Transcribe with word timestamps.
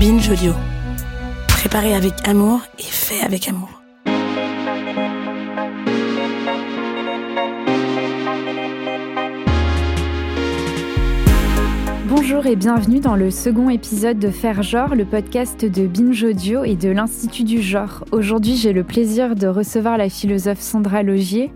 Binge 0.00 0.30
Audio. 0.30 0.54
Préparé 1.46 1.94
avec 1.94 2.14
amour 2.26 2.62
et 2.78 2.82
fait 2.82 3.20
avec 3.20 3.48
amour. 3.48 3.79
Bonjour 12.32 12.46
et 12.46 12.54
bienvenue 12.54 13.00
dans 13.00 13.16
le 13.16 13.28
second 13.32 13.70
épisode 13.70 14.20
de 14.20 14.30
Faire 14.30 14.62
Genre, 14.62 14.94
le 14.94 15.04
podcast 15.04 15.64
de 15.64 15.88
Binge 15.88 16.22
Audio 16.22 16.62
et 16.62 16.76
de 16.76 16.88
l'Institut 16.88 17.42
du 17.42 17.60
Genre. 17.60 18.04
Aujourd'hui, 18.12 18.54
j'ai 18.54 18.72
le 18.72 18.84
plaisir 18.84 19.34
de 19.34 19.48
recevoir 19.48 19.98
la 19.98 20.08
philosophe 20.08 20.60
Sandra 20.60 21.02
Logier. 21.02 21.50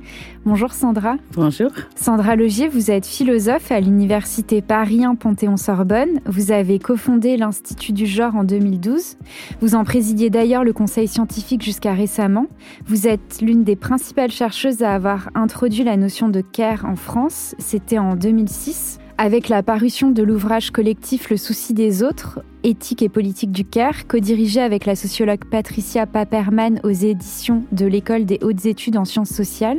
Bonjour 0.44 0.72
Sandra. 0.72 1.14
Bonjour. 1.34 1.70
Sandra 1.94 2.34
Logier, 2.34 2.66
vous 2.66 2.90
êtes 2.90 3.06
philosophe 3.06 3.70
à 3.70 3.78
l'Université 3.78 4.62
Paris 4.62 5.04
1 5.04 5.14
Panthéon-Sorbonne. 5.14 6.18
Vous 6.26 6.50
avez 6.50 6.80
cofondé 6.80 7.36
l'Institut 7.36 7.92
du 7.92 8.06
Genre 8.06 8.34
en 8.34 8.42
2012. 8.42 9.16
Vous 9.60 9.76
en 9.76 9.84
présidiez 9.84 10.28
d'ailleurs 10.28 10.64
le 10.64 10.72
conseil 10.72 11.06
scientifique 11.06 11.62
jusqu'à 11.62 11.94
récemment. 11.94 12.48
Vous 12.84 13.06
êtes 13.06 13.40
l'une 13.40 13.62
des 13.62 13.76
principales 13.76 14.32
chercheuses 14.32 14.82
à 14.82 14.92
avoir 14.92 15.30
introduit 15.36 15.84
la 15.84 15.96
notion 15.96 16.28
de 16.28 16.40
care 16.40 16.84
en 16.84 16.96
France. 16.96 17.54
C'était 17.60 17.98
en 17.98 18.16
2006. 18.16 18.98
Avec 19.16 19.48
la 19.48 19.62
parution 19.62 20.10
de 20.10 20.24
l'ouvrage 20.24 20.72
collectif 20.72 21.30
Le 21.30 21.36
souci 21.36 21.72
des 21.72 22.02
autres, 22.02 22.40
éthique 22.64 23.00
et 23.00 23.08
politique 23.08 23.52
du 23.52 23.64
CARE, 23.64 24.08
co-dirigé 24.08 24.60
avec 24.60 24.86
la 24.86 24.96
sociologue 24.96 25.44
Patricia 25.44 26.04
Paperman 26.04 26.80
aux 26.82 26.90
éditions 26.90 27.62
de 27.70 27.86
l'École 27.86 28.24
des 28.24 28.40
hautes 28.42 28.66
études 28.66 28.96
en 28.96 29.04
sciences 29.04 29.30
sociales. 29.30 29.78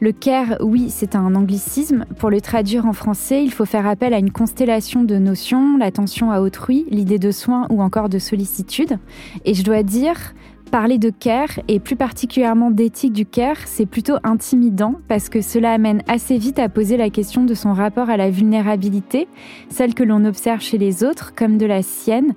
Le 0.00 0.12
CARE, 0.12 0.56
oui, 0.60 0.88
c'est 0.88 1.14
un 1.14 1.34
anglicisme. 1.34 2.06
Pour 2.18 2.30
le 2.30 2.40
traduire 2.40 2.86
en 2.86 2.94
français, 2.94 3.44
il 3.44 3.52
faut 3.52 3.66
faire 3.66 3.86
appel 3.86 4.14
à 4.14 4.18
une 4.18 4.32
constellation 4.32 5.04
de 5.04 5.16
notions, 5.16 5.76
l'attention 5.76 6.30
à 6.30 6.40
autrui, 6.40 6.86
l'idée 6.90 7.18
de 7.18 7.32
soin 7.32 7.66
ou 7.68 7.82
encore 7.82 8.08
de 8.08 8.18
sollicitude. 8.18 8.98
Et 9.44 9.52
je 9.52 9.62
dois 9.62 9.82
dire, 9.82 10.34
Parler 10.70 10.98
de 10.98 11.10
care 11.10 11.58
et 11.66 11.80
plus 11.80 11.96
particulièrement 11.96 12.70
d'éthique 12.70 13.12
du 13.12 13.26
care, 13.26 13.56
c'est 13.64 13.86
plutôt 13.86 14.14
intimidant 14.22 14.94
parce 15.08 15.28
que 15.28 15.40
cela 15.40 15.72
amène 15.72 16.02
assez 16.06 16.38
vite 16.38 16.60
à 16.60 16.68
poser 16.68 16.96
la 16.96 17.10
question 17.10 17.42
de 17.42 17.54
son 17.54 17.72
rapport 17.72 18.08
à 18.08 18.16
la 18.16 18.30
vulnérabilité, 18.30 19.26
celle 19.68 19.94
que 19.94 20.04
l'on 20.04 20.24
observe 20.24 20.60
chez 20.60 20.78
les 20.78 21.02
autres 21.02 21.34
comme 21.34 21.58
de 21.58 21.66
la 21.66 21.82
sienne, 21.82 22.34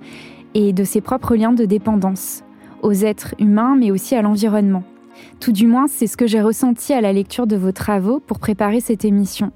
et 0.54 0.72
de 0.72 0.82
ses 0.82 1.00
propres 1.00 1.36
liens 1.36 1.52
de 1.52 1.64
dépendance, 1.64 2.42
aux 2.82 2.92
êtres 2.92 3.36
humains 3.38 3.76
mais 3.76 3.92
aussi 3.92 4.16
à 4.16 4.22
l'environnement. 4.22 4.82
Tout 5.38 5.52
du 5.52 5.68
moins, 5.68 5.86
c'est 5.86 6.08
ce 6.08 6.16
que 6.16 6.26
j'ai 6.26 6.42
ressenti 6.42 6.92
à 6.92 7.00
la 7.00 7.12
lecture 7.12 7.46
de 7.46 7.56
vos 7.56 7.72
travaux 7.72 8.18
pour 8.18 8.40
préparer 8.40 8.80
cette 8.80 9.04
émission. 9.04 9.52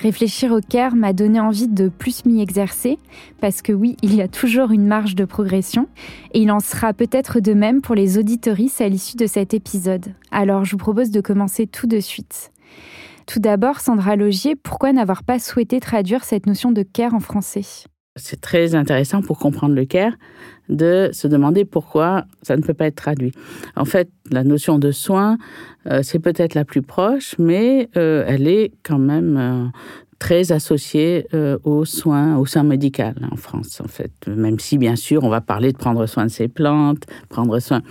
Réfléchir 0.00 0.52
au 0.52 0.60
CARE 0.60 0.94
m'a 0.94 1.12
donné 1.12 1.40
envie 1.40 1.68
de 1.68 1.88
plus 1.88 2.24
m'y 2.24 2.42
exercer, 2.42 2.98
parce 3.40 3.62
que 3.62 3.72
oui, 3.72 3.96
il 4.02 4.14
y 4.14 4.22
a 4.22 4.28
toujours 4.28 4.70
une 4.70 4.86
marge 4.86 5.14
de 5.14 5.24
progression, 5.24 5.88
et 6.34 6.40
il 6.40 6.50
en 6.50 6.60
sera 6.60 6.92
peut-être 6.92 7.40
de 7.40 7.54
même 7.54 7.80
pour 7.80 7.94
les 7.94 8.18
auditoristes 8.18 8.80
à 8.80 8.88
l'issue 8.88 9.16
de 9.16 9.26
cet 9.26 9.54
épisode. 9.54 10.14
Alors 10.30 10.64
je 10.64 10.72
vous 10.72 10.78
propose 10.78 11.10
de 11.10 11.20
commencer 11.20 11.66
tout 11.66 11.86
de 11.86 12.00
suite. 12.00 12.50
Tout 13.26 13.38
d'abord, 13.38 13.80
Sandra 13.80 14.16
Logier, 14.16 14.56
pourquoi 14.56 14.92
n'avoir 14.92 15.22
pas 15.22 15.38
souhaité 15.38 15.78
traduire 15.78 16.24
cette 16.24 16.46
notion 16.46 16.72
de 16.72 16.82
CARE 16.82 17.14
en 17.14 17.20
français? 17.20 17.86
C'est 18.16 18.40
très 18.40 18.74
intéressant 18.74 19.22
pour 19.22 19.38
comprendre 19.38 19.74
le 19.74 19.84
CARE 19.86 20.12
de 20.68 21.10
se 21.12 21.28
demander 21.28 21.64
pourquoi 21.64 22.24
ça 22.42 22.56
ne 22.56 22.62
peut 22.62 22.74
pas 22.74 22.86
être 22.86 22.96
traduit. 22.96 23.32
En 23.74 23.84
fait, 23.84 24.10
la 24.30 24.44
notion 24.44 24.78
de 24.78 24.90
soin, 24.90 25.38
euh, 25.86 26.02
c'est 26.02 26.18
peut-être 26.18 26.54
la 26.54 26.64
plus 26.64 26.82
proche, 26.82 27.34
mais 27.38 27.88
euh, 27.96 28.24
elle 28.26 28.46
est 28.46 28.72
quand 28.82 28.98
même 28.98 29.36
euh, 29.38 29.66
très 30.22 30.52
associé 30.52 31.26
euh, 31.34 31.58
aux 31.64 31.84
soins, 31.84 32.36
aux 32.36 32.46
soins 32.46 32.62
médicaux 32.62 33.02
en 33.32 33.34
France, 33.34 33.80
en 33.84 33.88
fait. 33.88 34.12
Même 34.28 34.60
si, 34.60 34.78
bien 34.78 34.94
sûr, 34.94 35.24
on 35.24 35.28
va 35.28 35.40
parler 35.40 35.72
de 35.72 35.76
prendre 35.76 36.06
soin 36.06 36.26
de 36.26 36.30
ses 36.30 36.46
plantes, 36.46 37.02
prendre 37.28 37.58
soin 37.58 37.82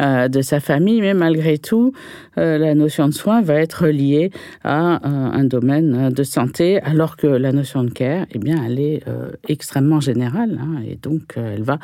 euh, 0.00 0.26
de 0.26 0.42
sa 0.42 0.58
famille, 0.58 1.00
mais 1.00 1.14
malgré 1.14 1.56
tout, 1.56 1.92
euh, 2.36 2.58
la 2.58 2.74
notion 2.74 3.06
de 3.06 3.12
soin 3.12 3.42
va 3.42 3.54
être 3.54 3.86
liée 3.86 4.32
à 4.64 5.06
un 5.06 5.44
domaine 5.44 6.10
de 6.10 6.22
santé, 6.24 6.80
alors 6.82 7.16
que 7.16 7.28
la 7.28 7.52
notion 7.52 7.84
de 7.84 7.90
care, 7.90 8.26
eh 8.32 8.38
bien, 8.38 8.56
elle 8.66 8.80
est 8.80 9.04
extrêmement 9.46 10.00
générale, 10.00 10.58
hein, 10.60 10.82
et 10.88 10.96
donc 10.96 11.34
elle 11.36 11.62
va 11.62 11.78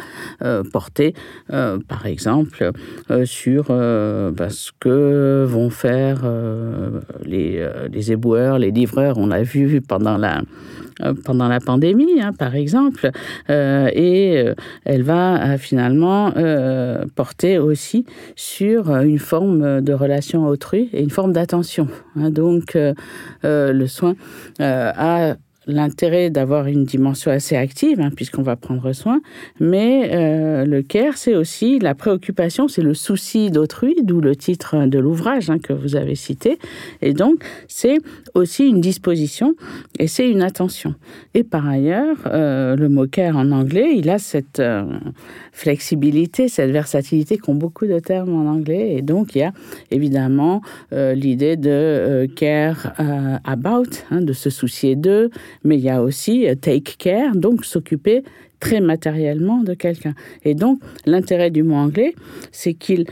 porter, 0.73 1.15
par 1.49 2.07
exemple, 2.07 2.73
sur 3.25 3.67
bah, 3.69 4.51
ce 4.51 4.73
que 4.81 5.45
vont 5.45 5.71
faire 5.71 6.25
les, 7.25 8.13
éboueurs, 8.13 8.59
les 8.59 8.71
livreurs. 8.71 9.19
On 9.19 9.29
l'a 9.29 9.43
vu 9.43 9.81
pendant 9.87 10.17
la, 10.17 10.43
euh, 11.03 11.13
pendant 11.25 11.49
la 11.49 11.59
pandémie, 11.59 12.21
hein, 12.21 12.33
par 12.33 12.55
exemple, 12.55 13.11
euh, 13.51 13.91
et 13.93 14.39
euh, 14.39 14.55
elle 14.85 15.03
va 15.03 15.59
finalement 15.59 16.33
porter 17.15 17.59
aussi 17.59 18.07
sur 18.37 18.95
une 18.97 19.19
forme 19.19 19.81
de 19.81 19.93
relation 19.93 20.47
autrui 20.47 20.91
et 20.93 21.03
une 21.03 21.11
forme 21.11 21.33
d'attention. 21.33 21.89
Hein. 22.17 22.31
donc, 22.31 22.77
le 23.43 23.87
soin 23.87 24.15
a 24.61 25.37
l'intérêt 25.67 26.31
d'avoir 26.31 26.67
une 26.67 26.85
dimension 26.85 27.31
assez 27.31 27.57
active, 27.57 28.01
hein, 28.01 28.11
puisqu'on 28.15 28.43
va 28.43 28.57
prendre 28.57 28.93
soin, 28.93 29.21
mais 29.61 30.11
euh, 30.13 30.65
le 30.65 30.83
care, 30.83 31.17
c'est 31.17 31.35
aussi 31.35 31.79
la 31.79 31.95
préoccupation, 31.95 32.69
c'est 32.69 32.83
le 32.83 32.95
souci 32.95 33.51
d'autrui, 33.51 33.97
d'où 34.03 34.21
le 34.21 34.37
titre 34.37 34.87
de 34.87 34.99
l'ouvrage 34.99 35.51
hein, 35.51 35.59
que 35.59 35.73
vous 35.73 35.97
avez 35.97 36.15
cité, 36.15 36.59
et 37.03 37.13
donc 37.13 37.45
c'est 37.69 37.99
aussi 38.35 38.67
une 38.67 38.81
disposition 38.81 39.55
et 39.99 40.07
c'est 40.07 40.29
une 40.29 40.43
attention. 40.43 40.95
Et 41.35 41.45
par 41.45 41.69
ailleurs, 41.69 42.17
euh, 42.27 42.77
le 42.77 42.89
mot 42.89 43.07
care 43.07 43.37
en 43.37 43.51
anglais, 43.51 43.95
il 43.97 44.11
a 44.11 44.19
cette 44.19 44.61
euh, 44.61 44.85
flexibilité, 45.53 46.49
cette 46.49 46.71
versatilité 46.71 47.39
qu'ont 47.39 47.55
beaucoup 47.55 47.87
de 47.87 47.99
termes 47.99 48.35
en 48.35 48.51
anglais, 48.51 48.95
et 48.97 49.03
donc 49.03 49.35
il 49.35 49.39
y 49.39 49.43
a 49.43 49.53
évidemment 49.91 50.61
l'idée 50.93 51.57
de 51.57 52.29
care 52.37 52.93
about, 53.45 53.85
hein, 54.11 54.21
de 54.21 54.33
se 54.33 54.51
soucier 54.51 54.97
d'eux, 54.97 55.31
mais 55.65 55.77
il 55.77 55.83
y 55.83 55.91
a 55.91 56.03
aussi 56.03 56.47
euh, 56.47 56.55
take 56.55 56.95
care, 56.99 57.35
donc 57.35 57.65
s'occuper 57.65 58.23
très 58.61 58.81
matériellement 58.81 59.63
de 59.63 59.75
quelqu'un. 59.75 60.15
Et 60.45 60.55
donc, 60.55 60.81
l'intérêt 61.07 61.51
du 61.51 61.63
mot 61.63 61.75
anglais, 61.75 62.15
c'est 62.53 62.75
qu'il 62.75 63.07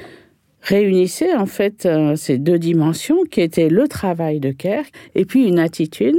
réunissait 0.62 1.34
en 1.34 1.46
fait 1.46 1.86
euh, 1.86 2.14
ces 2.14 2.38
deux 2.38 2.58
dimensions 2.58 3.24
qui 3.30 3.40
étaient 3.40 3.68
le 3.68 3.88
travail 3.88 4.38
de 4.38 4.52
care 4.52 4.84
et 5.14 5.24
puis 5.24 5.46
une 5.46 5.58
attitude 5.58 6.16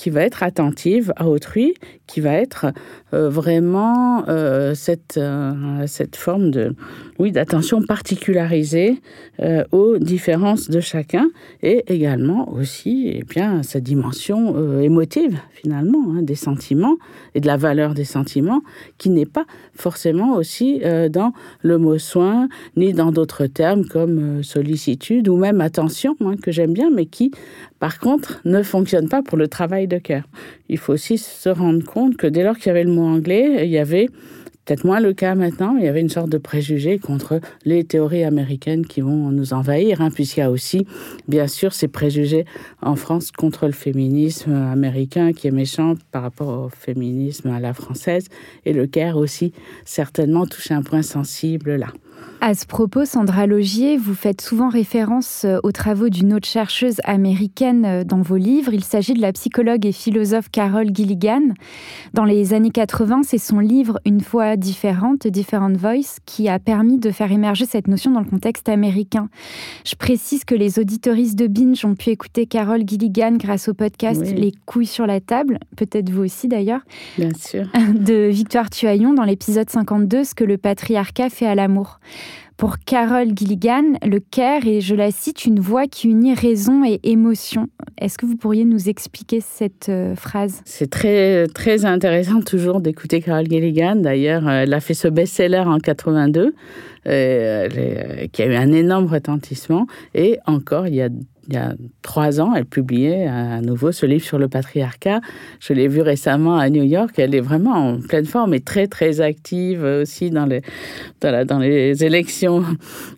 qui 0.00 0.08
va 0.08 0.22
être 0.22 0.42
attentive 0.42 1.12
à 1.16 1.28
autrui, 1.28 1.74
qui 2.06 2.22
va 2.22 2.32
être 2.32 2.72
euh, 3.12 3.28
vraiment 3.28 4.26
euh, 4.28 4.74
cette, 4.74 5.18
euh, 5.18 5.86
cette 5.86 6.16
forme 6.16 6.50
de, 6.50 6.74
oui, 7.18 7.32
d'attention 7.32 7.82
particularisée 7.82 9.02
aux 9.72 9.98
différences 9.98 10.68
de 10.68 10.80
chacun 10.80 11.28
et 11.62 11.84
également 11.92 12.50
aussi 12.52 13.08
et 13.08 13.18
eh 13.20 13.24
bien, 13.24 13.62
cette 13.62 13.84
dimension 13.84 14.80
émotive 14.80 15.38
finalement 15.52 16.04
hein, 16.10 16.22
des 16.22 16.34
sentiments 16.34 16.96
et 17.34 17.40
de 17.40 17.46
la 17.46 17.56
valeur 17.56 17.94
des 17.94 18.04
sentiments 18.04 18.60
qui 18.98 19.08
n'est 19.08 19.26
pas 19.26 19.46
forcément 19.74 20.34
aussi 20.34 20.82
dans 21.10 21.32
le 21.62 21.78
mot 21.78 21.98
soin 21.98 22.48
ni 22.76 22.92
dans 22.92 23.12
d'autres 23.12 23.46
termes 23.46 23.86
comme 23.86 24.42
sollicitude 24.42 25.28
ou 25.28 25.36
même 25.36 25.62
attention 25.62 26.16
hein, 26.20 26.36
que 26.36 26.52
j'aime 26.52 26.74
bien 26.74 26.90
mais 26.90 27.06
qui 27.06 27.30
par 27.80 27.98
contre 27.98 28.40
ne 28.44 28.62
fonctionne 28.62 29.08
pas 29.08 29.22
pour 29.22 29.36
le 29.36 29.48
travail 29.48 29.88
de 29.88 29.98
cœur. 29.98 30.22
Il 30.68 30.78
faut 30.78 30.92
aussi 30.92 31.18
se 31.18 31.48
rendre 31.48 31.84
compte 31.84 32.16
que 32.16 32.28
dès 32.28 32.44
lors 32.44 32.56
qu'il 32.56 32.66
y 32.66 32.70
avait 32.70 32.84
le 32.84 32.92
mot 32.92 33.06
anglais, 33.06 33.66
il 33.66 33.70
y 33.70 33.78
avait 33.78 34.08
peut-être 34.64 34.84
moins 34.84 35.00
le 35.00 35.12
cas 35.14 35.34
maintenant, 35.34 35.76
il 35.76 35.84
y 35.84 35.88
avait 35.88 36.02
une 36.02 36.10
sorte 36.10 36.28
de 36.28 36.38
préjugé 36.38 36.98
contre 36.98 37.40
les 37.64 37.82
théories 37.82 38.22
américaines 38.22 38.86
qui 38.86 39.00
vont 39.00 39.32
nous 39.32 39.52
envahir, 39.52 40.00
hein, 40.00 40.10
puisqu'il 40.10 40.40
y 40.40 40.42
a 40.42 40.50
aussi, 40.50 40.86
bien 41.26 41.48
sûr, 41.48 41.72
ces 41.72 41.88
préjugés 41.88 42.44
en 42.82 42.94
France 42.94 43.32
contre 43.32 43.66
le 43.66 43.72
féminisme 43.72 44.52
américain 44.52 45.32
qui 45.32 45.48
est 45.48 45.50
méchant 45.50 45.94
par 46.12 46.22
rapport 46.22 46.66
au 46.66 46.68
féminisme 46.68 47.48
à 47.48 47.58
la 47.58 47.74
française, 47.74 48.26
et 48.64 48.72
le 48.72 48.86
CARE 48.86 49.16
aussi 49.16 49.52
certainement 49.84 50.46
touche 50.46 50.70
un 50.70 50.82
point 50.82 51.02
sensible 51.02 51.74
là. 51.74 51.88
À 52.42 52.54
ce 52.54 52.64
propos, 52.64 53.04
Sandra 53.04 53.46
Logier, 53.46 53.98
vous 53.98 54.14
faites 54.14 54.40
souvent 54.40 54.70
référence 54.70 55.44
euh, 55.44 55.58
aux 55.62 55.72
travaux 55.72 56.08
d'une 56.08 56.32
autre 56.32 56.48
chercheuse 56.48 56.96
américaine 57.04 57.84
euh, 57.84 58.02
dans 58.02 58.22
vos 58.22 58.38
livres. 58.38 58.72
Il 58.72 58.82
s'agit 58.82 59.12
de 59.12 59.20
la 59.20 59.34
psychologue 59.34 59.84
et 59.84 59.92
philosophe 59.92 60.48
Carol 60.50 60.86
Gilligan. 60.90 61.42
Dans 62.14 62.24
les 62.24 62.54
années 62.54 62.70
80, 62.70 63.24
c'est 63.24 63.36
son 63.36 63.58
livre 63.58 64.00
Une 64.06 64.22
fois 64.22 64.56
différente, 64.56 65.26
Different 65.26 65.76
Voice, 65.76 66.16
qui 66.24 66.48
a 66.48 66.58
permis 66.58 66.98
de 66.98 67.10
faire 67.10 67.30
émerger 67.30 67.66
cette 67.66 67.88
notion 67.88 68.10
dans 68.10 68.20
le 68.20 68.26
contexte 68.26 68.70
américain. 68.70 69.28
Je 69.84 69.94
précise 69.94 70.44
que 70.46 70.54
les 70.54 70.78
auditoristes 70.78 71.38
de 71.38 71.46
Binge 71.46 71.84
ont 71.84 71.94
pu 71.94 72.08
écouter 72.08 72.46
Carol 72.46 72.80
Gilligan 72.86 73.32
grâce 73.32 73.68
au 73.68 73.74
podcast 73.74 74.22
Les 74.22 74.52
couilles 74.64 74.86
sur 74.86 75.06
la 75.06 75.20
table, 75.20 75.58
peut-être 75.76 76.08
vous 76.08 76.22
aussi 76.22 76.48
d'ailleurs. 76.48 76.80
Bien 77.18 77.34
sûr. 77.38 77.66
De 77.94 78.28
Victoire 78.28 78.70
Tuaillon 78.70 79.12
dans 79.12 79.24
l'épisode 79.24 79.68
52, 79.68 80.24
Ce 80.24 80.34
que 80.34 80.44
le 80.44 80.56
patriarcat 80.56 81.28
fait 81.28 81.46
à 81.46 81.54
l'amour. 81.54 82.00
Pour 82.60 82.78
Carol 82.78 83.28
Gilligan, 83.34 83.94
le 84.06 84.18
care 84.20 84.66
est, 84.66 84.82
je 84.82 84.94
la 84.94 85.10
cite, 85.10 85.46
une 85.46 85.60
voix 85.60 85.86
qui 85.86 86.08
unit 86.08 86.34
raison 86.34 86.84
et 86.84 87.00
émotion. 87.04 87.68
Est-ce 87.96 88.18
que 88.18 88.26
vous 88.26 88.36
pourriez 88.36 88.66
nous 88.66 88.90
expliquer 88.90 89.40
cette 89.40 89.88
euh, 89.88 90.14
phrase? 90.14 90.60
C'est 90.66 90.90
très, 90.90 91.46
très 91.46 91.86
intéressant 91.86 92.42
toujours 92.42 92.82
d'écouter 92.82 93.22
Carol 93.22 93.46
Gilligan. 93.48 93.96
D'ailleurs, 93.96 94.46
elle 94.46 94.74
a 94.74 94.80
fait 94.80 94.92
ce 94.92 95.08
best-seller 95.08 95.64
en 95.66 95.78
82, 95.78 96.54
euh, 97.06 97.68
qui 98.30 98.42
a 98.42 98.46
eu 98.46 98.54
un 98.54 98.72
énorme 98.72 99.06
retentissement. 99.06 99.86
Et 100.14 100.38
encore, 100.46 100.86
il 100.86 100.96
y 100.96 101.02
a 101.02 101.08
il 101.50 101.54
y 101.54 101.58
a 101.58 101.74
trois 102.02 102.40
ans, 102.40 102.54
elle 102.54 102.64
publiait 102.64 103.26
à 103.26 103.60
nouveau 103.60 103.90
ce 103.90 104.06
livre 104.06 104.24
sur 104.24 104.38
le 104.38 104.46
patriarcat. 104.46 105.20
Je 105.58 105.72
l'ai 105.72 105.88
vu 105.88 106.00
récemment 106.00 106.56
à 106.56 106.70
New 106.70 106.84
York. 106.84 107.18
Elle 107.18 107.34
est 107.34 107.40
vraiment 107.40 107.72
en 107.72 108.00
pleine 108.00 108.24
forme 108.24 108.54
et 108.54 108.60
très, 108.60 108.86
très 108.86 109.20
active 109.20 109.82
aussi 109.82 110.30
dans 110.30 110.46
les, 110.46 110.62
dans, 111.20 111.58
les 111.58 112.04
élections 112.04 112.64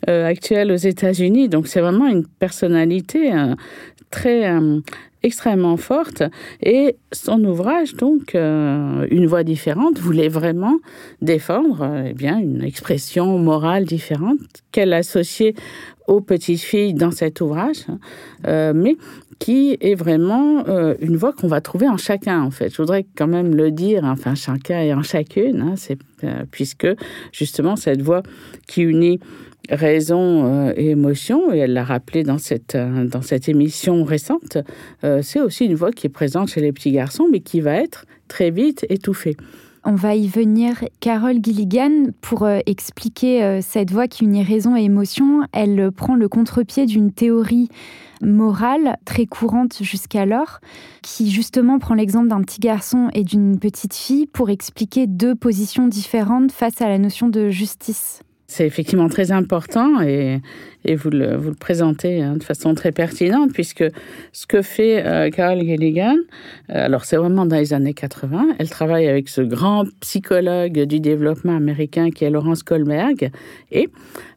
euh, 0.09 0.27
actuelles 0.27 0.73
aux 0.73 0.77
États-Unis. 0.77 1.51
Donc, 1.51 1.67
c'est 1.67 1.83
vraiment 1.83 2.07
une 2.07 2.27
personnalité 2.27 3.35
euh, 3.35 3.55
très 4.13 4.49
euh, 4.49 4.81
extrêmement 5.25 5.77
forte 5.77 6.23
et 6.63 6.97
son 7.13 7.43
ouvrage 7.45 7.95
donc 7.95 8.35
une 8.35 9.27
voix 9.27 9.45
différente 9.45 10.01
voulait 10.01 10.29
vraiment 10.29 10.79
défendre 11.21 11.89
eh 12.09 12.13
bien 12.13 12.39
une 12.39 12.65
expression 12.65 13.39
morale 13.39 13.85
différente 13.85 14.41
qu'elle 14.73 14.93
associait 14.93 15.55
aux 16.07 16.21
petites 16.21 16.61
filles 16.61 16.95
dans 16.95 17.11
cet 17.11 17.41
ouvrage, 17.41 17.87
euh, 18.47 18.73
mais 18.75 18.97
qui 19.39 19.77
est 19.81 19.95
vraiment 19.95 20.65
euh, 20.69 20.95
une 21.01 21.17
voix 21.17 21.33
qu'on 21.33 21.49
va 21.49 21.61
trouver 21.61 21.89
en 21.89 21.97
chacun, 21.97 22.43
en 22.43 22.51
fait. 22.51 22.71
Je 22.71 22.77
voudrais 22.77 23.07
quand 23.17 23.27
même 23.27 23.55
le 23.55 23.71
dire, 23.71 24.05
enfin, 24.05 24.35
chacun 24.35 24.81
et 24.81 24.95
en 24.95 25.03
chacune, 25.03 25.61
hein, 25.61 25.75
euh, 26.25 26.45
puisque 26.51 26.87
justement 27.33 27.77
cette 27.77 28.03
voix 28.03 28.23
qui 28.69 28.83
unit 28.83 29.21
raison 29.71 30.73
et 30.77 30.91
émotion, 30.91 31.53
et 31.53 31.59
elle 31.59 31.73
l'a 31.73 31.85
rappelé 31.85 32.23
dans 32.25 32.39
cette, 32.39 32.77
dans 32.77 33.23
cette 33.23 33.49
émission 33.49 34.05
récente, 34.05 34.59
c'est 35.23 35.41
aussi 35.41 35.67
une 35.67 35.75
voix 35.75 35.93
qui 35.93 36.07
est 36.07 36.11
présente 36.11 36.49
chez 36.49 36.61
les 36.61 36.73
petits 36.73 36.93
garçons, 36.93 37.29
mais 37.31 37.41
qui 37.41 37.61
va 37.61 37.75
être 37.75 38.05
très 38.29 38.51
vite 38.51 38.85
étouffée. 38.89 39.37
On 39.85 39.97
va 39.97 40.15
y 40.15 40.29
venir. 40.29 40.85
Carole 41.01 41.39
Gilligan, 41.43 42.13
pour 42.21 42.45
euh, 42.45 42.61
expliquer 42.67 43.43
euh, 43.43 43.61
cette 43.61 43.91
voix 43.91 44.07
qui 44.07 44.23
unit 44.23 44.45
raison 44.45 44.77
et 44.77 44.83
émotion, 44.83 45.43
elle 45.53 45.91
prend 45.91 46.15
le 46.15 46.29
contre-pied 46.29 46.87
d'une 46.87 47.11
théorie 47.11 47.69
morale 48.23 48.97
très 49.05 49.27
courante 49.27 49.79
jusqu'alors, 49.81 50.61
qui 51.03 51.33
justement 51.33 51.81
prend 51.81 51.95
l'exemple 51.95 52.29
d'un 52.29 52.43
petit 52.43 52.61
garçon 52.61 53.09
et 53.13 53.25
d'une 53.25 53.59
petite 53.59 53.95
fille 53.95 54.29
pour 54.29 54.51
expliquer 54.51 55.09
deux 55.09 55.35
positions 55.35 55.89
différentes 55.89 56.53
face 56.53 56.81
à 56.81 56.89
la 56.89 56.99
notion 56.99 57.29
de 57.29 57.51
justice. 57.51 58.23
C'est 58.53 58.67
effectivement 58.67 59.09
très 59.09 59.33
important 59.33 60.03
et, 60.03 60.43
vous, 60.85 61.09
le, 61.09 61.55
présentez 61.59 62.21
hein, 62.21 62.37
de 62.37 62.45
façon 62.45 62.75
très 62.75 62.93
pertinente 62.93 63.51
puisque 63.55 63.85
ce 64.33 64.47
que 64.47 64.61
fait 64.61 65.07
euh, 65.07 65.31
Carol 65.31 65.61
Gilligan, 65.61 66.17
euh, 66.69 66.85
alors 66.85 67.07
c'est 67.07 67.17
vraiment 67.17 67.47
dans 67.47 67.57
les 67.57 67.73
années 67.73 67.95
80, 67.95 68.57
elle 68.59 68.69
travaille 68.69 69.09
avec 69.09 69.31
ce 69.31 69.41
grand 69.41 69.87
psychologue 70.01 70.83
du 70.83 71.01
développement 71.01 71.57
américain 71.57 72.11
qui 72.11 72.27
est 72.27 72.31
Laurence 72.31 72.63
Kohlberg 72.63 73.31
et 73.71 73.89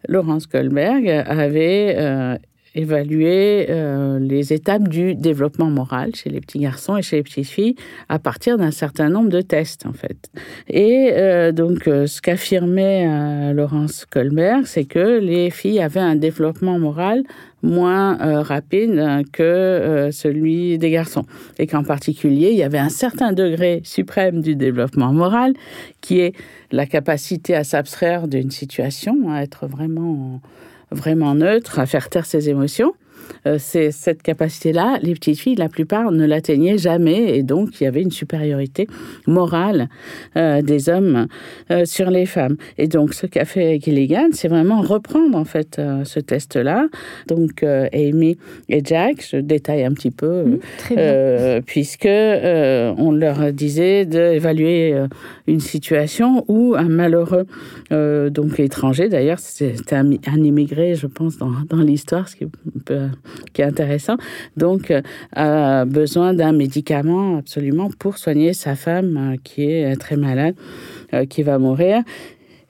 Laurence 0.08 0.48
Kohlberg 0.48 1.10
avait 1.10 1.96
euh, 1.98 2.38
évaluer 2.76 3.68
euh, 3.70 4.20
les 4.20 4.54
étapes 4.54 4.88
du 4.88 5.16
développement 5.16 5.70
moral 5.70 6.14
chez 6.14 6.30
les 6.30 6.42
petits 6.42 6.60
garçons 6.60 6.98
et 6.98 7.02
chez 7.02 7.16
les 7.18 7.24
petites 7.24 7.48
filles 7.48 7.76
à 8.10 8.20
partir 8.20 8.58
d'un 8.58 8.72
certain 8.72 9.10
nombre 9.10 9.30
de 9.30 9.42
tests 9.42 9.86
en 9.86 9.94
fait. 9.94 10.30
Et 10.68 11.12
euh, 11.14 11.52
donc 11.52 11.88
euh, 11.88 12.06
ce 12.06 12.22
qu'affirmait 12.22 13.54
Laurence 13.54 14.06
Colbert, 14.06 14.68
c'est 14.68 14.86
que 14.86 15.20
les 15.20 15.50
filles 15.50 15.80
avaient 15.80 16.00
un 16.00 16.16
développement 16.16 16.78
moral 16.78 17.24
moins 17.64 18.44
rapide 18.44 19.24
que 19.32 20.10
celui 20.12 20.78
des 20.78 20.92
garçons. 20.92 21.26
Et 21.58 21.66
qu'en 21.66 21.84
particulier, 21.84 22.50
il 22.52 22.58
y 22.58 22.64
avait 22.64 22.78
un 22.78 22.90
certain 22.90 23.34
degré 23.34 23.82
suprême 23.84 24.42
du 24.42 24.56
développement 24.56 25.12
moral 25.12 25.54
qui 26.02 26.20
est 26.20 26.36
la 26.72 26.86
capacité 26.86 27.56
à 27.56 27.64
s'abstraire 27.64 28.28
d'une 28.28 28.52
situation, 28.52 29.32
à 29.32 29.42
être 29.42 29.66
vraiment 29.66 30.42
vraiment 30.92 31.36
neutre, 31.36 31.80
à 31.80 31.86
faire 31.86 32.10
taire 32.10 32.26
ses 32.26 32.50
émotions. 32.50 32.94
Euh, 33.48 33.58
c'est 33.60 33.92
cette 33.92 34.22
capacité-là, 34.22 35.00
les 35.02 35.14
petites 35.14 35.40
filles, 35.40 35.56
la 35.56 35.70
plupart 35.70 36.12
ne 36.12 36.26
l'atteignaient 36.26 36.78
jamais, 36.78 37.38
et 37.38 37.44
donc 37.44 37.80
il 37.80 37.84
y 37.84 37.88
avait 37.88 38.02
une 38.02 38.12
supériorité 38.12 38.88
morale 39.28 39.90
euh, 40.36 40.62
des 40.62 40.90
hommes 40.90 41.28
euh, 41.72 41.86
sur 41.86 42.10
les 42.10 42.26
femmes. 42.26 42.58
Et 42.78 42.88
donc 42.88 43.14
ce 43.14 43.28
qu'a 43.28 43.46
fait 43.46 43.80
Gilligan, 43.80 44.30
c'est 44.32 44.48
vraiment 44.48 44.82
reprendre 44.82 45.38
en 45.38 45.46
fait 45.46 45.82
ce 46.04 46.20
test-là. 46.20 46.88
Donc 47.28 47.64
Amy 47.64 48.38
et 48.70 48.82
Jack, 48.84 49.26
je 49.30 49.38
détaille 49.38 49.84
un 49.84 49.94
petit 49.94 50.12
peu, 50.12 50.44
mmh, 50.44 51.62
puisque 51.66 52.08
on 52.08 53.12
leur 53.12 53.52
disait 53.54 54.06
d'évaluer 54.06 54.96
une 55.48 55.60
situation 55.60 56.46
où 56.48 56.76
un 56.76 56.90
malheureux, 56.90 57.46
donc 57.92 58.60
étranger 58.60 59.10
d'ailleurs, 59.10 59.40
c'était 59.40 59.96
un, 59.96 60.12
immigré, 60.44 60.96
je 60.96 61.08
pense, 61.08 61.38
dans, 61.38 61.52
dans 61.70 61.82
l'histoire, 61.82 62.28
ce 62.28 62.36
qui 62.36 62.46
peut 62.86 63.10
qui 63.54 63.62
est 63.62 63.66
intéressant. 63.66 64.18
Donc, 64.58 64.92
euh, 64.92 65.02
a 65.34 65.86
besoin 65.86 66.34
d'un 66.34 66.52
médicament 66.52 67.38
absolument 67.38 67.90
pour 68.00 68.18
soigner 68.18 68.54
sa 68.54 68.76
femme 68.76 69.18
euh, 69.18 69.36
qui 69.44 69.64
est 69.64 69.96
très 69.98 70.18
malade, 70.18 70.56
euh, 71.14 71.26
qui 71.26 71.44
va 71.44 71.58
mourir. 71.60 72.04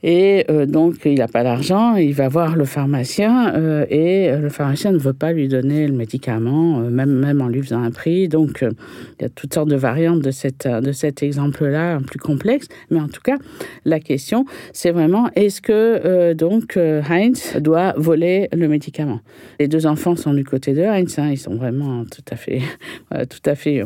Et 0.08 0.46
euh, 0.52 0.68
donc, 0.68 0.98
il 1.06 1.16
n'a 1.16 1.28
pas 1.28 1.42
d'argent, 1.42 1.96
il 1.96 2.14
va 2.14 2.28
voir 2.28 2.56
le 2.56 2.66
pharmacien 2.66 3.56
euh, 3.56 3.88
et 3.90 4.30
euh, 4.30 4.38
le 4.38 4.50
pharmacien 4.50 4.92
ne 4.92 5.00
veut 5.00 5.14
pas 5.14 5.32
lui 5.32 5.48
donner 5.48 5.88
le 5.88 5.94
médicament, 5.94 6.78
même, 6.78 7.10
même 7.10 7.42
en 7.42 7.48
lui 7.48 7.64
faisant 7.64 7.82
un 7.82 7.90
prix. 7.90 8.28
Donc, 8.28 8.60
il 8.62 9.24
y 9.24 9.26
a 9.26 9.30
toutes 9.30 9.56
sortes 9.56 9.68
de 9.68 9.76
variantes 9.76 10.20
de, 10.20 10.30
cette, 10.30 10.68
de 10.68 10.92
cet 10.92 11.24
exemple-là, 11.24 11.98
plus 12.06 12.20
complexe. 12.20 12.68
Mais 12.92 13.00
en 13.00 13.08
tout 13.08 13.22
cas, 13.24 13.38
la 13.84 14.00
question, 14.00 14.46
c'est 14.74 14.92
vraiment 14.92 15.32
est-ce 15.36 15.60
que 15.60 16.34
donc 16.34 16.78
Heinz 16.78 17.58
doit 17.60 17.96
voler 17.98 18.48
le 18.54 18.68
médicament? 18.68 19.22
Les 19.60 19.68
deux 19.68 19.88
enfants 19.88 20.16
sont 20.16 20.36
du 20.36 20.44
côté 20.44 20.74
de 20.74 20.84
Heinz, 20.84 21.18
hein, 21.18 21.30
ils 21.32 21.40
sont 21.40 21.56
vraiment 21.56 22.04
tout 22.06 22.22
à 22.32 22.36
fait, 22.36 22.62
tout 23.12 23.50
à 23.50 23.56
fait 23.56 23.82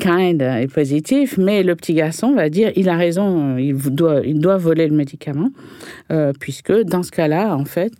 kind 0.00 0.40
et 0.42 0.68
positifs. 0.68 1.38
Mais 1.38 1.64
le 1.64 1.74
petit 1.74 1.94
garçon 1.94 2.34
va 2.36 2.48
dire 2.50 2.70
il 2.76 2.88
a 2.88 2.96
raison, 2.96 3.56
il 3.56 3.76
doit, 3.76 4.20
il 4.24 4.38
doit 4.38 4.56
voler 4.56 4.86
le 4.86 4.94
médicament. 4.94 5.39
Euh, 6.10 6.32
puisque 6.38 6.72
dans 6.72 7.02
ce 7.02 7.10
cas-là, 7.10 7.56
en 7.56 7.64
fait, 7.64 7.92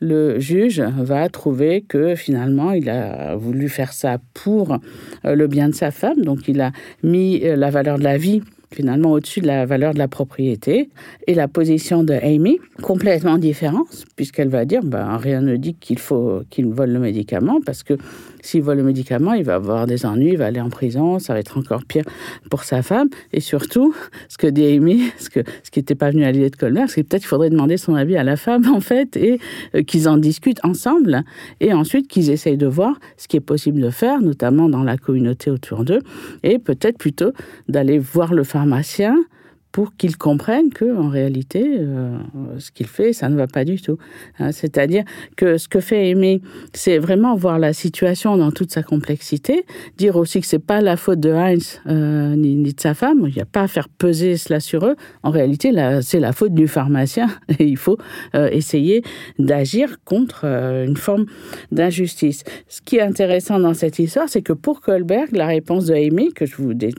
le 0.00 0.38
juge 0.38 0.80
va 0.80 1.28
trouver 1.28 1.82
que 1.82 2.14
finalement, 2.14 2.72
il 2.72 2.88
a 2.88 3.36
voulu 3.36 3.68
faire 3.68 3.92
ça 3.92 4.18
pour 4.34 4.78
euh, 5.24 5.34
le 5.34 5.46
bien 5.46 5.68
de 5.68 5.74
sa 5.74 5.90
femme, 5.90 6.22
donc 6.22 6.48
il 6.48 6.60
a 6.60 6.72
mis 7.02 7.40
euh, 7.44 7.56
la 7.56 7.70
valeur 7.70 7.98
de 7.98 8.04
la 8.04 8.16
vie 8.16 8.42
finalement 8.72 9.12
au-dessus 9.12 9.40
de 9.40 9.46
la 9.46 9.66
valeur 9.66 9.94
de 9.94 9.98
la 9.98 10.08
propriété. 10.08 10.90
Et 11.26 11.34
la 11.34 11.48
position 11.48 12.04
de 12.04 12.14
Amy, 12.14 12.58
complètement 12.82 13.38
différente, 13.38 14.04
puisqu'elle 14.16 14.48
va 14.48 14.64
dire, 14.64 14.82
ben, 14.84 15.16
rien 15.16 15.40
ne 15.40 15.56
dit 15.56 15.74
qu'il 15.74 15.98
faut 15.98 16.42
qu'il 16.50 16.66
vole 16.66 16.90
le 16.90 16.98
médicament, 16.98 17.60
parce 17.64 17.82
que 17.82 17.94
s'il 18.42 18.62
vole 18.62 18.78
le 18.78 18.82
médicament, 18.82 19.32
il 19.32 19.44
va 19.44 19.56
avoir 19.56 19.86
des 19.86 20.06
ennuis, 20.06 20.30
il 20.30 20.38
va 20.38 20.46
aller 20.46 20.60
en 20.60 20.70
prison, 20.70 21.18
ça 21.18 21.32
va 21.32 21.40
être 21.40 21.58
encore 21.58 21.84
pire 21.84 22.04
pour 22.50 22.64
sa 22.64 22.82
femme. 22.82 23.08
Et 23.32 23.40
surtout, 23.40 23.94
ce 24.28 24.38
que 24.38 24.46
dit 24.46 24.64
Amy, 24.64 25.10
ce, 25.18 25.30
que, 25.30 25.40
ce 25.62 25.70
qui 25.70 25.80
n'était 25.80 25.94
pas 25.94 26.10
venu 26.10 26.24
à 26.24 26.32
l'idée 26.32 26.50
de 26.50 26.56
Colbert, 26.56 26.88
c'est 26.88 27.02
que 27.02 27.08
peut-être 27.08 27.22
qu'il 27.22 27.28
faudrait 27.28 27.50
demander 27.50 27.76
son 27.76 27.94
avis 27.94 28.16
à 28.16 28.24
la 28.24 28.36
femme, 28.36 28.66
en 28.72 28.80
fait, 28.80 29.16
et 29.16 29.40
euh, 29.74 29.82
qu'ils 29.82 30.08
en 30.08 30.16
discutent 30.16 30.64
ensemble, 30.64 31.24
et 31.60 31.72
ensuite 31.72 32.08
qu'ils 32.08 32.30
essayent 32.30 32.56
de 32.56 32.66
voir 32.66 32.98
ce 33.16 33.28
qui 33.28 33.36
est 33.36 33.40
possible 33.40 33.80
de 33.80 33.90
faire, 33.90 34.20
notamment 34.20 34.68
dans 34.68 34.82
la 34.82 34.96
communauté 34.96 35.50
autour 35.50 35.84
d'eux, 35.84 36.00
et 36.42 36.58
peut-être 36.58 36.98
plutôt 36.98 37.32
d'aller 37.68 37.98
voir 37.98 38.34
le 38.34 38.44
pharmacien 38.58 39.28
pour 39.72 39.94
qu'il 39.96 40.16
comprenne 40.16 40.70
que 40.70 40.96
en 40.96 41.08
réalité 41.08 41.76
euh, 41.78 42.16
ce 42.58 42.70
qu'il 42.70 42.86
fait 42.86 43.12
ça 43.12 43.28
ne 43.28 43.36
va 43.36 43.46
pas 43.46 43.64
du 43.64 43.80
tout. 43.80 43.98
Hein, 44.38 44.52
c'est-à-dire 44.52 45.04
que 45.36 45.58
ce 45.58 45.68
que 45.68 45.80
fait 45.80 46.08
Aimé 46.08 46.40
c'est 46.72 46.98
vraiment 46.98 47.34
voir 47.36 47.58
la 47.58 47.72
situation 47.72 48.36
dans 48.36 48.50
toute 48.50 48.72
sa 48.72 48.82
complexité 48.82 49.64
dire 49.96 50.16
aussi 50.16 50.40
que 50.40 50.46
c'est 50.46 50.58
pas 50.58 50.80
la 50.80 50.96
faute 50.96 51.20
de 51.20 51.30
Heinz 51.30 51.80
euh, 51.86 52.34
ni, 52.34 52.72
de 52.72 52.80
sa 52.80 52.94
femme. 52.94 53.24
Il 53.28 53.34
n'y 53.34 53.42
a 53.42 53.46
pas 53.46 53.62
à 53.62 53.68
faire 53.68 53.88
peser 53.88 54.36
cela 54.36 54.60
sur 54.60 54.86
eux. 54.86 54.96
En 55.22 55.30
réalité 55.30 55.72
c'est 56.02 56.20
la 56.20 56.32
faute 56.32 56.54
du 56.54 56.68
pharmacien. 56.68 57.28
Et 57.58 57.64
il 57.64 57.76
faut 57.76 57.98
euh, 58.34 58.48
essayer 58.50 59.02
d'agir 59.38 59.98
contre 60.04 60.44
une 60.44 60.96
forme 60.96 61.26
d'injustice. 61.72 62.44
Ce 62.68 62.80
qui 62.80 62.96
est 62.96 63.02
intéressant 63.02 63.58
dans 63.58 63.74
cette 63.74 63.98
histoire 63.98 64.28
c'est 64.28 64.42
que 64.42 64.52
pour 64.52 64.80
Colberg 64.80 65.32
la 65.32 65.46
réponse 65.46 65.86
de 65.86 65.94
Aimé 65.94 66.28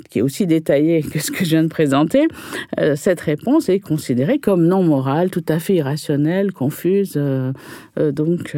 qui 0.10 0.20
est 0.20 0.22
aussi 0.22 0.46
détaillée 0.46 1.02
que 1.02 1.20
ce 1.20 1.32
que 1.32 1.44
je 1.44 1.52
viens 1.52 1.64
de 1.64 1.70
présenter 1.70 2.28
euh, 2.80 2.96
cette 2.96 3.22
réponse 3.22 3.70
est 3.70 3.80
considérée 3.80 4.40
comme 4.40 4.66
non 4.66 4.84
morale, 4.84 5.30
tout 5.30 5.44
à 5.48 5.60
fait 5.60 5.76
irrationnelle, 5.76 6.52
confuse, 6.52 7.14
euh, 7.16 7.52
euh, 8.00 8.12
donc, 8.12 8.56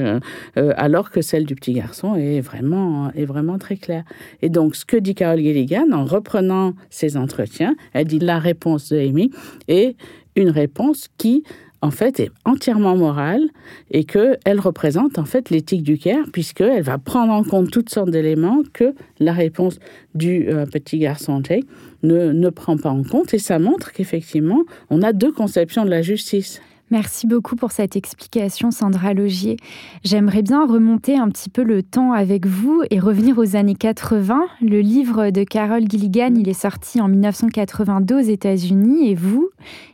alors 0.55 1.12
que 1.12 1.22
celle 1.22 1.46
du 1.46 1.55
petit 1.55 1.74
garçon 1.74 2.15
est 2.15 2.41
vraiment, 2.41 3.12
est 3.13 3.25
vraiment 3.25 3.58
très 3.58 3.77
claire. 3.77 4.03
Et 4.41 4.50
donc, 4.50 4.75
ce 4.75 4.86
que 4.86 4.98
dit 4.98 5.15
Carol 5.15 5.39
Gilligan, 5.39 5.91
en 5.91 6.05
reprenant 6.05 6.74
ces 6.89 7.17
entretiens, 7.17 7.75
elle 7.93 8.08
dit 8.08 8.20
la 8.20 8.39
réponse 8.39 8.89
de 8.89 8.98
Amy 8.98 9.31
est 9.67 9.96
une 10.36 10.50
réponse 10.50 11.08
qui 11.17 11.43
en 11.82 11.92
fait, 11.92 12.20
est 12.20 12.32
entièrement 12.46 12.96
morale 12.96 13.42
et 13.90 14.04
qu'elle 14.04 14.60
représente 14.60 15.18
en 15.18 15.26
fait 15.26 15.50
l'éthique 15.50 15.84
du 15.84 15.98
care, 15.98 16.26
puisqu'elle 16.32 16.84
va 16.84 16.98
prendre 16.98 17.34
en 17.34 17.44
compte 17.44 17.72
toutes 17.72 17.90
sortes 17.90 18.12
d'éléments 18.12 18.62
que 18.74 18.94
la 19.20 19.34
réponse 19.34 19.80
du 20.14 20.48
euh, 20.48 20.66
petit 20.66 21.00
garçon 21.00 21.42
Jake 21.44 21.66
ne, 22.04 22.32
ne 22.32 22.50
prend 22.50 22.78
pas 22.78 22.90
en 22.90 23.04
compte. 23.04 23.34
Et 23.34 23.40
ça 23.40 23.58
montre 23.60 23.92
qu'effectivement, 23.92 24.64
on 24.90 25.02
a 25.02 25.12
deux 25.12 25.32
conceptions 25.32 25.84
de 25.84 25.90
la 25.90 26.02
justice. 26.02 26.62
Merci 26.91 27.25
beaucoup 27.25 27.55
pour 27.55 27.71
cette 27.71 27.95
explication, 27.95 28.69
Sandra 28.69 29.13
Logier. 29.13 29.55
J'aimerais 30.03 30.41
bien 30.41 30.67
remonter 30.67 31.17
un 31.17 31.29
petit 31.29 31.50
peu 31.50 31.63
le 31.63 31.83
temps 31.83 32.12
avec 32.12 32.45
vous 32.45 32.83
et 32.89 33.00
revenir 33.00 33.38
aux 33.38 33.55
années 33.55 33.75
80. 33.75 34.41
Le 34.62 34.81
livre 34.81 35.29
de 35.29 35.45
Carol 35.45 35.89
Gilligan, 35.89 36.33
il 36.36 36.50
est 36.50 36.53
sorti 36.53 37.00
en 37.00 37.07
1982 37.07 38.15
aux 38.15 38.19
États-Unis 38.19 39.10
et 39.10 39.15
vous, 39.15 39.51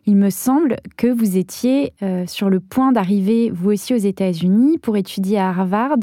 il 0.07 0.15
me 0.15 0.31
semble 0.31 0.77
que 0.97 1.05
vous 1.05 1.37
étiez 1.37 1.93
euh, 2.01 2.25
sur 2.25 2.49
le 2.49 2.59
point 2.59 2.91
d'arriver 2.91 3.51
vous 3.53 3.73
aussi 3.73 3.93
aux 3.93 3.97
États-Unis 3.97 4.79
pour 4.79 4.97
étudier 4.97 5.37
à 5.37 5.49
Harvard. 5.49 5.99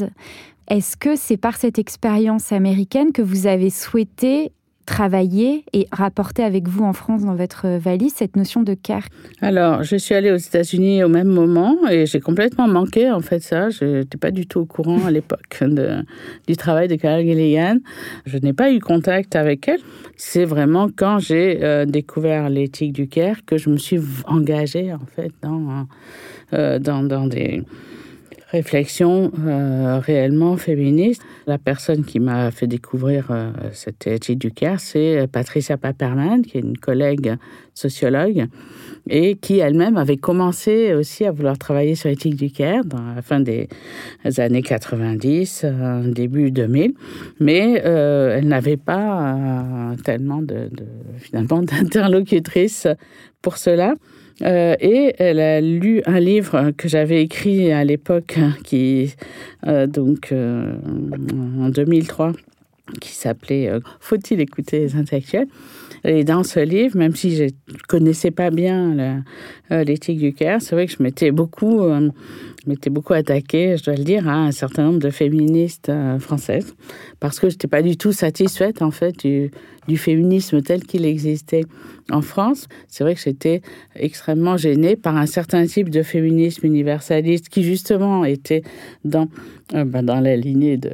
Est-ce 0.69 0.97
que 0.97 1.17
c'est 1.17 1.37
par 1.37 1.57
cette 1.57 1.81
expérience 1.81 2.53
américaine 2.53 3.11
que 3.11 3.21
vous 3.21 3.49
avez 3.49 3.71
souhaité 3.71 4.53
travailler 4.87 5.65
et 5.73 5.87
rapporter 5.93 6.43
avec 6.43 6.69
vous 6.69 6.85
en 6.85 6.93
France 6.93 7.25
dans 7.25 7.35
votre 7.35 7.67
valise 7.79 8.13
cette 8.15 8.37
notion 8.37 8.63
de 8.63 8.75
care 8.75 9.05
Alors, 9.41 9.83
je 9.83 9.97
suis 9.97 10.15
allée 10.15 10.31
aux 10.31 10.37
États-Unis 10.37 11.03
au 11.05 11.09
même 11.09 11.29
moment 11.29 11.77
et 11.91 12.07
j'ai 12.07 12.21
complètement 12.21 12.69
manqué 12.69 13.11
en 13.11 13.21
fait 13.21 13.41
ça. 13.41 13.71
Je 13.71 13.99
n'étais 13.99 14.19
pas 14.19 14.31
du 14.31 14.47
tout 14.47 14.61
au 14.61 14.67
courant 14.67 15.05
à 15.07 15.11
l'époque 15.11 15.63
du 16.47 16.57
travail 16.57 16.89
de 16.89 16.97
Carol 16.97 17.25
Gilligan. 17.25 17.79
Je 18.27 18.39
n'ai 18.39 18.53
pas 18.53 18.73
eu 18.73 18.81
contact 18.81 19.37
avec 19.37 19.69
elle. 19.69 19.81
C'est 20.17 20.45
vraiment 20.45 20.89
quand 20.95 21.19
j'ai 21.19 21.63
euh, 21.63 21.85
découvert 21.87 22.49
l'éthique 22.49 22.93
du 22.93 23.09
care 23.09 23.45
que 23.47 23.59
je 23.59 23.71
me 23.71 23.77
suis 23.77 24.01
engagée 24.27 24.93
en 24.93 25.07
fait 25.15 25.33
dans, 25.43 25.87
euh, 26.53 26.79
dans, 26.79 27.03
dans 27.03 27.27
des 27.27 27.63
réflexion 28.51 29.33
euh, 29.47 29.99
réellement 29.99 30.57
féministe. 30.57 31.23
La 31.47 31.59
personne 31.59 32.05
qui 32.05 32.21
m'a 32.21 32.51
fait 32.51 32.67
découvrir 32.67 33.29
euh, 33.31 33.51
cette 33.73 34.07
étude 34.07 34.39
du 34.39 34.51
CARE, 34.51 34.81
c'est 34.81 35.27
Patricia 35.31 35.77
Paperman, 35.77 36.43
qui 36.43 36.59
est 36.59 36.61
une 36.61 36.79
collègue 36.79 37.37
sociologue 37.75 38.47
et 39.09 39.35
qui 39.37 39.59
elle-même 39.59 39.97
avait 39.97 40.17
commencé 40.17 40.95
aussi 40.95 41.25
à 41.25 41.33
vouloir 41.33 41.59
travailler 41.59 41.95
sur 41.95 42.09
l'éthique 42.09 42.37
du 42.37 42.51
CARE 42.51 42.85
dans 42.85 43.15
la 43.15 43.23
fin 43.23 43.41
des 43.41 43.69
années 44.39 44.63
90, 44.63 45.63
euh, 45.65 46.13
début 46.13 46.51
2000, 46.51 46.95
mais 47.41 47.73
elle 47.75 48.49
n'avait 48.49 48.77
pas 48.77 49.37
tellement 50.05 50.41
de 50.43 50.71
finalement 51.19 51.63
d'interlocutrice 51.63 52.87
pour 53.43 53.59
cela. 53.59 53.95
Euh, 54.43 54.75
et 54.81 55.15
elle 55.19 55.41
a 55.41 55.61
lu 55.61 56.03
un 56.07 56.19
livre 56.19 56.73
que 56.77 56.89
j'avais 56.89 57.23
écrit 57.23 57.73
à 57.73 57.85
l'époque, 57.85 58.39
qui 58.65 59.15
euh, 59.67 59.87
donc 59.87 60.33
euh, 60.33 60.75
en 61.61 61.69
2003, 61.69 62.33
qui 63.01 63.11
s'appelait 63.11 63.71
Faut-il 64.01 64.41
écouter 64.41 64.81
les 64.81 64.97
intellectuels? 64.97 65.47
Et 66.07 66.23
dans 66.23 66.43
ce 66.43 66.61
livre, 66.61 66.99
même 66.99 67.15
si 67.15 67.35
je 67.35 67.45
connaissais 67.89 68.31
pas 68.31 68.51
bien 68.51 69.23
l'éthique 69.71 70.19
du 70.19 70.35
cœur, 70.35 70.61
c'est 70.61 70.75
vrai 70.75 70.87
que 70.87 70.93
je 70.93 71.03
m'étais 71.03 71.31
beaucoup 71.31 71.81
m'étais 72.67 72.91
beaucoup 72.91 73.13
attaquée, 73.13 73.77
je 73.77 73.85
dois 73.85 73.95
le 73.95 74.05
dire, 74.05 74.29
à 74.29 74.35
un 74.35 74.53
certain 74.53 74.85
nombre 74.85 74.99
de 74.99 75.11
féministes 75.11 75.91
françaises, 76.19 76.75
parce 77.21 77.41
que 77.41 77.49
je 77.49 77.55
n'étais 77.55 77.69
pas 77.69 77.83
du 77.83 77.97
tout 77.97 78.13
satisfaite, 78.13 78.83
en 78.83 78.91
fait, 78.91 79.27
du, 79.27 79.51
féminisme 79.97 80.63
tel 80.63 80.83
qu'il 80.83 81.05
existait 81.05 81.65
en 82.11 82.21
France, 82.21 82.69
c'est 82.89 83.03
vrai 83.03 83.15
que 83.15 83.21
j'étais 83.21 83.63
extrêmement 83.97 84.57
gênée 84.57 84.95
par 84.95 85.17
un 85.17 85.27
certain 85.27 85.65
type 85.65 85.89
de 85.89 86.03
féminisme 86.03 86.67
universaliste 86.67 87.49
qui 87.49 87.63
justement 87.63 88.25
était 88.25 88.63
dans, 89.05 89.29
euh, 89.75 89.85
ben, 89.85 90.03
dans 90.03 90.21
la 90.21 90.37
lignée 90.37 90.77
de, 90.77 90.91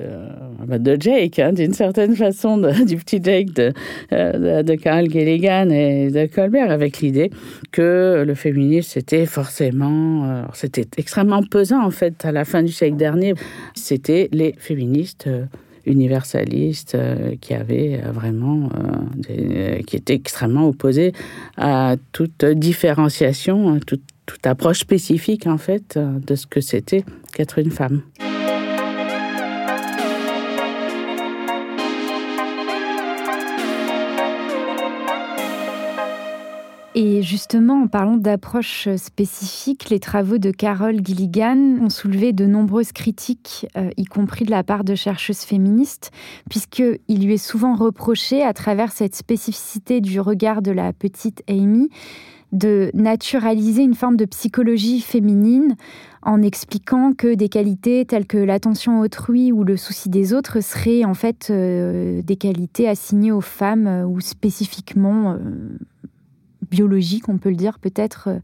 ben, 0.65 0.81
de 0.81 0.97
Jake, 1.01 1.41
hein, 1.41 1.53
d'une 1.53 1.73
certaine 1.73 2.15
façon, 2.15 2.59
du 2.87 2.97
petit 2.97 3.21
Jake 3.23 3.53
de, 3.53 3.73
euh, 4.13 4.63
de, 4.63 4.75
Carl 4.77 5.11
Gilligan 5.11 5.69
et 5.71 6.11
de 6.11 6.27
Colbert, 6.27 6.71
avec 6.71 7.01
l'idée 7.01 7.31
que 7.73 8.23
le 8.25 8.35
féminisme 8.35 8.91
c'était 8.93 9.27
forcément, 9.27 10.25
euh, 10.25 10.43
c'était 10.53 10.87
extrêmement 10.97 11.43
en 11.61 11.91
fait 11.91 12.25
à 12.25 12.33
la 12.33 12.45
fin 12.45 12.63
du 12.63 12.73
siècle 12.73 12.97
dernier. 12.97 13.35
C'était 13.75 14.29
les 14.33 14.55
féministes 14.59 15.29
universaliste 15.87 16.95
euh, 16.95 17.37
qui 17.41 17.55
avait 17.55 18.01
euh, 18.05 18.13
vraiment, 18.13 18.71
euh, 19.29 19.81
qui 19.87 19.97
était 19.97 20.15
extrêmement 20.15 20.69
opposé 20.69 21.13
à 21.57 21.97
toute 22.13 22.45
différenciation, 22.45 23.79
toute, 23.81 24.03
toute 24.27 24.47
approche 24.47 24.81
spécifique 24.81 25.47
en 25.47 25.59
fait 25.59 25.99
de 25.99 26.35
ce 26.35 26.47
que 26.47 26.61
c'était 26.61 27.05
qu'être 27.33 27.59
une 27.59 27.71
femme. 27.71 28.03
Justement, 37.31 37.83
en 37.83 37.87
parlant 37.87 38.17
d'approches 38.17 38.89
spécifiques, 38.97 39.89
les 39.89 40.01
travaux 40.01 40.39
de 40.39 40.51
Carol 40.51 40.97
Gilligan 41.05 41.77
ont 41.81 41.89
soulevé 41.89 42.33
de 42.33 42.45
nombreuses 42.45 42.91
critiques, 42.91 43.69
euh, 43.77 43.91
y 43.97 44.05
compris 44.05 44.45
de 44.45 44.51
la 44.51 44.65
part 44.65 44.83
de 44.83 44.97
chercheuses 44.97 45.43
féministes, 45.43 46.11
puisqu'il 46.49 47.25
lui 47.25 47.35
est 47.35 47.37
souvent 47.37 47.77
reproché, 47.77 48.43
à 48.43 48.53
travers 48.53 48.91
cette 48.91 49.15
spécificité 49.15 50.01
du 50.01 50.19
regard 50.19 50.61
de 50.61 50.73
la 50.73 50.93
petite 50.93 51.45
Amy, 51.49 51.89
de 52.51 52.91
naturaliser 52.95 53.85
une 53.85 53.95
forme 53.95 54.17
de 54.17 54.25
psychologie 54.25 55.01
féminine 55.01 55.77
en 56.23 56.43
expliquant 56.43 57.13
que 57.13 57.35
des 57.35 57.49
qualités 57.49 58.05
telles 58.07 58.27
que 58.27 58.39
l'attention 58.39 58.99
autrui 58.99 59.53
ou 59.53 59.63
le 59.63 59.77
souci 59.77 60.09
des 60.09 60.35
autres 60.35 60.61
seraient 60.61 61.05
en 61.05 61.15
fait 61.15 61.47
euh, 61.51 62.23
des 62.23 62.35
qualités 62.35 62.89
assignées 62.89 63.31
aux 63.31 63.41
femmes 63.41 63.87
euh, 63.87 64.05
ou 64.05 64.21
spécifiquement 64.21 65.39
biologique, 66.71 67.29
on 67.29 67.39
peut 67.39 67.51
le 67.51 67.57
dire 67.57 67.79
peut-être, 67.79 68.29
euh, 68.29 68.39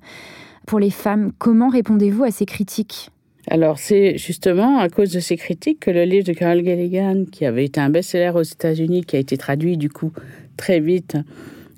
pour 0.66 0.78
les 0.78 0.90
femmes. 0.90 1.32
Comment 1.38 1.68
répondez-vous 1.68 2.24
à 2.24 2.30
ces 2.30 2.46
critiques? 2.46 3.10
Alors, 3.48 3.78
c'est 3.78 4.18
justement 4.18 4.78
à 4.78 4.88
cause 4.88 5.12
de 5.12 5.20
ces 5.20 5.36
critiques 5.36 5.80
que 5.80 5.90
le 5.90 6.02
livre 6.04 6.26
de 6.26 6.32
Carol 6.32 6.64
Gilligan, 6.64 7.24
qui 7.30 7.46
avait 7.46 7.64
été 7.64 7.80
un 7.80 7.90
best-seller 7.90 8.32
aux 8.34 8.42
États-Unis, 8.42 9.04
qui 9.04 9.16
a 9.16 9.20
été 9.20 9.36
traduit 9.36 9.76
du 9.76 9.88
coup 9.88 10.10
très 10.56 10.80
vite 10.80 11.16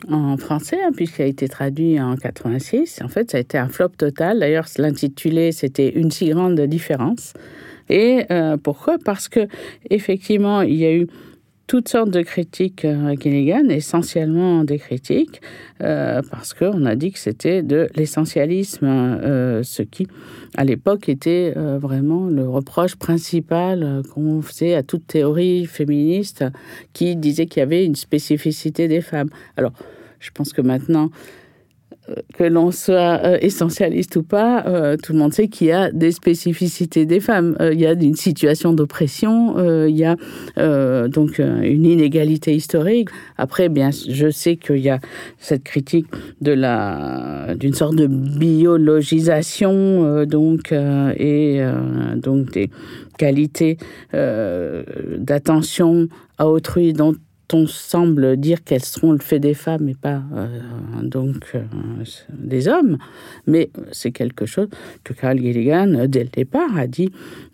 en 0.09 0.37
français, 0.39 0.79
hein, 0.83 0.93
puisqu'il 0.95 1.23
a 1.23 1.27
été 1.27 1.49
traduit 1.49 2.01
en 2.01 2.17
86, 2.17 3.01
en 3.05 3.09
fait, 3.09 3.31
ça 3.31 3.37
a 3.37 3.41
été 3.41 3.59
un 3.59 3.69
flop 3.69 3.91
total. 3.99 4.39
D'ailleurs, 4.39 4.67
l'intitulé, 4.79 5.53
c'était 5.53 5.91
Une 5.91 6.11
si 6.11 6.31
grande 6.31 6.59
différence. 6.63 7.35
Et 7.91 8.25
euh, 8.31 8.57
pourquoi? 8.57 8.97
Parce 9.05 9.29
que 9.29 9.49
effectivement, 9.91 10.63
il 10.63 10.75
y 10.75 10.87
a 10.87 10.95
eu 10.95 11.07
toutes 11.69 11.91
sortes 11.91 12.11
de 12.11 12.23
critiques 12.23 12.87
à 12.87 13.15
Gilligan, 13.15 13.69
essentiellement 13.69 14.65
des 14.65 14.79
critiques, 14.79 15.43
euh, 15.83 16.23
parce 16.31 16.55
qu'on 16.55 16.87
a 16.87 16.97
dit 16.97 17.13
que 17.13 17.19
c'était 17.19 17.63
de 17.63 17.89
l'essentialisme, 17.95 18.87
euh, 18.87 19.63
ce 19.63 19.83
qui, 19.83 20.09
à 20.57 20.65
l'époque, 20.65 21.11
était 21.11 21.53
euh, 21.59 21.79
vraiment 21.79 22.27
le 22.27 22.49
reproche 22.49 22.97
principal 22.97 24.03
qu'on 24.13 24.41
faisait 24.41 24.75
à 24.75 24.83
toute 24.83 25.07
théorie 25.07 25.67
féministe 25.67 26.43
qui 26.95 27.17
disait 27.17 27.45
qu'il 27.45 27.61
y 27.61 27.63
avait 27.63 27.85
une 27.85 27.97
spécificité 27.97 28.89
des 28.89 29.03
femmes. 29.03 29.29
Alors, 29.59 29.73
je 30.21 30.31
pense 30.31 30.55
que 30.55 30.63
maintenant, 30.63 31.11
que 32.35 32.45
l'on 32.45 32.71
soit 32.71 33.21
euh, 33.25 33.39
essentialiste 33.41 34.17
ou 34.17 34.23
pas, 34.23 34.65
euh, 34.67 34.97
tout 34.97 35.13
le 35.13 35.19
monde 35.19 35.33
sait 35.33 35.49
qu'il 35.49 35.69
y 35.69 35.73
a 35.73 35.91
des 35.91 36.13
spécificités 36.13 37.07
des 37.07 37.21
femmes. 37.21 37.57
Euh, 37.61 37.73
il 37.73 37.81
y 37.81 37.87
a 37.87 37.93
une 37.93 38.15
situation 38.15 38.73
d'oppression, 38.73 39.57
il 39.87 39.97
y 39.97 40.05
a 40.05 40.17
donc 41.09 41.39
une 41.39 41.85
inégalité 41.85 42.55
historique. 42.55 43.09
Après, 43.37 43.69
bien, 43.69 43.91
je 43.91 44.31
sais 44.31 44.57
qu'il 44.57 44.79
y 44.79 44.91
a 44.91 45.01
cette 45.39 45.65
critique 45.65 46.07
de 46.41 46.53
la 46.53 47.55
d'une 47.55 47.75
sorte 47.75 47.97
de 47.97 48.07
biologisation, 48.07 50.25
donc 50.25 50.73
et 50.73 51.61
donc 52.17 52.53
des 52.53 52.71
qualités 53.19 53.79
d'attention 54.13 56.09
à 56.39 56.49
autrui 56.49 56.93
dont 56.93 57.15
on 57.53 57.67
semble 57.67 58.37
dire 58.37 58.63
qu'elles 58.63 58.85
seront 58.85 59.13
le 59.13 59.19
fait 59.19 59.39
des 59.39 59.55
femmes 59.55 59.89
et 59.89 59.95
pas 59.95 60.23
euh, 60.35 60.49
donc 61.03 61.53
euh, 61.55 61.63
des 62.31 62.69
hommes, 62.69 62.99
mais 63.47 63.71
c'est 63.93 64.11
quelque 64.11 64.47
chose 64.47 64.69
que 65.05 65.13
Carl 65.13 65.39
Gilligan, 65.39 66.07
dès 66.07 66.25
le 66.25 66.31
départ, 66.31 66.77
a 66.77 66.87
dit 66.87 67.11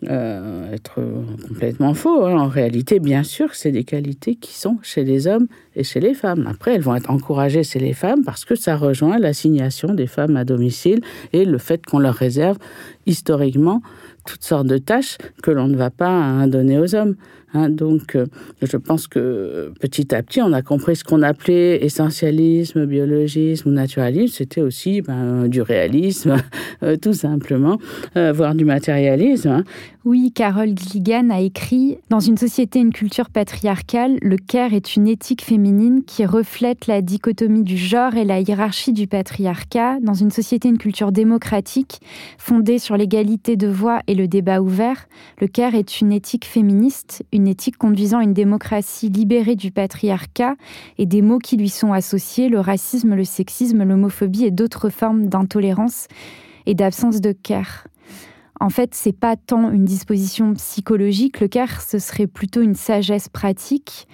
euh, 0.09 0.73
être 0.73 1.01
complètement 1.47 1.93
faux. 1.93 2.25
Hein. 2.25 2.37
En 2.37 2.47
réalité, 2.47 2.99
bien 2.99 3.23
sûr, 3.23 3.53
c'est 3.53 3.71
des 3.71 3.83
qualités 3.83 4.35
qui 4.35 4.53
sont 4.53 4.77
chez 4.81 5.03
les 5.03 5.27
hommes 5.27 5.47
et 5.75 5.83
chez 5.83 5.99
les 5.99 6.13
femmes. 6.13 6.47
Après, 6.49 6.75
elles 6.75 6.81
vont 6.81 6.95
être 6.95 7.09
encouragées 7.09 7.63
chez 7.63 7.79
les 7.79 7.93
femmes 7.93 8.23
parce 8.23 8.45
que 8.45 8.55
ça 8.55 8.75
rejoint 8.75 9.17
l'assignation 9.17 9.93
des 9.93 10.07
femmes 10.07 10.37
à 10.37 10.45
domicile 10.45 11.01
et 11.33 11.45
le 11.45 11.57
fait 11.57 11.85
qu'on 11.85 11.99
leur 11.99 12.15
réserve 12.15 12.57
historiquement 13.05 13.81
toutes 14.25 14.43
sortes 14.43 14.67
de 14.67 14.77
tâches 14.77 15.17
que 15.43 15.51
l'on 15.51 15.67
ne 15.67 15.75
va 15.75 15.91
pas 15.91 16.47
donner 16.47 16.79
aux 16.79 16.95
hommes. 16.95 17.15
Hein. 17.55 17.69
donc, 17.69 18.17
je 18.61 18.77
pense 18.77 19.07
que 19.07 19.71
petit 19.79 20.13
à 20.13 20.21
petit, 20.21 20.41
on 20.41 20.53
a 20.53 20.61
compris 20.61 20.95
ce 20.95 21.03
qu'on 21.03 21.21
appelait 21.21 21.83
essentialisme, 21.83 22.85
biologisme 22.85 23.71
naturalisme. 23.71 24.35
C'était 24.35 24.61
aussi 24.61 25.01
ben, 25.01 25.47
du 25.47 25.61
réalisme, 25.61 26.37
tout 27.01 27.13
simplement, 27.13 27.79
voire 28.15 28.55
du 28.55 28.65
matérialisme. 28.65 29.49
Hein. 29.49 29.63
Oui, 30.05 30.31
Carole 30.31 30.75
Gligan 30.75 31.31
a 31.31 31.39
écrit 31.39 31.97
Dans 32.11 32.19
une 32.19 32.37
société 32.37 32.77
une 32.77 32.93
culture 32.93 33.31
patriarcale, 33.31 34.19
le 34.21 34.37
care 34.37 34.75
est 34.75 34.95
une 34.95 35.07
éthique 35.07 35.43
féminine 35.43 36.03
qui 36.05 36.27
reflète 36.27 36.85
la 36.85 37.01
dichotomie 37.01 37.63
du 37.63 37.75
genre 37.75 38.15
et 38.15 38.23
la 38.23 38.39
hiérarchie 38.39 38.93
du 38.93 39.07
patriarcat. 39.07 39.97
Dans 40.01 40.13
une 40.13 40.29
société 40.29 40.67
une 40.67 40.77
culture 40.77 41.11
démocratique, 41.11 42.01
fondée 42.37 42.77
sur 42.77 42.97
l'égalité 42.97 43.55
de 43.55 43.67
voix 43.67 44.01
et 44.05 44.13
le 44.13 44.27
débat 44.27 44.61
ouvert, 44.61 45.07
le 45.41 45.47
care 45.47 45.73
est 45.73 46.01
une 46.01 46.11
éthique 46.11 46.45
féministe, 46.45 47.23
une 47.33 47.44
conduisant 47.77 48.19
à 48.19 48.23
une 48.23 48.33
démocratie 48.33 49.09
libérée 49.09 49.55
du 49.55 49.71
patriarcat 49.71 50.55
et 50.97 51.05
des 51.05 51.21
mots 51.21 51.39
qui 51.39 51.57
lui 51.57 51.69
sont 51.69 51.93
associés 51.93 52.49
le 52.49 52.59
racisme, 52.59 53.15
le 53.15 53.23
sexisme, 53.23 53.83
l'homophobie 53.83 54.45
et 54.45 54.51
d'autres 54.51 54.89
formes 54.89 55.27
d'intolérance 55.27 56.07
et 56.65 56.73
d'absence 56.73 57.21
de 57.21 57.31
care. 57.31 57.87
En 58.59 58.69
fait, 58.69 58.95
c'est 58.95 59.17
pas 59.17 59.35
tant 59.35 59.71
une 59.71 59.85
disposition 59.85 60.53
psychologique. 60.53 61.41
Le 61.41 61.47
care, 61.47 61.81
ce 61.81 61.99
serait 61.99 62.27
plutôt 62.27 62.61
une 62.61 62.75
sagesse 62.75 63.27
pratique, 63.27 64.07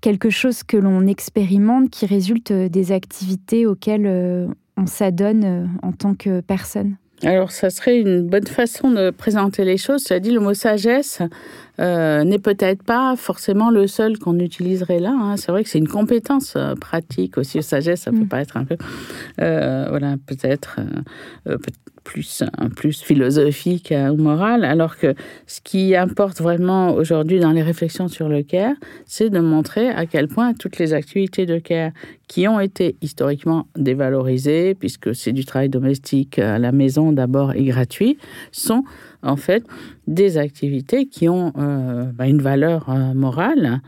quelque 0.00 0.30
chose 0.30 0.62
que 0.62 0.76
l'on 0.76 1.06
expérimente 1.06 1.90
qui 1.90 2.06
résulte 2.06 2.52
des 2.52 2.92
activités 2.92 3.66
auxquelles 3.66 4.06
euh, 4.06 4.46
on 4.76 4.86
s'adonne 4.86 5.44
euh, 5.44 5.66
en 5.82 5.92
tant 5.92 6.14
que 6.14 6.40
personne. 6.40 6.96
Alors, 7.24 7.50
ça 7.50 7.70
serait 7.70 7.98
une 7.98 8.28
bonne 8.28 8.46
façon 8.46 8.90
de 8.90 9.10
présenter 9.10 9.64
les 9.64 9.76
choses. 9.76 10.10
As 10.12 10.20
dit 10.20 10.30
le 10.30 10.40
mot 10.40 10.54
sagesse 10.54 11.20
euh, 11.80 12.22
n'est 12.24 12.38
peut-être 12.38 12.82
pas 12.82 13.16
forcément 13.16 13.70
le 13.70 13.86
seul 13.86 14.18
qu'on 14.18 14.38
utiliserait 14.38 15.00
là. 15.00 15.12
Hein. 15.12 15.36
C'est 15.36 15.50
vrai 15.50 15.64
que 15.64 15.68
c'est 15.68 15.78
une 15.78 15.88
compétence 15.88 16.56
pratique 16.80 17.36
aussi. 17.36 17.62
Sagesse, 17.62 18.02
ça 18.02 18.12
peut 18.12 18.18
mm. 18.18 18.28
pas 18.28 18.40
être 18.40 18.56
un 18.56 18.64
peu, 18.64 18.76
voilà, 19.38 20.16
peut-être, 20.26 20.78
plus, 22.08 22.42
plus 22.74 23.02
philosophique 23.02 23.92
ou 23.92 24.16
moral, 24.16 24.64
alors 24.64 24.96
que 24.96 25.14
ce 25.46 25.60
qui 25.62 25.94
importe 25.94 26.40
vraiment 26.40 26.94
aujourd'hui 26.94 27.38
dans 27.38 27.52
les 27.52 27.62
réflexions 27.62 28.08
sur 28.08 28.30
le 28.30 28.42
care, 28.42 28.74
c'est 29.04 29.28
de 29.28 29.40
montrer 29.40 29.90
à 29.90 30.06
quel 30.06 30.26
point 30.26 30.54
toutes 30.54 30.78
les 30.78 30.94
activités 30.94 31.44
de 31.44 31.58
care 31.58 31.92
qui 32.26 32.48
ont 32.48 32.60
été 32.60 32.96
historiquement 33.02 33.66
dévalorisées, 33.76 34.74
puisque 34.74 35.14
c'est 35.14 35.32
du 35.32 35.44
travail 35.44 35.68
domestique 35.68 36.38
à 36.38 36.58
la 36.58 36.72
maison 36.72 37.12
d'abord 37.12 37.52
et 37.52 37.64
gratuit, 37.64 38.16
sont 38.52 38.84
en 39.22 39.36
fait 39.36 39.64
des 40.06 40.38
activités 40.38 41.06
qui 41.06 41.28
ont 41.28 41.52
euh, 41.58 42.04
bah, 42.14 42.26
une 42.26 42.40
valeur 42.40 42.88
euh, 42.88 43.12
morale 43.12 43.82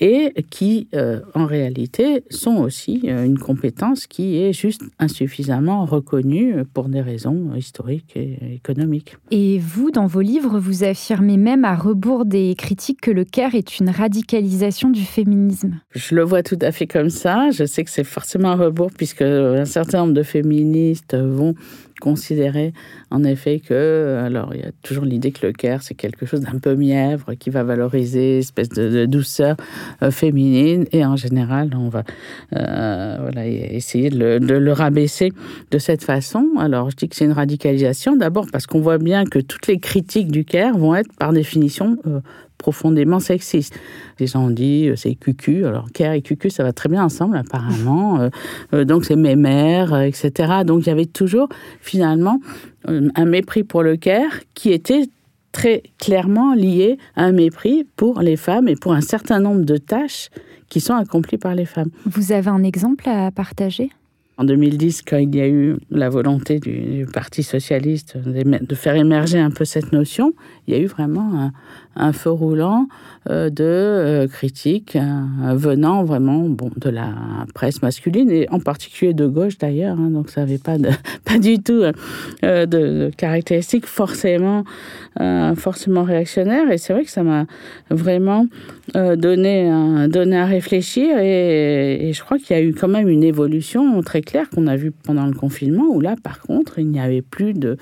et 0.00 0.32
qui, 0.50 0.88
euh, 0.94 1.20
en 1.34 1.46
réalité, 1.46 2.24
sont 2.30 2.56
aussi 2.56 3.02
euh, 3.04 3.24
une 3.24 3.38
compétence 3.38 4.06
qui 4.06 4.38
est 4.38 4.52
juste 4.52 4.82
insuffisamment 4.98 5.84
reconnue 5.84 6.64
pour 6.72 6.88
des 6.88 7.00
raisons 7.00 7.54
historiques 7.54 8.16
et 8.16 8.38
économiques. 8.54 9.16
Et 9.30 9.58
vous, 9.58 9.90
dans 9.90 10.06
vos 10.06 10.20
livres, 10.20 10.58
vous 10.58 10.84
affirmez 10.84 11.36
même 11.36 11.64
à 11.64 11.74
rebours 11.74 12.24
des 12.24 12.54
critiques 12.56 13.00
que 13.00 13.10
le 13.10 13.24
CARE 13.24 13.54
est 13.54 13.78
une 13.78 13.90
radicalisation 13.90 14.90
du 14.90 15.02
féminisme. 15.02 15.80
Je 15.94 16.14
le 16.14 16.22
vois 16.22 16.42
tout 16.42 16.58
à 16.60 16.72
fait 16.72 16.86
comme 16.86 17.10
ça. 17.10 17.50
Je 17.50 17.64
sais 17.64 17.84
que 17.84 17.90
c'est 17.90 18.04
forcément 18.04 18.50
un 18.50 18.56
rebours 18.56 18.90
puisque 18.96 19.22
un 19.22 19.64
certain 19.64 19.98
nombre 19.98 20.14
de 20.14 20.22
féministes 20.22 21.14
vont 21.14 21.54
considérer 22.00 22.72
en 23.10 23.22
effet 23.22 23.60
que, 23.60 24.20
alors 24.24 24.52
il 24.52 24.60
y 24.60 24.64
a 24.64 24.72
toujours 24.82 25.04
l'idée 25.04 25.30
que 25.30 25.46
le 25.46 25.52
care 25.52 25.82
c'est 25.82 25.94
quelque 25.94 26.26
chose 26.26 26.40
d'un 26.40 26.58
peu 26.58 26.74
mièvre 26.74 27.34
qui 27.34 27.50
va 27.50 27.62
valoriser 27.62 28.38
espèce 28.38 28.68
de, 28.68 29.06
douceur 29.06 29.56
euh, 30.02 30.10
féminine 30.10 30.86
et 30.90 31.04
en 31.04 31.14
général 31.14 31.70
on 31.76 31.88
va 31.88 32.02
euh, 32.56 33.18
voilà, 33.20 33.46
essayer 33.46 34.10
de 34.10 34.38
le, 34.38 34.72
rabaisser 34.72 35.32
de 35.70 35.78
cette 35.78 36.02
façon. 36.02 36.44
Alors 36.58 36.90
je 36.90 36.96
dis 36.96 37.08
que 37.08 37.14
c'est 37.14 37.24
une 37.24 37.32
radicalisation 37.32 38.16
d'abord 38.16 38.46
parce 38.50 38.66
qu'on 38.66 38.80
voit 38.80 38.98
bien 38.98 39.24
que 39.24 39.38
toutes 39.38 39.68
les 39.68 39.78
critiques 39.78 40.32
du 40.32 40.44
care 40.44 40.76
vont 40.76 40.96
être 40.96 41.12
par 41.16 41.32
définition 41.32 41.98
euh, 42.06 42.20
profondément 42.58 43.20
sexiste. 43.20 43.78
Les 44.18 44.26
gens 44.26 44.46
ont 44.46 44.50
dit 44.50 44.90
c'est 44.96 45.14
cucu. 45.14 45.64
Alors 45.64 45.92
care 45.92 46.14
et 46.14 46.22
cucu, 46.22 46.50
ça 46.50 46.64
va 46.64 46.72
très 46.72 46.88
bien 46.88 47.04
ensemble 47.04 47.36
apparemment. 47.36 48.30
Donc 48.72 49.04
c'est 49.04 49.14
mémère, 49.14 50.00
etc. 50.00 50.64
Donc 50.64 50.86
il 50.86 50.88
y 50.88 50.92
avait 50.92 51.06
toujours 51.06 51.48
finalement 51.80 52.40
un 52.86 53.24
mépris 53.24 53.64
pour 53.64 53.82
le 53.82 53.96
care 53.96 54.40
qui 54.54 54.72
était 54.72 55.04
très 55.52 55.82
clairement 55.98 56.54
lié 56.54 56.98
à 57.14 57.24
un 57.24 57.32
mépris 57.32 57.86
pour 57.96 58.20
les 58.20 58.36
femmes 58.36 58.68
et 58.68 58.76
pour 58.76 58.92
un 58.92 59.00
certain 59.00 59.40
nombre 59.40 59.64
de 59.64 59.76
tâches 59.76 60.28
qui 60.68 60.80
sont 60.80 60.94
accomplies 60.94 61.38
par 61.38 61.54
les 61.54 61.64
femmes. 61.64 61.90
Vous 62.04 62.32
avez 62.32 62.48
un 62.48 62.62
exemple 62.62 63.08
à 63.08 63.30
partager? 63.30 63.90
En 64.38 64.44
2010, 64.44 65.00
quand 65.02 65.16
il 65.16 65.34
y 65.34 65.40
a 65.40 65.48
eu 65.48 65.76
la 65.90 66.10
volonté 66.10 66.60
du, 66.60 67.06
Parti 67.10 67.42
socialiste 67.42 68.18
de 68.18 68.74
faire 68.74 68.96
émerger 68.96 69.38
un 69.38 69.50
peu 69.50 69.64
cette 69.64 69.92
notion, 69.92 70.34
il 70.66 70.74
y 70.74 70.76
a 70.76 70.80
eu 70.80 70.86
vraiment 70.86 71.50
un, 71.94 72.12
feu 72.12 72.30
roulant 72.30 72.88
euh, 73.30 73.50
de 73.50 73.64
euh, 73.64 74.28
critiques 74.28 74.96
euh, 74.96 75.54
venant 75.54 76.04
vraiment 76.04 76.48
bon, 76.48 76.70
de 76.76 76.90
la 76.90 77.14
presse 77.54 77.82
masculine 77.82 78.30
et 78.30 78.48
en 78.50 78.60
particulier 78.60 79.14
de 79.14 79.26
gauche 79.26 79.58
d'ailleurs. 79.58 79.98
Hein, 79.98 80.10
donc 80.10 80.30
ça 80.30 80.42
n'avait 80.42 80.58
pas, 80.58 80.76
pas 81.24 81.38
du 81.38 81.58
tout 81.58 81.82
de, 82.42 83.10
caractéristiques 83.16 83.86
forcément, 83.86 84.64
forcément 85.56 86.02
réactionnaires. 86.02 86.70
Et 86.70 86.78
c'est 86.78 86.92
vrai 86.92 87.04
que 87.04 87.10
ça 87.10 87.22
m'a 87.22 87.46
vraiment 87.90 88.46
donné, 88.94 89.70
donné 90.08 90.36
à 90.36 90.46
réfléchir. 90.46 91.18
Et, 91.18 92.08
et 92.08 92.12
je 92.12 92.22
crois 92.22 92.38
qu'il 92.38 92.56
y 92.56 92.58
a 92.58 92.62
eu 92.62 92.74
quand 92.74 92.88
même 92.88 93.08
une 93.08 93.24
évolution 93.24 94.00
très 94.02 94.22
claire 94.22 94.50
qu'on 94.50 94.66
a 94.66 94.76
vue 94.76 94.92
pendant 94.92 95.26
le 95.26 95.34
confinement 95.34 95.84
où 95.88 96.00
là, 96.00 96.16
par 96.22 96.40
contre, 96.40 96.78
il 96.78 96.88
n'y 96.88 97.00
avait 97.00 97.22
plus 97.22 97.54
de 97.54 97.76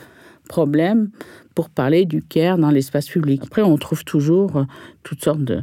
problème 0.48 1.10
pour 1.54 1.70
parler 1.70 2.04
du 2.04 2.22
care 2.22 2.58
dans 2.58 2.70
l'espace 2.70 3.08
public. 3.08 3.42
Après, 3.44 3.62
on 3.62 3.76
trouve 3.76 4.04
toujours 4.04 4.56
euh, 4.56 4.64
toutes 5.02 5.22
sortes 5.22 5.44
de, 5.44 5.62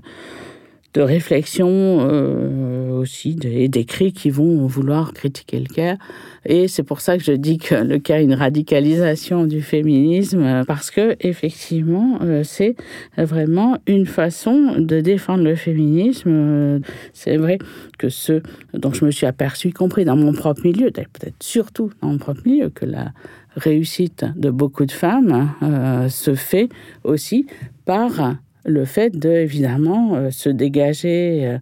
de 0.94 1.02
réflexions 1.02 2.00
euh, 2.02 3.00
aussi 3.00 3.38
et 3.44 3.70
d'écrits 3.70 4.12
qui 4.12 4.30
vont 4.30 4.65
vouloir 4.67 5.13
critiquer 5.13 5.60
le 5.60 5.65
care. 5.65 5.98
Et 6.46 6.67
c'est 6.67 6.84
pour 6.84 7.02
ça 7.02 7.17
que 7.17 7.24
je 7.24 7.32
dis 7.32 7.58
que 7.58 7.76
le 7.76 7.98
care 8.00 8.17
est 8.17 8.24
une 8.24 8.34
radicalisation 8.34 9.46
du 9.46 9.62
féminisme, 9.62 10.63
parce 10.65 10.91
que 10.91 11.15
effectivement, 11.22 12.20
euh, 12.22 12.44
c'est 12.44 12.76
vraiment 13.17 13.78
une 13.88 14.06
façon 14.06 14.76
de 14.80 15.00
défendre 15.00 15.44
le 15.44 15.56
féminisme. 15.56 16.82
C'est 17.13 17.38
vrai 17.38 17.58
que 17.98 18.10
ce 18.10 18.41
dont 18.74 18.91
je 18.91 19.06
me 19.06 19.12
suis 19.12 19.26
aperçu, 19.26 19.70
y 19.70 19.74
compris 19.74 20.04
dans 20.04 20.17
mon 20.17 20.34
propre 20.34 20.62
milieu, 20.65 20.91
peut-être 20.91 21.41
surtout 21.41 21.91
dans 22.02 22.10
mon 22.10 22.17
propre 22.17 22.41
milieu, 22.46 22.70
que 22.70 22.86
la 22.86 23.12
réussite 23.56 24.26
de 24.36 24.50
beaucoup 24.50 24.86
de 24.86 24.92
femmes 24.92 25.52
euh, 25.62 26.10
se 26.10 26.36
fait 26.36 26.70
aussi 27.04 27.48
par 27.86 28.36
le 28.66 28.86
fait 28.86 29.18
de, 29.18 29.30
évidemment, 29.30 30.16
euh, 30.16 30.32
se 30.32 30.50
dégager 30.50 31.58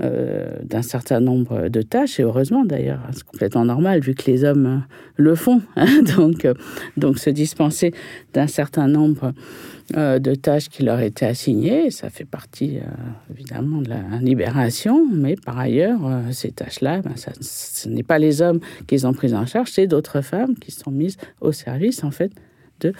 euh, 0.00 0.58
d'un 0.64 0.82
certain 0.82 1.20
nombre 1.20 1.68
de 1.68 1.82
tâches, 1.82 2.20
et 2.20 2.22
heureusement 2.22 2.64
d'ailleurs, 2.64 3.00
c'est 3.12 3.24
complètement 3.24 3.64
normal 3.64 4.00
vu 4.00 4.14
que 4.14 4.30
les 4.30 4.44
hommes 4.44 4.84
le 5.16 5.34
font, 5.34 5.62
hein. 5.76 6.02
donc, 6.16 6.46
donc 6.96 7.18
se 7.18 7.30
dispenser 7.30 7.92
d'un 8.32 8.46
certain 8.46 8.88
nombre 8.88 9.32
euh, 9.96 10.18
de 10.18 10.34
tâches 10.34 10.68
qui 10.68 10.82
leur 10.82 11.00
étaient 11.00 11.24
assignées. 11.24 11.90
Ça 11.90 12.10
fait 12.10 12.26
partie 12.26 12.76
euh, 12.76 12.82
évidemment 13.32 13.80
de 13.80 13.88
la 13.88 14.18
libération, 14.20 15.08
mais 15.10 15.34
par 15.34 15.58
ailleurs, 15.58 16.00
euh, 16.04 16.20
ces 16.30 16.50
tâches-là, 16.50 17.00
ben, 17.00 17.14
ce 17.40 17.88
n'est 17.88 18.02
pas 18.02 18.18
les 18.18 18.42
hommes 18.42 18.60
qui 18.86 18.96
les 18.96 19.06
ont 19.06 19.14
prises 19.14 19.32
en 19.32 19.46
charge, 19.46 19.70
c'est 19.70 19.86
d'autres 19.86 20.20
femmes 20.20 20.56
qui 20.56 20.72
sont 20.72 20.90
mises 20.90 21.16
au 21.40 21.52
service 21.52 22.04
en 22.04 22.10
fait 22.10 22.30
de 22.80 22.92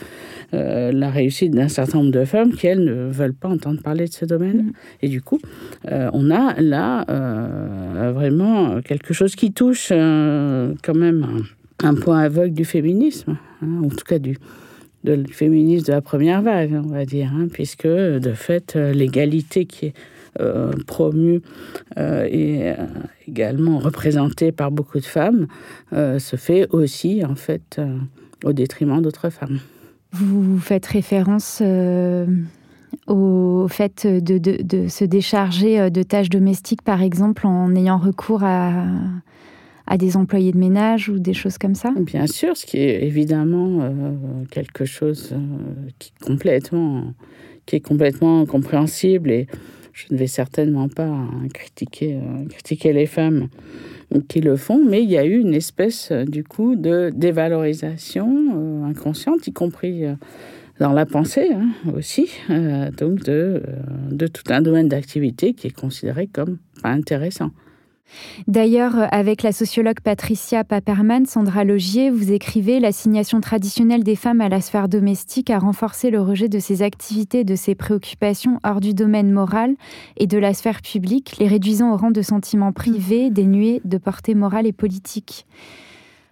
la 0.52 1.10
réussite 1.10 1.52
d'un 1.52 1.68
certain 1.68 1.98
nombre 1.98 2.10
de 2.10 2.24
femmes 2.24 2.52
qui, 2.52 2.66
elles, 2.66 2.84
ne 2.84 3.10
veulent 3.10 3.34
pas 3.34 3.48
entendre 3.48 3.80
parler 3.82 4.06
de 4.06 4.12
ce 4.12 4.24
domaine. 4.24 4.58
Mm. 4.58 4.72
Et 5.02 5.08
du 5.08 5.22
coup, 5.22 5.40
on 5.84 6.30
a 6.30 6.60
là 6.60 7.04
vraiment 8.12 8.80
quelque 8.82 9.14
chose 9.14 9.34
qui 9.34 9.52
touche 9.52 9.88
quand 9.88 10.94
même 10.94 11.44
un, 11.82 11.94
point 11.94 12.20
aveugle 12.20 12.54
du 12.54 12.64
féminisme, 12.64 13.36
hein, 13.62 13.82
en 13.84 13.88
tout 13.88 14.04
cas 14.04 14.18
du, 14.18 14.36
de 15.04 15.24
féminisme 15.30 15.86
de 15.86 15.92
la 15.92 16.00
première 16.00 16.42
vague, 16.42 16.80
on 16.84 16.88
va 16.88 17.04
dire, 17.04 17.30
hein, 17.34 17.46
puisque 17.52 17.86
de 17.86 18.32
fait, 18.34 18.74
euh, 18.76 18.92
l'égalité 18.92 19.64
qui 19.64 19.86
est 19.86 19.94
euh, 20.40 20.72
promue 20.86 21.40
euh, 21.96 22.28
et 22.30 22.72
également 23.26 23.78
représentée 23.78 24.52
par 24.52 24.70
beaucoup 24.70 25.00
de 25.00 25.04
femmes 25.04 25.46
se 25.92 26.36
fait 26.36 26.68
aussi, 26.70 27.24
en 27.24 27.34
fait, 27.34 27.80
au 28.44 28.52
détriment 28.52 29.00
d'autres 29.02 29.30
femmes. 29.30 29.60
Vous 30.12 30.58
faites 30.58 30.86
référence 30.86 31.62
au 33.06 33.68
fait 33.68 34.06
de, 34.06 34.38
de, 34.38 34.62
de, 34.62 34.88
se 34.88 35.04
décharger 35.04 35.90
de 35.90 36.02
tâches 36.02 36.30
domestiques, 36.30 36.82
par 36.82 37.02
exemple, 37.02 37.46
en 37.46 37.74
ayant 37.74 37.98
recours 37.98 38.42
à, 38.42 38.84
à 39.88 39.96
des 39.96 40.16
employés 40.16 40.52
de 40.52 40.58
ménage 40.58 41.08
ou 41.08 41.18
des 41.18 41.32
choses 41.32 41.58
comme 41.58 41.74
ça? 41.74 41.92
Bien 41.96 42.26
sûr, 42.26 42.56
ce 42.56 42.66
qui 42.66 42.76
est 42.76 43.04
évidemment 43.04 43.80
euh, 43.80 44.12
quelque 44.50 44.84
chose 44.84 45.30
euh, 45.32 45.38
qui, 45.98 46.12
complètement, 46.20 47.14
qui 47.64 47.76
est 47.76 47.80
complètement 47.80 48.44
compréhensible 48.44 49.30
et 49.30 49.46
Je 49.98 50.14
ne 50.14 50.18
vais 50.18 50.28
certainement 50.28 50.88
pas 50.88 51.12
critiquer, 51.52 52.20
critiquer 52.50 52.92
les 52.92 53.06
femmes 53.06 53.48
qui 54.28 54.40
le 54.40 54.56
font, 54.56 54.80
mais 54.84 55.02
il 55.02 55.10
y 55.10 55.18
a 55.18 55.24
eu 55.24 55.38
une 55.38 55.54
espèce, 55.54 56.12
du 56.12 56.44
coup, 56.44 56.76
de 56.76 57.10
dévalorisation 57.12 58.84
inconsciente, 58.84 59.46
y 59.48 59.52
compris 59.52 60.04
dans 60.78 60.92
la 60.92 61.04
pensée 61.04 61.48
hein, 61.52 61.68
aussi, 61.96 62.30
donc 62.96 63.24
de, 63.24 63.60
de 64.10 64.26
tout 64.28 64.44
un 64.50 64.62
domaine 64.62 64.88
d'activité 64.88 65.52
qui 65.52 65.66
est 65.66 65.76
considéré 65.76 66.28
comme 66.28 66.58
pas 66.80 66.90
intéressant. 66.90 67.50
D'ailleurs, 68.46 68.94
avec 69.12 69.42
la 69.42 69.52
sociologue 69.52 70.00
Patricia 70.00 70.64
Paperman, 70.64 71.26
Sandra 71.26 71.64
Logier, 71.64 72.10
vous 72.10 72.32
écrivez 72.32 72.80
L'assignation 72.80 73.40
traditionnelle 73.40 74.04
des 74.04 74.16
femmes 74.16 74.40
à 74.40 74.48
la 74.48 74.60
sphère 74.60 74.88
domestique 74.88 75.50
a 75.50 75.58
renforcé 75.58 76.10
le 76.10 76.20
rejet 76.20 76.48
de 76.48 76.58
ses 76.58 76.82
activités 76.82 77.44
de 77.44 77.56
ses 77.56 77.74
préoccupations 77.74 78.58
hors 78.64 78.80
du 78.80 78.94
domaine 78.94 79.32
moral 79.32 79.74
et 80.16 80.26
de 80.26 80.38
la 80.38 80.54
sphère 80.54 80.82
publique, 80.82 81.36
les 81.38 81.48
réduisant 81.48 81.92
au 81.92 81.96
rang 81.96 82.10
de 82.10 82.22
sentiments 82.22 82.72
privés, 82.72 83.30
dénués 83.30 83.80
de 83.84 83.98
portée 83.98 84.34
morale 84.34 84.66
et 84.66 84.72
politique. 84.72 85.46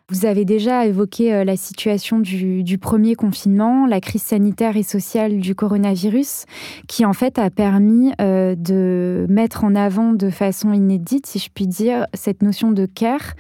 Vous 0.09 0.25
avez 0.25 0.45
déjà 0.45 0.87
évoqué 0.87 1.35
euh, 1.35 1.43
la 1.43 1.57
situation 1.57 2.21
du, 2.21 2.79
premier 2.79 3.17
confinement, 3.17 3.87
la 3.87 4.01
crise 4.01 4.23
sanitaire 4.23 4.77
et 4.77 4.85
sociale 4.85 5.39
du 5.39 5.57
coronavirus, 5.57 6.45
qui 6.87 7.05
en 7.05 7.13
fait 7.13 7.41
a 7.41 7.51
permis 7.51 8.13
euh, 8.21 8.55
de 8.55 9.27
mettre 9.29 9.65
en 9.65 9.75
avant 9.75 10.13
de 10.13 10.31
façon 10.31 10.73
inédite, 10.73 11.27
si 11.27 11.41
je 11.41 11.49
puis 11.53 11.67
dire, 11.67 12.07
cette 12.15 12.41
notion 12.41 12.71
de 12.71 12.87
care. 12.87 13.35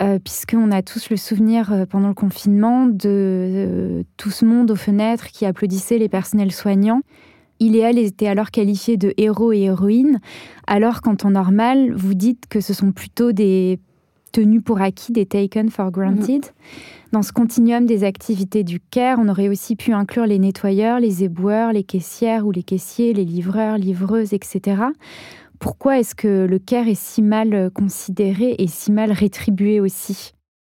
Euh, 0.00 0.18
puisqu'on 0.18 0.72
a 0.72 0.82
tous 0.82 1.10
le 1.10 1.16
souvenir 1.16 1.86
pendant 1.90 2.08
le 2.08 2.14
confinement 2.14 2.86
de 2.86 4.04
tout 4.16 4.30
ce 4.30 4.44
monde 4.44 4.70
aux 4.70 4.76
fenêtres 4.76 5.26
qui 5.26 5.46
applaudissait 5.46 5.98
les 5.98 6.08
personnels 6.08 6.52
soignants. 6.52 7.02
Il 7.60 7.76
et 7.76 7.80
elle 7.80 7.98
étaient 7.98 8.26
alors 8.26 8.50
qualifiés 8.50 8.96
de 8.96 9.12
héros 9.16 9.52
et 9.52 9.60
héroïnes, 9.62 10.20
alors 10.66 11.02
qu'en 11.02 11.14
temps 11.14 11.30
normal, 11.30 11.92
vous 11.94 12.14
dites 12.14 12.46
que 12.48 12.60
ce 12.60 12.72
sont 12.72 12.90
plutôt 12.90 13.32
des 13.32 13.78
tenus 14.30 14.62
pour 14.62 14.80
acquis, 14.80 15.12
des 15.12 15.26
taken 15.26 15.70
for 15.70 15.90
granted. 15.90 16.44
Dans 17.12 17.22
ce 17.22 17.32
continuum 17.32 17.86
des 17.86 18.04
activités 18.04 18.62
du 18.62 18.78
CARE, 18.78 19.18
on 19.20 19.28
aurait 19.28 19.48
aussi 19.48 19.74
pu 19.74 19.92
inclure 19.92 20.26
les 20.26 20.38
nettoyeurs, 20.38 21.00
les 21.00 21.24
éboueurs, 21.24 21.72
les 21.72 21.82
caissières 21.82 22.46
ou 22.46 22.52
les 22.52 22.62
caissiers, 22.62 23.12
les 23.12 23.24
livreurs, 23.24 23.78
livreuses, 23.78 24.32
etc. 24.32 24.82
Pourquoi 25.58 25.98
est-ce 25.98 26.14
que 26.14 26.46
le 26.48 26.58
CARE 26.58 26.88
est 26.88 27.00
si 27.00 27.20
mal 27.20 27.70
considéré 27.74 28.54
et 28.58 28.66
si 28.68 28.92
mal 28.92 29.10
rétribué 29.10 29.80
aussi? 29.80 30.32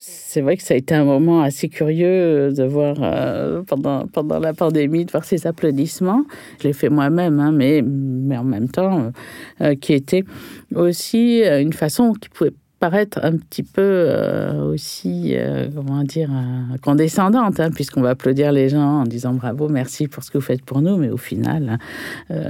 C'est 0.03 0.41
vrai 0.41 0.57
que 0.57 0.63
ça 0.63 0.73
a 0.73 0.77
été 0.77 0.95
un 0.95 1.03
moment 1.03 1.41
assez 1.41 1.69
curieux 1.69 2.51
de 2.51 2.63
voir 2.63 2.95
euh, 3.01 3.61
pendant, 3.61 4.07
pendant 4.07 4.39
la 4.39 4.51
pandémie, 4.51 5.05
de 5.05 5.11
voir 5.11 5.23
ces 5.23 5.45
applaudissements. 5.45 6.23
Je 6.59 6.69
l'ai 6.69 6.73
fait 6.73 6.89
moi-même, 6.89 7.39
hein, 7.39 7.51
mais, 7.51 7.83
mais 7.83 8.35
en 8.35 8.43
même 8.43 8.67
temps, 8.67 9.11
euh, 9.61 9.75
qui 9.75 9.93
était 9.93 10.23
aussi 10.73 11.43
une 11.43 11.73
façon 11.73 12.13
qui 12.13 12.29
pouvait 12.29 12.53
paraître 12.81 13.19
un 13.21 13.37
petit 13.37 13.61
peu 13.61 13.79
euh, 13.79 14.73
aussi, 14.73 15.35
euh, 15.35 15.67
comment 15.73 16.03
dire, 16.03 16.31
euh, 16.31 16.77
condescendante, 16.81 17.59
hein, 17.59 17.69
puisqu'on 17.69 18.01
va 18.01 18.09
applaudir 18.09 18.51
les 18.51 18.69
gens 18.69 19.01
en 19.01 19.03
disant 19.03 19.35
bravo, 19.35 19.69
merci 19.69 20.07
pour 20.07 20.23
ce 20.23 20.31
que 20.31 20.39
vous 20.39 20.43
faites 20.43 20.63
pour 20.63 20.81
nous, 20.81 20.97
mais 20.97 21.09
au 21.09 21.17
final, 21.17 21.77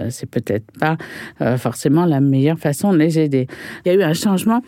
c'est 0.10 0.30
peut-être 0.30 0.66
pas 0.80 0.98
forcément 1.58 2.06
la 2.06 2.22
meilleure 2.22 2.60
façon 2.60 2.94
de 2.94 2.98
les 2.98 3.20
aider. 3.20 3.48
Il 3.86 3.92
y 3.92 3.96
a 3.96 3.98
eu 3.98 4.04
un 4.04 4.14
changement 4.14 4.62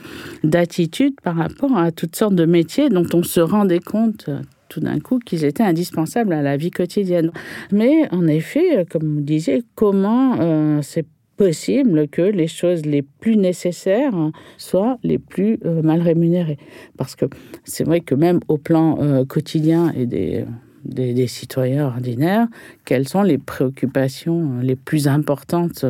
d'attitude 0.44 1.16
par 1.22 1.38
rapport 1.38 1.78
à 1.78 1.92
toutes 1.92 2.16
sortes 2.16 2.36
de 2.36 2.46
métiers 2.46 2.90
dont 2.90 3.08
on 3.14 3.24
se 3.24 3.40
rendait 3.40 3.80
compte 3.80 4.30
tout 4.68 4.82
d'un 4.82 5.00
coup 5.00 5.20
qu'ils 5.20 5.46
étaient 5.46 5.64
indispensables 5.64 6.34
à 6.34 6.42
la 6.42 6.58
vie 6.58 6.72
quotidienne. 6.72 7.32
Mais 7.72 8.10
en 8.12 8.28
effet, 8.28 8.86
comme 8.90 9.16
vous 9.16 9.22
disiez, 9.22 9.64
comment 9.76 10.82
c'est 10.82 11.06
possible 11.38 12.08
que 12.08 12.22
les 12.22 12.48
choses 12.48 12.86
les 12.86 13.02
plus 13.02 13.38
nécessaires 13.38 14.14
soient 14.58 14.98
les 15.04 15.18
plus 15.18 15.60
euh, 15.66 15.82
mal 15.82 16.02
rémunérées. 16.02 16.58
Parce 16.98 17.16
que 17.16 17.26
c'est 17.64 17.84
vrai 17.84 18.02
que 18.02 18.16
même 18.16 18.40
au 18.48 18.58
plan 18.58 18.98
euh, 19.02 19.26
quotidien 19.26 19.92
et 19.96 20.06
des, 20.06 20.46
des, 20.86 21.28
citoyens 21.28 21.88
ordinaires, 21.88 22.48
quelles 22.86 23.08
sont 23.08 23.24
les 23.24 23.38
préoccupations 23.38 24.60
les 24.62 24.76
plus 24.76 25.08
importantes 25.08 25.86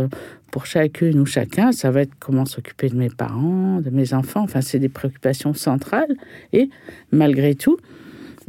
pour 0.52 0.66
chacune 0.66 1.20
ou 1.20 1.26
chacun? 1.26 1.72
Ça 1.72 1.92
va 1.92 2.02
être 2.02 2.14
comment 2.20 2.46
s'occuper 2.46 2.90
de 2.90 2.96
mes 2.96 3.10
parents, 3.10 3.82
de 3.82 3.90
mes 3.90 4.14
enfants. 4.14 4.44
Enfin, 4.44 4.62
c'est 4.62 4.80
des 4.80 4.90
préoccupations 4.90 5.54
centrales. 5.54 6.16
Et 6.54 6.70
malgré 7.12 7.56
tout, 7.56 7.78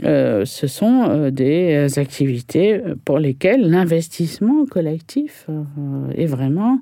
euh, 0.02 0.44
ce 0.44 0.66
sont 0.66 1.04
euh, 1.08 1.30
des 1.30 1.98
activités 1.98 2.80
pour 3.04 3.18
lesquelles 3.18 3.68
l'investissement 3.68 4.66
collectif 4.66 5.46
euh, 5.48 6.10
est 6.14 6.26
vraiment 6.26 6.80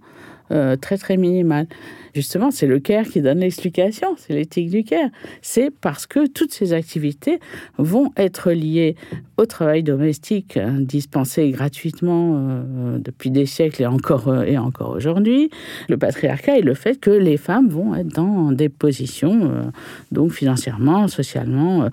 très 0.82 0.98
très 0.98 1.16
minimal. 1.16 1.66
Justement, 2.14 2.50
c'est 2.50 2.66
le 2.66 2.78
CARE 2.78 3.06
qui 3.06 3.22
donne 3.22 3.38
l'explication, 3.38 4.16
c'est 4.18 4.34
l'éthique 4.34 4.68
du 4.68 4.84
CARE. 4.84 5.08
C'est 5.40 5.70
parce 5.70 6.06
que 6.06 6.26
toutes 6.26 6.52
ces 6.52 6.74
activités 6.74 7.40
vont 7.78 8.10
être 8.16 8.52
liées 8.52 8.96
au 9.38 9.46
travail 9.46 9.82
domestique 9.82 10.58
hein, 10.58 10.76
dispensé 10.78 11.50
gratuitement 11.50 12.34
euh, 12.36 12.98
depuis 12.98 13.30
des 13.30 13.46
siècles 13.46 13.82
et 13.82 13.86
encore, 13.86 14.28
euh, 14.28 14.42
et 14.42 14.58
encore 14.58 14.90
aujourd'hui, 14.90 15.50
le 15.88 15.96
patriarcat 15.96 16.58
et 16.58 16.62
le 16.62 16.74
fait 16.74 17.00
que 17.00 17.10
les 17.10 17.38
femmes 17.38 17.68
vont 17.68 17.94
être 17.94 18.14
dans 18.14 18.52
des 18.52 18.68
positions, 18.68 19.44
euh, 19.44 19.62
donc 20.10 20.32
financièrement, 20.32 21.08
socialement, 21.08 21.88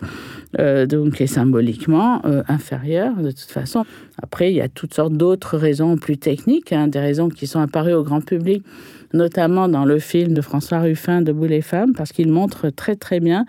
donc 0.58 1.21
et 1.21 1.27
symboliquement 1.27 2.21
inférieures 2.47 3.15
de 3.15 3.29
toute 3.29 3.51
façon. 3.51 3.86
Après, 4.21 4.51
il 4.51 4.55
y 4.55 4.62
a 4.62 4.67
toutes 4.67 4.93
sortes 4.93 5.13
d'autres 5.13 5.58
raisons 5.58 5.95
plus 5.95 6.17
techniques, 6.17 6.73
hein, 6.73 6.88
des 6.88 6.99
raisons 6.99 7.29
qui 7.29 7.45
sont 7.45 7.60
apparues 7.60 7.93
au 7.93 8.03
grand 8.03 8.21
public 8.21 8.63
notamment 9.13 9.67
dans 9.67 9.85
le 9.85 9.99
film 9.99 10.33
de 10.33 10.41
François 10.41 10.79
Ruffin, 10.79 11.21
Debout 11.21 11.45
les 11.45 11.61
femmes, 11.61 11.93
parce 11.93 12.11
qu'il 12.11 12.31
montre 12.31 12.69
très 12.69 12.95
très 12.95 13.19
bien 13.19 13.45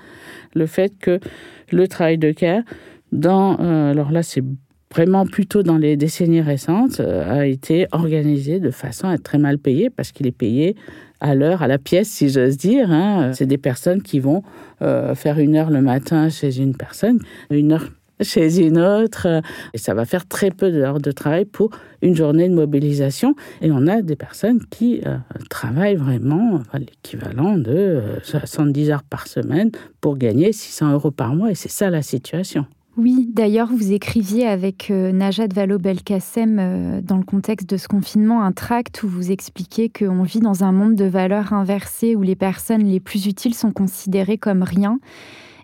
le 0.54 0.66
fait 0.66 0.92
que 0.98 1.20
le 1.70 1.88
travail 1.88 2.18
de 2.18 2.32
care, 2.32 2.62
dans, 3.12 3.58
euh, 3.60 3.90
alors 3.90 4.12
là 4.12 4.22
c'est 4.22 4.42
vraiment 4.92 5.24
plutôt 5.24 5.62
dans 5.62 5.76
les 5.76 5.96
décennies 5.96 6.40
récentes, 6.40 7.00
euh, 7.00 7.40
a 7.40 7.46
été 7.46 7.86
organisé 7.92 8.58
de 8.58 8.70
façon 8.70 9.08
à 9.08 9.14
être 9.14 9.22
très 9.22 9.38
mal 9.38 9.58
payé, 9.58 9.90
parce 9.90 10.12
qu'il 10.12 10.26
est 10.26 10.32
payé 10.32 10.76
à 11.20 11.34
l'heure, 11.34 11.62
à 11.62 11.68
la 11.68 11.78
pièce, 11.78 12.08
si 12.08 12.28
j'ose 12.28 12.56
dire. 12.56 12.90
Hein. 12.90 13.32
C'est 13.34 13.46
des 13.46 13.58
personnes 13.58 14.02
qui 14.02 14.18
vont 14.18 14.42
euh, 14.82 15.14
faire 15.14 15.38
une 15.38 15.54
heure 15.54 15.70
le 15.70 15.82
matin 15.82 16.28
chez 16.28 16.58
une 16.58 16.74
personne, 16.74 17.18
une 17.50 17.72
heure 17.72 17.90
chez 18.20 18.61
une 18.61 18.78
autre. 18.78 19.26
Et 19.74 19.78
ça 19.78 19.94
va 19.94 20.04
faire 20.04 20.26
très 20.26 20.50
peu 20.50 20.70
d'heures 20.70 21.00
de 21.00 21.12
travail 21.12 21.44
pour 21.44 21.70
une 22.02 22.14
journée 22.14 22.48
de 22.48 22.54
mobilisation. 22.54 23.35
Et 23.61 23.70
on 23.70 23.87
a 23.87 24.02
des 24.02 24.16
personnes 24.16 24.61
qui 24.70 25.00
euh, 25.06 25.16
travaillent 25.48 25.96
vraiment 25.96 26.61
l'équivalent 26.74 27.56
de 27.56 28.00
70 28.22 28.88
euh, 28.88 28.94
heures 28.94 29.02
par 29.02 29.26
semaine 29.26 29.70
pour 30.00 30.16
gagner 30.16 30.52
600 30.52 30.92
euros 30.92 31.11
par 31.11 31.35
mois. 31.35 31.50
Et 31.50 31.54
c'est 31.54 31.70
ça 31.70 31.90
la 31.90 32.02
situation. 32.02 32.66
Oui, 32.96 33.30
d'ailleurs, 33.33 33.68
vous 33.72 33.92
écriviez 33.92 34.46
avec 34.46 34.90
euh, 34.90 35.12
Najat 35.12 35.46
Vallaud-Belkacem 35.54 37.00
dans 37.02 37.16
le 37.16 37.24
contexte 37.24 37.70
de 37.70 37.76
ce 37.76 37.88
confinement 37.88 38.42
un 38.42 38.52
tract 38.52 39.02
où 39.02 39.09
vous 39.09 39.30
expliquez 39.30 39.88
qu'on 39.88 40.22
vit 40.22 40.40
dans 40.40 40.64
un 40.64 40.72
monde 40.72 40.96
de 40.96 41.04
valeurs 41.04 41.52
inversées 41.52 42.16
où 42.16 42.22
les 42.22 42.35
personnes 42.35 42.85
les 42.85 43.00
plus 43.00 43.26
utiles 43.26 43.54
sont 43.54 43.70
considérées 43.70 44.38
comme 44.38 44.62
rien 44.62 44.98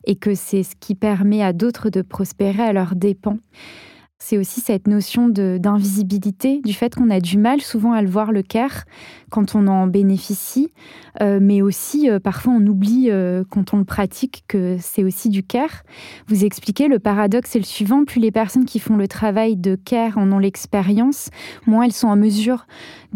et 0.07 0.17
que 0.17 0.35
c'est 0.35 0.63
ce 0.63 0.75
qui 0.79 0.95
permet 0.95 1.43
à 1.43 1.53
d'autres 1.53 1.91
de 1.91 2.03
prospérer 2.03 2.63
à 2.63 2.73
leurs 2.73 2.95
dépens. 2.95 3.39
C'est 4.19 4.39
aussi 4.39 4.61
cette 4.63 4.89
notion 4.89 5.29
d'invisibilité, 5.29 6.63
du 6.65 6.73
fait 6.73 6.95
qu'on 6.95 7.11
a 7.11 7.21
du 7.21 7.37
mal 7.37 7.61
souvent 7.61 7.93
à 7.93 8.01
le 8.01 8.09
voir 8.09 8.33
le 8.33 8.43
care 8.43 8.85
quand 9.31 9.55
on 9.55 9.67
en 9.67 9.87
bénéficie, 9.87 10.73
euh, 11.21 11.39
mais 11.41 11.61
aussi 11.61 12.09
euh, 12.09 12.19
parfois 12.19 12.55
on 12.55 12.67
oublie 12.67 13.11
euh, 13.11 13.45
quand 13.51 13.75
on 13.75 13.77
le 13.77 13.85
pratique 13.85 14.45
que 14.49 14.79
c'est 14.81 15.05
aussi 15.05 15.29
du 15.29 15.43
care. 15.43 15.83
Vous 16.29 16.47
expliquez 16.47 16.89
le 16.89 16.99
paradoxe 16.99 17.57
est 17.57 17.59
le 17.61 17.65
suivant, 17.67 18.05
plus 18.05 18.21
les 18.21 18.31
personnes 18.31 18.65
qui 18.65 18.79
font 18.79 18.97
le 18.97 19.07
travail 19.07 19.57
de 19.57 19.77
care 19.77 20.17
en 20.17 20.33
ont 20.33 20.39
l'expérience, 20.39 21.29
moins 21.67 21.85
elles 21.85 21.93
sont 21.93 22.09
en 22.09 22.17
mesure 22.17 22.67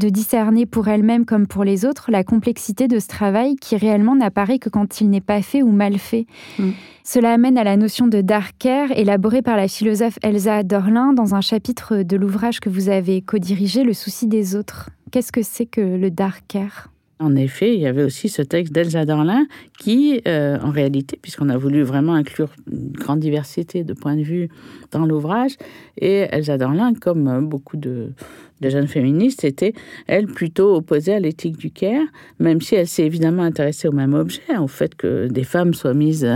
de 0.01 0.09
discerner 0.09 0.67
pour 0.67 0.89
elles-mêmes 0.89 1.27
comme 1.27 1.47
pour 1.47 1.63
les 1.63 1.85
autres 1.85 2.11
la 2.11 2.25
complexité 2.25 2.89
de 2.89 2.99
ce 2.99 3.07
travail 3.07 3.55
qui 3.57 3.77
réellement 3.77 4.17
n'apparaît 4.17 4.59
que 4.59 4.71
quand 4.71 5.01
il 5.01 5.11
n'est 5.11 5.21
pas 5.21 5.43
fait 5.43 5.63
ou 5.63 5.71
mal 5.71 5.99
fait. 5.99 6.27
Mm. 6.59 6.71
Cela 7.05 7.33
amène 7.33 7.59
à 7.59 7.65
la 7.65 7.77
notion 7.77 8.09
de 8.09 8.21
dark 8.21 8.55
care 8.59 8.91
élaborée 8.93 9.43
par 9.43 9.57
la 9.57 9.69
philosophe 9.69 10.19
Elsa 10.23 10.63
Dorlin 10.63 11.13
dans 11.13 11.35
un 11.35 11.41
chapitre 11.41 12.03
de 12.03 12.17
l'ouvrage 12.17 12.61
que 12.61 12.71
vous 12.71 12.89
avez 12.89 13.21
co-dirigé, 13.21 13.85
Le 13.85 13.93
souci 13.93 14.27
des 14.27 14.57
autres. 14.57 14.91
Qu'est-ce 15.11 15.33
que 15.33 15.43
c'est 15.43 15.67
que 15.67 15.81
le 15.81 16.11
dark 16.11 16.45
care? 16.49 16.89
En 17.19 17.37
effet, 17.37 17.75
il 17.75 17.81
y 17.81 17.87
avait 17.87 18.03
aussi 18.03 18.31
ce 18.31 18.41
texte 18.41 18.73
d'Elsa 18.73 19.05
Dorlin 19.05 19.45
qui, 19.79 20.23
euh, 20.27 20.59
en 20.63 20.71
réalité, 20.71 21.19
puisqu'on 21.21 21.51
a 21.51 21.59
voulu 21.59 21.83
vraiment 21.83 22.15
inclure 22.15 22.49
une 22.73 22.93
grande 22.93 23.21
diversité 23.21 23.85
de 23.85 23.93
points 23.93 24.17
de 24.17 24.23
vue 24.23 24.49
dans 24.91 25.05
l'ouvrage, 25.05 25.57
et 25.99 26.29
Elsa 26.31 26.57
Dorlin, 26.57 26.95
comme 26.95 27.47
beaucoup 27.47 27.77
de, 27.77 28.15
de 28.61 28.71
jeunes 28.71 28.87
féministes 28.87 29.45
étaient, 29.45 29.75
elles, 30.07 30.27
plutôt 30.27 30.75
opposées 30.75 31.15
à 31.15 31.21
l'éthique 31.21 31.57
du 31.57 31.71
care, 31.71 32.05
même 32.39 32.61
si 32.61 32.75
elle 32.75 32.87
s'est 32.87 33.05
évidemment 33.05 33.43
intéressée 33.43 33.89
au 33.89 33.93
même 33.93 34.15
objet, 34.15 34.43
au 34.59 34.69
fait 34.69 34.95
que 34.95 35.29
des 35.29 35.45
femmes 35.45 35.75
soient 35.75 35.95
mises 35.95 36.29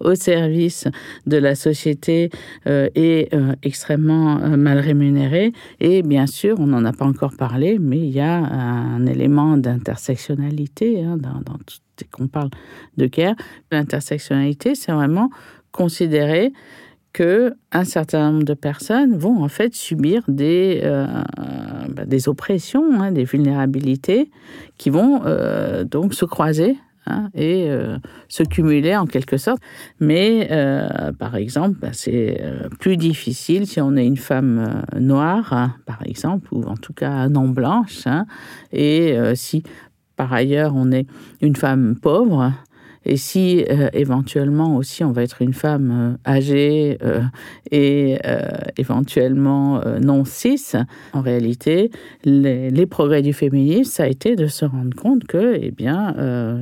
au 0.00 0.14
service 0.14 0.88
de 1.26 1.36
la 1.36 1.54
société 1.54 2.30
euh, 2.66 2.88
et 2.94 3.28
euh, 3.32 3.54
extrêmement 3.62 4.38
euh, 4.38 4.56
mal 4.56 4.78
rémunérées. 4.78 5.52
Et 5.80 6.02
bien 6.02 6.26
sûr, 6.26 6.56
on 6.58 6.66
n'en 6.66 6.84
a 6.84 6.92
pas 6.92 7.04
encore 7.04 7.36
parlé, 7.36 7.78
mais 7.78 7.98
il 7.98 8.10
y 8.10 8.20
a 8.20 8.36
un 8.36 9.06
élément 9.06 9.56
d'intersectionnalité 9.56 11.02
hein, 11.02 11.16
dans, 11.16 11.40
tout 11.66 11.76
qu'on 12.10 12.26
parle 12.26 12.50
de 12.96 13.06
care. 13.06 13.34
L'intersectionnalité, 13.70 14.74
c'est 14.74 14.92
vraiment 14.92 15.30
considérer 15.70 16.52
que 17.12 17.54
un 17.72 17.84
certain 17.84 18.32
nombre 18.32 18.44
de 18.44 18.54
personnes 18.54 19.16
vont 19.16 19.42
en 19.42 19.48
fait 19.48 19.74
subir 19.74 20.22
des, 20.28 20.80
euh, 20.84 21.06
bah, 21.88 22.04
des 22.04 22.28
oppressions, 22.28 23.00
hein, 23.00 23.12
des 23.12 23.24
vulnérabilités 23.24 24.30
qui 24.78 24.90
vont 24.90 25.22
euh, 25.26 25.84
donc 25.84 26.14
se 26.14 26.24
croiser 26.24 26.76
hein, 27.06 27.28
et 27.34 27.70
euh, 27.70 27.98
se 28.28 28.42
cumuler 28.42 28.96
en 28.96 29.06
quelque 29.06 29.36
sorte. 29.36 29.60
Mais 30.00 30.48
par 31.18 31.36
exemple, 31.36 31.78
bah, 31.80 31.90
c'est 31.92 32.42
plus 32.80 32.96
difficile 32.96 33.66
si 33.66 33.80
on 33.80 33.96
est 33.96 34.06
une 34.06 34.16
femme 34.16 34.84
noire, 34.98 35.52
hein, 35.52 35.74
par 35.86 36.02
exemple, 36.04 36.48
ou 36.52 36.64
en 36.64 36.76
tout 36.76 36.92
cas 36.94 37.28
non 37.28 37.48
blanche, 37.48 38.04
et 38.72 39.16
si 39.34 39.62
par 40.16 40.32
ailleurs 40.32 40.72
on 40.74 40.92
est 40.92 41.06
une 41.40 41.56
femme 41.56 41.96
pauvre, 42.00 42.52
et 43.04 43.16
si 43.16 43.64
euh, 43.68 43.88
éventuellement 43.92 44.76
aussi 44.76 45.04
on 45.04 45.12
va 45.12 45.22
être 45.22 45.42
une 45.42 45.52
femme 45.52 46.16
euh, 46.26 46.30
âgée 46.30 46.98
euh, 47.02 47.22
et 47.70 48.18
éventuellement 48.76 49.80
non 50.00 50.24
cis, 50.24 50.74
en 51.12 51.20
réalité, 51.20 51.90
les, 52.24 52.70
les, 52.70 52.86
progrès 52.86 53.22
du 53.22 53.32
féminisme, 53.32 53.90
ça 53.90 54.04
a 54.04 54.06
été 54.06 54.36
de 54.36 54.46
se 54.46 54.64
rendre 54.64 54.94
compte 54.94 55.24
que, 55.24 55.58
eh 55.60 55.70
bien, 55.70 56.14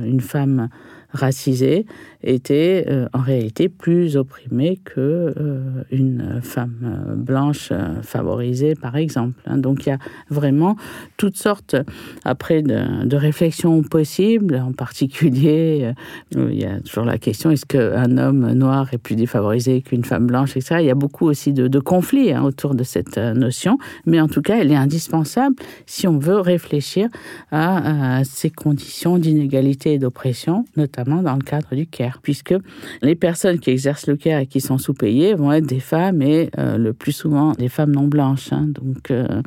une 0.05 0.21
femme 0.21 0.69
racisée 1.11 1.85
était 2.23 2.85
euh, 2.87 3.07
en 3.13 3.19
réalité 3.19 3.69
plus 3.69 4.17
opprimée 4.17 4.79
que 4.83 5.33
euh, 5.37 5.83
une 5.91 6.39
femme 6.41 6.75
euh, 6.83 7.15
blanche 7.15 7.71
favorisée, 8.03 8.75
par 8.75 8.95
exemple. 8.95 9.41
Hein. 9.45 9.57
Donc 9.57 9.85
il 9.85 9.89
y 9.89 9.91
a 9.91 9.97
vraiment 10.29 10.75
toutes 11.17 11.37
sortes, 11.37 11.75
après, 12.23 12.61
de, 12.61 13.15
réflexions 13.15 13.83
possibles, 13.83 14.55
en 14.55 14.71
particulier, 14.71 15.93
il 16.31 16.59
y 16.59 16.65
a 16.65 16.79
toujours 16.79 17.05
la 17.05 17.17
question, 17.17 17.51
est-ce 17.51 17.65
qu'un 17.65 18.17
homme 18.17 18.51
noir 18.53 18.91
est 18.93 18.97
plus 18.97 19.15
défavorisé 19.15 19.81
qu'une 19.81 20.03
femme 20.03 20.25
blanche, 20.25 20.57
etc. 20.57 20.77
Il 20.79 20.85
y 20.85 20.91
a 20.91 20.95
beaucoup 20.95 21.27
aussi 21.27 21.53
de, 21.53 21.79
conflits 21.79 22.31
hein, 22.31 22.43
autour 22.43 22.73
de 22.73 22.83
cette 22.83 23.17
notion, 23.17 23.77
mais 24.05 24.19
en 24.19 24.27
tout 24.27 24.41
cas, 24.41 24.57
elle 24.59 24.71
est 24.71 24.75
indispensable 24.75 25.55
si 25.85 26.07
on 26.07 26.17
veut 26.17 26.39
réfléchir 26.39 27.09
à, 27.51 28.17
à 28.17 28.23
ces 28.23 28.49
conditions 28.49 29.17
d'inégalité 29.17 29.93
et 29.93 29.99
d'oppression, 29.99 30.65
notamment 30.77 31.21
dans 31.21 31.35
le 31.35 31.41
cadre 31.43 31.75
du 31.75 31.85
CARE 31.85 32.10
puisque 32.19 32.53
les 33.01 33.15
personnes 33.15 33.59
qui 33.59 33.69
exercent 33.69 34.07
le 34.07 34.15
care 34.15 34.39
et 34.39 34.47
qui 34.47 34.61
sont 34.61 34.77
sous-payées 34.77 35.33
vont 35.33 35.51
être 35.51 35.65
des 35.65 35.79
femmes 35.79 36.21
et 36.21 36.49
euh, 36.57 36.77
le 36.77 36.93
plus 36.93 37.11
souvent 37.11 37.53
des 37.53 37.69
femmes 37.69 37.91
non 37.91 38.07
blanches. 38.07 38.51
Hein. 38.51 38.67
Donc, 38.69 39.11
euh, 39.11 39.41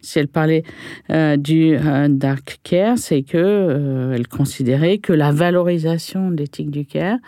si 0.00 0.18
elle 0.18 0.28
parlait 0.28 0.64
euh, 1.10 1.36
du 1.36 1.76
dark 2.08 2.58
care, 2.62 2.98
c'est 2.98 3.22
que 3.22 4.12
elle 4.14 4.26
considérait 4.26 4.98
que 4.98 5.12
la 5.12 5.30
valorisation 5.30 6.30
de 6.30 6.36
l'éthique 6.36 6.70
du 6.70 6.84
care 6.84 7.18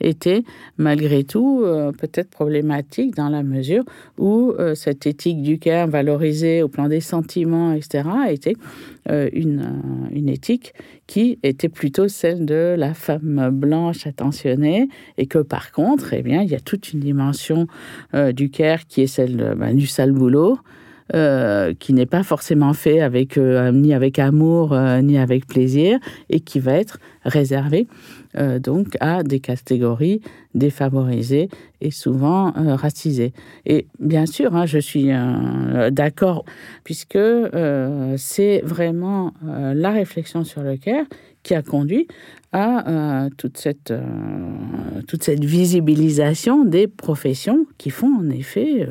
était 0.00 0.42
malgré 0.76 1.22
tout 1.24 1.64
peut-être 1.98 2.30
problématique 2.30 3.14
dans 3.14 3.28
la 3.28 3.42
mesure 3.42 3.84
où 4.18 4.52
cette 4.74 5.06
éthique 5.06 5.42
du 5.42 5.58
care 5.58 5.86
valorisée 5.86 6.62
au 6.62 6.68
plan 6.68 6.88
des 6.88 7.00
sentiments, 7.00 7.72
etc., 7.72 8.08
était 8.28 8.56
une, 9.08 10.08
une 10.10 10.28
éthique 10.28 10.74
qui 11.06 11.38
était 11.42 11.68
plutôt 11.68 12.08
celle 12.08 12.46
de 12.46 12.74
la 12.78 12.94
femme 12.94 13.50
blanche 13.50 14.06
attentionnée 14.06 14.88
et 15.18 15.26
que 15.26 15.38
par 15.38 15.72
contre, 15.72 16.14
eh 16.14 16.22
bien, 16.22 16.42
il 16.42 16.50
y 16.50 16.54
a 16.54 16.60
toute 16.60 16.92
une 16.92 17.00
dimension 17.00 17.66
euh, 18.14 18.32
du 18.32 18.50
care 18.50 18.86
qui 18.86 19.02
est 19.02 19.06
celle 19.06 19.54
ben, 19.56 19.74
du 19.74 19.86
sale 19.86 20.12
boulot. 20.12 20.58
Euh, 21.12 21.74
qui 21.78 21.92
n'est 21.92 22.06
pas 22.06 22.22
forcément 22.22 22.72
fait 22.72 23.02
euh, 23.02 23.72
ni 23.72 23.92
avec 23.92 24.18
amour 24.18 24.72
euh, 24.72 25.02
ni 25.02 25.18
avec 25.18 25.46
plaisir 25.46 25.98
et 26.30 26.40
qui 26.40 26.60
va 26.60 26.72
être 26.78 26.98
réservé 27.26 27.86
donc 28.58 28.96
à 28.98 29.22
des 29.22 29.38
catégories 29.38 30.20
défavorisées 30.54 31.48
et 31.80 31.92
souvent 31.92 32.52
racisées. 32.56 33.32
Et 33.64 33.86
bien 34.00 34.26
sûr, 34.26 34.56
hein, 34.56 34.66
je 34.66 34.78
suis 34.78 35.10
d'accord, 35.92 36.44
puisque 36.82 37.16
c'est 38.16 38.60
vraiment 38.64 39.32
la 39.44 39.92
réflexion 39.92 40.42
sur 40.42 40.64
le 40.64 40.76
care 40.76 41.04
qui 41.44 41.54
a 41.54 41.62
conduit 41.62 42.08
à 42.54 43.28
toute, 43.36 43.58
cette, 43.58 43.92
toute 45.08 45.22
cette 45.22 45.44
visibilisation 45.44 46.64
des 46.64 46.86
professions 46.86 47.66
qui 47.78 47.90
font 47.90 48.16
en 48.20 48.30
effet 48.30 48.88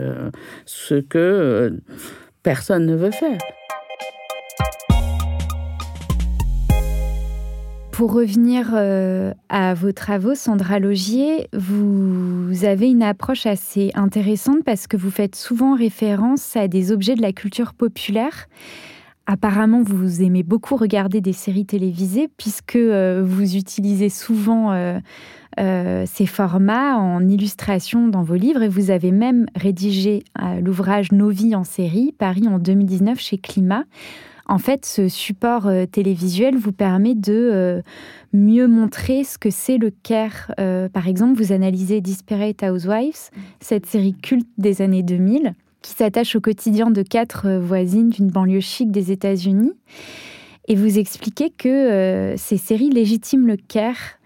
ce 0.66 0.96
que 0.96 1.80
personne 2.44 2.86
ne 2.86 2.96
veut 2.96 3.12
faire. 3.12 3.40
Pour 7.94 8.12
revenir 8.14 8.72
euh, 8.74 9.36
à 9.50 9.76
vos 9.76 9.92
travaux, 9.92 10.34
Sandra 10.34 10.80
Logier, 10.80 11.48
vous 11.54 12.66
avez 12.66 12.90
une 12.90 13.04
approche 13.04 13.46
assez 13.46 13.92
intéressante 13.94 14.64
parce 14.66 14.88
que 14.88 14.98
vous 14.98 15.12
faites 15.12 15.36
souvent 15.36 15.76
référence 15.76 16.58
à 16.58 16.68
des 16.68 16.92
objets 16.92 17.14
de 17.14 17.22
la 17.22 17.34
culture 17.34 17.76
populaire. 17.76 18.48
Apparemment, 19.26 19.82
vous 19.82 20.22
aimez 20.22 20.44
beaucoup 20.44 20.76
regarder 20.76 21.22
des 21.22 21.34
séries 21.34 21.66
télévisées 21.66 22.30
puisque 22.38 22.76
euh, 22.76 23.24
vous 23.26 23.56
utilisez 23.56 24.10
souvent 24.10 24.74
euh, 24.74 26.06
ces 26.06 26.26
formats 26.26 26.98
en 26.98 27.28
illustration 27.28 28.08
dans 28.08 28.24
vos 28.24 28.36
livres 28.36 28.64
et 28.64 28.68
vous 28.68 28.92
avez 28.92 29.12
même 29.12 29.46
rédigé 29.56 30.24
l'ouvrage 30.62 31.12
Nos 31.12 31.30
vies 31.30 31.56
en 31.56 31.64
série, 31.64 32.14
Paris 32.18 32.48
en 32.48 32.60
2019 32.60 33.20
chez 33.20 33.38
Climat. 33.38 33.86
En 34.46 34.58
fait, 34.58 34.86
ce 34.86 35.08
support 35.08 35.68
euh, 35.68 35.86
télévisuel 35.86 36.58
vous 36.58 36.74
permet 36.74 37.16
de 37.16 37.34
euh, 37.34 37.82
mieux 38.34 38.68
montrer 38.68 39.24
ce 39.24 39.38
que 39.38 39.50
c'est 39.50 39.78
le 39.78 39.90
care. 39.90 40.54
Euh, 40.60 40.90
par 40.90 41.08
exemple, 41.08 41.42
vous 41.42 41.54
analysez 41.54 42.02
Disparate 42.02 42.62
Housewives, 42.64 43.30
cette 43.62 43.86
série 43.86 44.14
culte 44.14 44.48
des 44.58 44.82
années 44.82 45.04
2000, 45.04 45.54
qui 45.84 45.92
s'attache 45.92 46.36
au 46.36 46.42
quotidien 46.42 46.90
de 46.90 47.04
quatre 47.04 47.52
voisines 47.52 48.10
d'une 48.10 48.30
banlieue 48.30 48.60
chic 48.60 48.92
des 48.92 49.12
États-Unis. 49.12 49.74
Et 50.68 50.76
vous 50.76 50.98
expliquez 50.98 51.52
que 51.52 52.34
ces 52.38 52.58
séries 52.58 52.90
légitiment 52.90 53.46
le 53.46 53.58
care. 53.58 54.18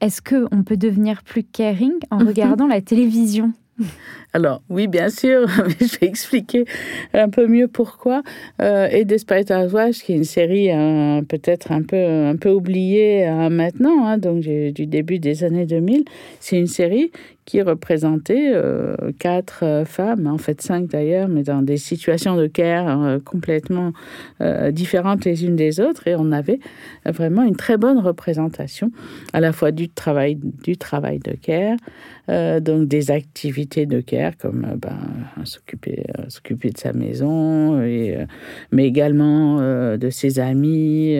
Est-ce 0.00 0.22
qu'on 0.22 0.62
peut 0.62 0.76
devenir 0.76 1.24
plus 1.24 1.42
caring 1.42 1.94
en 2.10 2.20
mhm. 2.20 2.28
regardant 2.28 2.66
la 2.66 2.80
télévision? 2.80 3.52
Alors, 4.32 4.62
oui, 4.68 4.88
bien 4.88 5.08
sûr, 5.08 5.46
mais 5.66 5.86
je 5.86 5.98
vais 5.98 6.06
expliquer 6.06 6.64
un 7.14 7.28
peu 7.28 7.46
mieux 7.46 7.68
pourquoi. 7.68 8.22
Euh, 8.60 8.88
et 8.90 9.04
Desperate 9.04 9.50
Housewives, 9.50 10.02
qui 10.02 10.12
est 10.12 10.16
une 10.16 10.24
série 10.24 10.70
euh, 10.70 11.22
peut-être 11.22 11.72
un 11.72 11.82
peu, 11.82 11.96
un 11.96 12.36
peu 12.36 12.50
oubliée 12.50 13.26
euh, 13.26 13.48
maintenant, 13.48 14.06
hein, 14.06 14.18
donc 14.18 14.40
du, 14.40 14.72
du, 14.72 14.86
début 14.86 15.18
des 15.18 15.44
années 15.44 15.66
2000, 15.66 16.04
c'est 16.40 16.58
une 16.58 16.66
série 16.66 17.10
qui 17.48 17.62
représentait 17.62 18.52
euh, 18.52 18.94
quatre 19.18 19.64
euh, 19.64 19.86
femmes, 19.86 20.26
en 20.26 20.36
fait 20.36 20.60
cinq 20.60 20.88
d'ailleurs, 20.88 21.28
mais 21.28 21.44
dans 21.44 21.62
des 21.62 21.78
situations 21.78 22.36
de 22.36 22.46
care 22.46 23.02
euh, 23.02 23.18
complètement 23.24 23.92
différentes 24.70 25.24
les 25.24 25.44
unes 25.44 25.56
des 25.56 25.80
autres. 25.80 26.06
Et 26.06 26.14
on 26.14 26.30
avait 26.30 26.60
vraiment 27.06 27.42
une 27.42 27.56
très 27.56 27.76
bonne 27.76 27.98
représentation 27.98 28.90
à 29.32 29.40
la 29.40 29.52
fois 29.52 29.72
du 29.72 29.88
travail, 29.88 30.38
du 30.62 30.76
travail 30.76 31.18
de 31.18 31.32
care, 31.32 31.76
donc 32.60 32.86
des 32.86 33.10
activités 33.10 33.86
de 33.86 34.00
care 34.00 34.36
comme 34.36 34.66
ben, 34.80 34.98
s'occuper, 35.44 36.04
s'occuper 36.28 36.70
de 36.70 36.78
sa 36.78 36.92
maison, 36.92 37.78
mais 37.78 38.86
également 38.86 39.56
de 39.96 40.10
ses 40.10 40.38
amis 40.38 41.18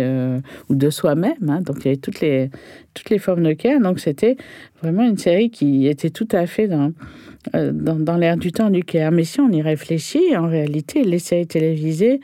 ou 0.69 0.75
de 0.75 0.91
soi-même. 0.91 1.49
Hein. 1.49 1.61
Donc 1.63 1.79
il 1.81 1.85
y 1.87 1.89
avait 1.89 1.97
toutes 1.97 2.21
les, 2.21 2.51
toutes 2.95 3.11
les 3.11 3.19
formes 3.19 3.43
de 3.43 3.53
care. 3.53 3.81
Donc 3.81 4.01
c'était 4.01 4.37
vraiment 4.83 5.05
une 5.05 5.19
série 5.19 5.51
qui 5.51 5.87
était 5.87 6.11
tout 6.11 6.29
à 6.33 6.47
fait 6.47 6.69
dans, 6.69 6.93
euh, 7.55 7.73
dans, 7.73 7.97
dans 7.97 8.17
l'air 8.17 8.37
du 8.37 8.53
temps 8.53 8.71
du 8.71 8.85
care. 8.85 9.13
Mais 9.13 9.25
si 9.25 9.41
on 9.41 9.51
y 9.51 9.63
réfléchit, 9.63 10.37
en 10.37 10.49
réalité, 10.49 11.05
les 11.05 11.19
séries 11.19 11.47
télévisées, 11.47 12.21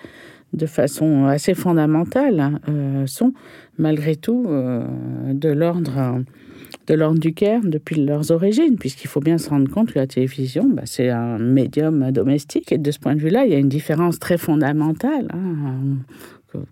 de 0.54 0.66
façon 0.66 1.24
assez 1.26 1.54
fondamentale, 1.54 2.40
hein, 2.40 2.60
euh, 2.68 3.06
sont 3.06 3.32
malgré 3.76 4.16
tout 4.16 4.46
euh, 4.48 4.84
de 5.32 5.48
l'ordre 5.48 6.22
de 6.86 6.94
l'ordre 6.94 7.18
du 7.18 7.32
care 7.32 7.62
depuis 7.64 8.04
leurs 8.04 8.30
origines, 8.30 8.76
puisqu'il 8.76 9.08
faut 9.08 9.20
bien 9.20 9.38
se 9.38 9.48
rendre 9.48 9.70
compte 9.70 9.92
que 9.92 9.98
la 9.98 10.06
télévision, 10.06 10.68
bah, 10.68 10.82
c'est 10.84 11.08
un 11.08 11.38
médium 11.38 12.10
domestique, 12.10 12.72
et 12.72 12.78
de 12.78 12.90
ce 12.90 12.98
point 12.98 13.14
de 13.14 13.20
vue-là, 13.20 13.46
il 13.46 13.52
y 13.52 13.54
a 13.54 13.58
une 13.58 13.70
différence 13.70 14.18
très 14.18 14.36
fondamentale. 14.36 15.28
Hein, 15.32 15.96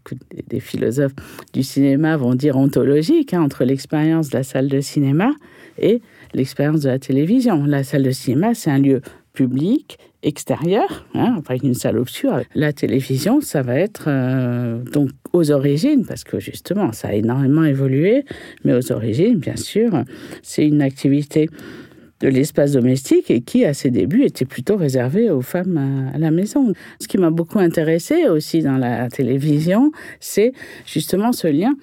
que, 0.05 0.15
des 0.49 0.61
philosophes 0.61 1.15
du 1.53 1.63
cinéma 1.63 2.17
vont 2.17 2.35
dire 2.35 2.57
ontologique, 2.57 3.35
hein, 3.35 3.43
entre 3.43 3.65
l'expérience 3.65 4.29
de 4.29 4.37
la 4.37 4.43
salle 4.43 4.69
de 4.69 4.81
cinéma 4.81 5.33
et 5.83 6.01
l'expérience 6.33 6.81
de 6.81 6.89
la 6.89 6.99
télévision. 6.99 7.65
La 7.65 7.85
salle 7.85 8.05
de 8.05 8.11
cinéma, 8.11 8.55
c'est 8.55 8.71
un 8.71 8.79
lieu 8.79 9.03
public 9.33 9.99
extérieur, 10.23 11.07
hein, 11.15 11.43
avec 11.47 11.63
une 11.63 11.75
salle 11.75 11.99
obscure. 11.99 12.43
La 12.55 12.73
télévision, 12.73 13.41
ça 13.41 13.63
va 13.63 13.77
être 13.77 14.05
euh, 14.07 14.83
donc 14.93 15.11
aux 15.33 15.51
origines, 15.51 16.05
parce 16.07 16.23
que 16.23 16.39
justement, 16.39 16.93
ça 16.93 17.09
a 17.09 17.13
énormément 17.15 17.65
évolué, 17.65 18.25
mais 18.65 18.75
aux 18.75 18.93
origines, 18.93 19.37
bien 19.37 19.57
sûr, 19.57 20.05
c'est 20.43 20.67
une 20.67 20.83
activité 20.83 21.49
de 22.23 22.29
l'espace 22.29 22.73
domestique 22.73 23.31
et 23.31 23.41
qui, 23.41 23.65
à 23.65 23.75
ses 23.75 23.91
débuts, 23.91 24.25
était 24.25 24.45
plutôt 24.45 24.77
réservé 24.77 25.29
aux 25.31 25.43
femmes 25.43 26.11
à 26.15 26.19
la 26.19 26.31
maison. 26.31 26.73
Ce 27.01 27.09
qui 27.09 27.19
m'a 27.19 27.31
beaucoup 27.31 27.59
intéressé 27.59 28.29
aussi 28.29 28.63
dans 28.63 28.79
la 28.79 29.09
télévision, 29.09 29.91
c'est 30.21 30.53
justement 30.87 31.33
ce 31.33 31.49
lien 31.49 31.75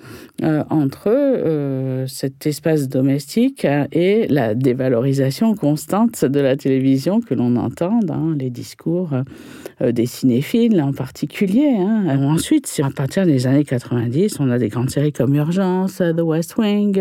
euh, 0.42 0.64
entre 0.70 1.10
euh, 1.10 2.08
cet 2.08 2.48
espace 2.48 2.88
domestique 2.88 3.68
et 3.92 4.28
la 4.30 4.56
dévalorisation 4.56 5.54
constante 5.56 6.24
de 6.24 6.40
la 6.40 6.56
télévision 6.56 7.20
que 7.20 7.34
l'on 7.34 7.58
entend 7.58 8.00
dans 8.00 8.30
les 8.30 8.50
discours 8.50 9.10
euh, 9.82 9.92
des 9.92 10.06
cinéphiles 10.06 10.82
en 10.82 10.94
particulier. 10.94 11.76
Hein. 11.78 12.18
Ensuite, 12.24 12.80
à 12.82 12.90
partir 12.90 13.26
des 13.26 13.48
années 13.48 13.66
90, 13.66 14.40
on 14.40 14.50
a 14.50 14.58
des 14.58 14.70
grandes 14.70 14.90
séries 14.90 15.12
comme 15.12 15.36
Urgence, 15.36 15.98
The 15.98 16.22
West 16.22 16.58
Wing, 16.58 16.98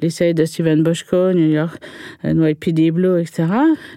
les 0.00 0.10
séries 0.10 0.34
de 0.34 0.44
Steven 0.44 0.82
Boschko, 0.82 1.32
New 1.32 1.50
York, 1.50 1.80
Blue, 2.92 3.20
etc., 3.20 3.46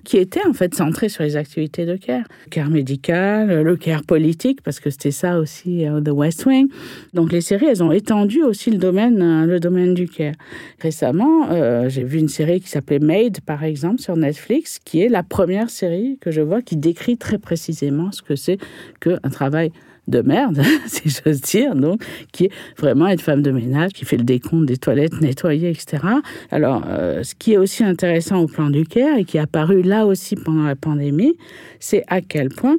qui 0.04 0.18
étaient 0.18 0.46
en 0.48 0.54
fait 0.54 0.74
centrées 0.76 1.10
sur 1.10 1.24
les 1.24 1.36
activités 1.36 1.86
de 1.86 1.96
care. 1.96 2.26
Le 2.46 2.50
care 2.50 2.70
médical, 2.70 3.62
le 3.62 3.76
care 3.76 4.04
politique, 4.04 4.62
parce 4.62 4.80
que 4.80 4.90
c'était 4.90 5.12
ça 5.12 5.40
aussi, 5.40 5.86
The 6.04 6.10
West 6.10 6.46
Wing. 6.46 6.68
Donc 7.14 7.32
les 7.32 7.42
séries, 7.42 7.68
elles 7.68 7.84
ont 7.84 7.92
étendu 7.92 8.44
aussi 8.44 8.72
le 8.72 8.78
domaine, 8.78 9.22
euh, 9.22 9.46
le 9.46 9.60
domaine 9.60 9.94
du 9.94 10.08
care. 10.08 10.34
Récemment, 10.80 11.50
euh, 11.52 11.90
j'ai 11.90 12.04
vu 12.04 12.20
une 12.20 12.28
série 12.28 12.62
qui 12.62 12.70
s'appelait 12.70 13.00
Made, 13.00 13.42
par 13.42 13.64
exemple, 13.64 14.02
sur 14.02 14.16
Netflix, 14.16 14.80
qui 14.84 15.02
est 15.02 15.10
la 15.10 15.24
première 15.24 15.70
série 15.70 16.18
que 16.22 16.32
je 16.32 16.42
vois 16.42 16.62
qui 16.62 16.78
décrit 16.78 17.18
très 17.18 17.38
précisément 17.38 18.12
ce 18.12 18.22
que 18.22 18.36
c'est 18.36 18.58
qu'un 19.00 19.18
travail 19.32 19.72
de 20.08 20.22
merde, 20.22 20.62
si 20.88 21.10
j'ose 21.10 21.42
dire, 21.42 21.76
donc, 21.76 22.04
qui 22.32 22.46
est 22.46 22.52
vraiment 22.78 23.08
être 23.08 23.22
femme 23.22 23.42
de 23.42 23.52
ménage, 23.52 23.92
qui 23.92 24.06
fait 24.06 24.18
le 24.18 24.24
décompte 24.24 24.66
des 24.66 24.78
toilettes 24.78 25.22
nettoyées, 25.22 25.70
etc. 25.70 26.04
Alors, 26.52 26.84
euh, 26.88 27.24
ce 27.24 27.36
qui 27.36 27.54
est 27.54 27.58
aussi 27.58 27.84
intéressant 27.84 28.40
au 28.40 28.48
plan 28.48 28.70
du 28.70 28.86
care 28.86 29.18
et 29.18 29.26
qui 29.26 29.38
est 29.38 29.42
apparu 29.42 29.82
là 29.82 30.06
aussi 30.06 30.36
pendant 30.36 30.64
la 30.64 30.76
pandémie, 30.76 31.34
c'est 31.80 32.04
à 32.08 32.22
quel 32.22 32.50
point, 32.50 32.78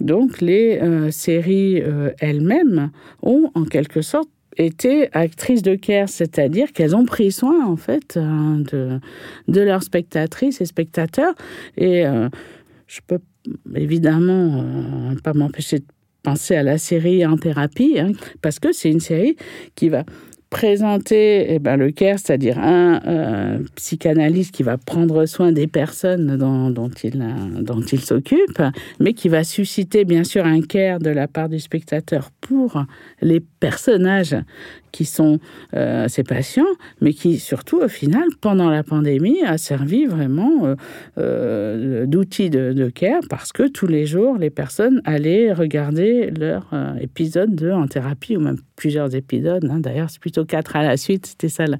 donc, 0.00 0.40
les 0.40 0.80
séries 1.12 1.80
elles-mêmes 2.18 2.90
ont 3.22 3.50
en 3.54 3.64
quelque 3.64 4.02
sorte 4.02 4.28
étaient 4.56 5.08
actrices 5.12 5.62
de 5.62 5.74
care, 5.74 6.08
c'est-à-dire 6.08 6.72
qu'elles 6.72 6.94
ont 6.94 7.04
pris 7.04 7.32
soin 7.32 7.64
en 7.66 7.76
fait 7.76 8.16
euh, 8.16 8.56
de, 8.58 9.00
de 9.48 9.60
leurs 9.60 9.82
spectatrices 9.82 10.60
et 10.60 10.66
spectateurs. 10.66 11.34
Et 11.76 12.06
euh, 12.06 12.28
je 12.86 13.00
peux 13.06 13.20
évidemment 13.74 14.62
euh, 14.62 15.14
pas 15.22 15.32
m'empêcher 15.32 15.80
de 15.80 15.84
penser 16.22 16.56
à 16.56 16.62
la 16.62 16.78
série 16.78 17.24
En 17.26 17.36
thérapie, 17.36 17.98
hein, 17.98 18.12
parce 18.40 18.58
que 18.58 18.72
c'est 18.72 18.90
une 18.90 19.00
série 19.00 19.36
qui 19.74 19.88
va 19.88 20.04
présenter 20.52 21.46
eh 21.48 21.58
ben, 21.58 21.76
le 21.76 21.90
care, 21.90 22.18
c'est-à-dire 22.18 22.58
un 22.58 23.00
euh, 23.06 23.58
psychanalyste 23.74 24.54
qui 24.54 24.62
va 24.62 24.76
prendre 24.76 25.24
soin 25.24 25.50
des 25.50 25.66
personnes 25.66 26.36
dont, 26.36 26.90
il, 27.02 27.24
dont 27.60 27.80
il 27.80 28.00
s'occupe, 28.00 28.62
mais 29.00 29.14
qui 29.14 29.30
va 29.30 29.44
susciter 29.44 30.04
bien 30.04 30.24
sûr 30.24 30.44
un 30.44 30.60
care 30.60 30.98
de 30.98 31.08
la 31.08 31.26
part 31.26 31.48
du 31.48 31.58
spectateur 31.58 32.30
pour 32.42 32.84
les 33.22 33.40
personnages 33.40 34.36
qui 34.92 35.06
sont 35.06 35.40
euh, 35.74 36.06
ces 36.08 36.22
patients, 36.22 36.62
mais 37.00 37.12
qui 37.12 37.38
surtout 37.38 37.80
au 37.80 37.88
final, 37.88 38.24
pendant 38.40 38.70
la 38.70 38.82
pandémie, 38.82 39.42
a 39.42 39.58
servi 39.58 40.04
vraiment 40.04 40.66
euh, 40.66 40.76
euh, 41.18 42.06
d'outil 42.06 42.50
de, 42.50 42.72
de, 42.72 42.88
care 42.90 43.22
parce 43.28 43.52
que 43.52 43.66
tous 43.66 43.86
les 43.86 44.06
jours, 44.06 44.36
les 44.36 44.50
personnes 44.50 45.00
allaient 45.04 45.52
regarder 45.52 46.30
leur 46.30 46.68
épisode 47.00 47.54
de 47.54 47.70
en 47.70 47.86
thérapie 47.86 48.36
ou 48.36 48.40
même 48.40 48.58
plusieurs 48.76 49.14
épisodes. 49.14 49.64
Hein. 49.70 49.80
D'ailleurs, 49.80 50.10
c'est 50.10 50.20
plutôt 50.20 50.44
quatre 50.44 50.76
à 50.76 50.82
la 50.82 50.96
suite, 50.96 51.26
c'était 51.26 51.48
ça 51.48 51.64
la, 51.66 51.78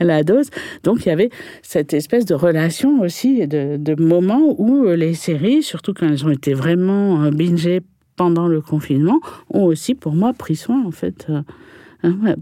la, 0.00 0.22
dose. 0.22 0.50
Donc 0.84 1.04
il 1.04 1.08
y 1.08 1.12
avait 1.12 1.30
cette 1.62 1.92
espèce 1.92 2.24
de 2.24 2.34
relation 2.34 3.00
aussi, 3.00 3.46
de, 3.48 3.76
de 3.76 4.00
moments 4.00 4.54
où 4.58 4.84
les 4.86 5.14
séries, 5.14 5.62
surtout 5.62 5.92
quand 5.92 6.06
elles 6.06 6.24
ont 6.24 6.30
été 6.30 6.54
vraiment 6.54 7.30
bingées 7.30 7.80
pendant 8.16 8.46
le 8.46 8.60
confinement, 8.60 9.18
ont 9.50 9.64
aussi 9.64 9.94
pour 9.96 10.14
moi 10.14 10.32
pris 10.32 10.54
soin 10.54 10.84
en 10.86 10.92
fait 10.92 11.26
Hein, 12.04 12.34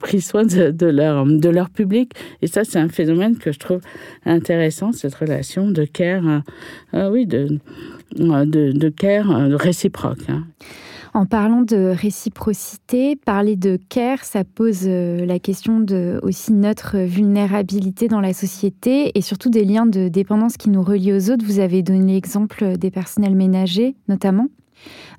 pris 0.00 0.22
soin 0.22 0.44
de, 0.44 0.86
leur, 0.86 1.26
de 1.26 1.48
leur 1.50 1.68
public. 1.68 2.12
Et 2.40 2.46
ça, 2.46 2.64
c'est 2.64 2.78
un 2.78 2.88
phénomène 2.88 3.36
que 3.36 3.52
je 3.52 3.58
trouve 3.58 3.80
intéressant, 4.24 4.92
cette 4.92 5.14
relation 5.14 5.70
de 5.70 5.84
care, 5.84 6.26
euh, 6.26 6.38
euh, 6.94 7.10
oui, 7.10 7.26
de, 7.26 7.58
euh, 8.18 8.46
de, 8.46 8.88
care 8.88 9.28
réciproque. 9.58 10.30
Hein. 10.30 10.44
En 11.12 11.26
parlant 11.26 11.60
de 11.60 11.92
réciprocité, 11.94 13.14
parler 13.14 13.56
de 13.56 13.78
care, 13.90 14.24
ça 14.24 14.44
pose 14.44 14.86
la 14.86 15.38
question 15.38 15.80
de 15.80 16.18
aussi 16.22 16.52
notre 16.52 16.98
vulnérabilité 16.98 18.08
dans 18.08 18.20
la 18.20 18.32
société 18.32 19.10
et 19.18 19.20
surtout 19.20 19.50
des 19.50 19.64
liens 19.64 19.86
de 19.86 20.08
dépendance 20.08 20.56
qui 20.56 20.70
nous 20.70 20.82
relient 20.82 21.12
aux 21.12 21.30
autres. 21.30 21.44
Vous 21.44 21.58
avez 21.58 21.82
donné 21.82 22.14
l'exemple 22.14 22.78
des 22.78 22.90
personnels 22.90 23.34
ménagers, 23.34 23.96
notamment. 24.08 24.46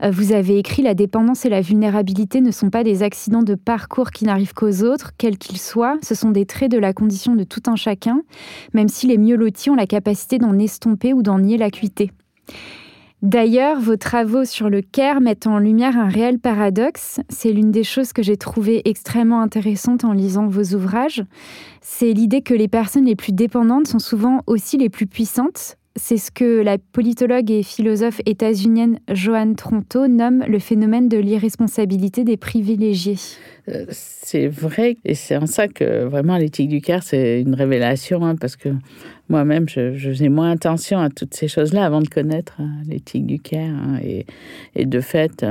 Euh, 0.04 0.12
vous 0.12 0.32
avez 0.32 0.58
écrit 0.58 0.82
La 0.82 0.93
dépendance 0.93 1.45
et 1.45 1.50
la 1.50 1.62
vulnérabilité 1.62 2.41
ne 2.41 2.52
sont 2.52 2.69
pas 2.69 2.84
des 2.84 3.04
accidents 3.04 3.43
de 3.43 3.56
parcours 3.56 4.12
qui 4.12 4.26
n'arrivent 4.26 4.54
qu'aux 4.54 4.84
autres, 4.84 5.12
quels 5.17 5.38
qu'ils 5.38 5.60
soient, 5.60 5.97
ce 6.04 6.15
sont 6.15 6.32
des 6.32 6.45
traits 6.45 6.71
de 6.71 6.78
la 6.78 6.93
condition 6.93 7.36
de 7.36 7.43
tout 7.43 7.63
un 7.67 7.76
chacun, 7.76 8.21
même 8.74 8.89
si 8.89 9.08
les 9.08 9.17
mieux 9.17 9.36
lotis 9.36 9.69
ont 9.69 9.76
la 9.76 9.88
capacité 9.88 10.38
d'en 10.38 10.58
estomper 10.58 11.13
ou 11.13 11.24
d'en 11.24 11.39
nier 11.39 11.58
l'acuité. 11.58 12.12
D'ailleurs, 13.21 13.80
vos 13.80 13.97
travaux 13.97 14.45
sur 14.45 14.67
le 14.67 14.82
CARE 14.82 15.21
mettent 15.21 15.45
en 15.45 15.60
lumière 15.60 15.95
un 15.95 16.08
réel 16.08 16.39
paradoxe. 16.39 17.19
C'est 17.30 17.52
l'une 17.52 17.69
des 17.69 17.84
choses 17.84 18.13
que 18.13 18.24
j'ai 18.24 18.36
trouvées 18.36 18.82
extrêmement 18.86 19.41
intéressantes 19.41 20.04
en 20.06 20.12
lisant 20.12 20.47
vos 20.47 20.76
ouvrages. 20.76 21.24
C'est 21.82 22.13
l'idée 22.13 22.41
que 22.41 22.56
les 22.56 22.67
personnes 22.67 23.06
les 23.06 23.15
plus 23.15 23.32
dépendantes 23.32 23.86
sont 23.86 24.00
souvent 24.00 24.41
aussi 24.47 24.78
les 24.78 24.89
plus 24.89 25.06
puissantes, 25.06 25.78
c'est 25.95 26.17
ce 26.17 26.32
que 26.32 26.62
la 26.62 26.77
politologue 26.77 27.51
et 27.51 27.63
philosophe 27.63 28.21
états-unienne 28.25 28.99
Joanne 29.12 29.56
Tronto 29.56 30.08
nomme 30.08 30.43
le 30.47 30.60
phénomène 30.60 31.10
de 31.10 31.17
l'irresponsabilité 31.17 32.23
des 32.23 32.38
privilégiés. 32.38 33.17
Euh, 33.67 33.86
c'est 33.89 34.47
vrai, 34.47 34.97
et 35.04 35.15
c'est 35.15 35.36
en 35.36 35.45
ça 35.45 35.67
que 35.67 36.06
vraiment 36.06 36.38
l'éthique 36.38 36.69
du 36.69 36.82
cœur, 36.82 37.04
c'est 37.04 37.41
une 37.41 37.56
révélation, 37.56 38.25
hein, 38.25 38.36
parce 38.36 38.56
que 38.56 38.69
moi-même, 39.32 39.67
je, 39.70 39.98
faisais 39.98 40.28
moins 40.28 40.52
attention 40.52 41.00
à 41.00 41.10
toutes 41.10 41.34
ces 41.34 41.48
choses-là 41.48 41.86
avant 41.86 42.02
de 42.02 42.10
connaître 42.10 42.54
hein, 42.60 42.70
l'éthique 42.86 43.26
du 43.26 43.39
cœur. 43.39 43.70
Hein, 43.70 43.98
et, 44.76 44.86
de 44.86 45.00
fait, 45.00 45.46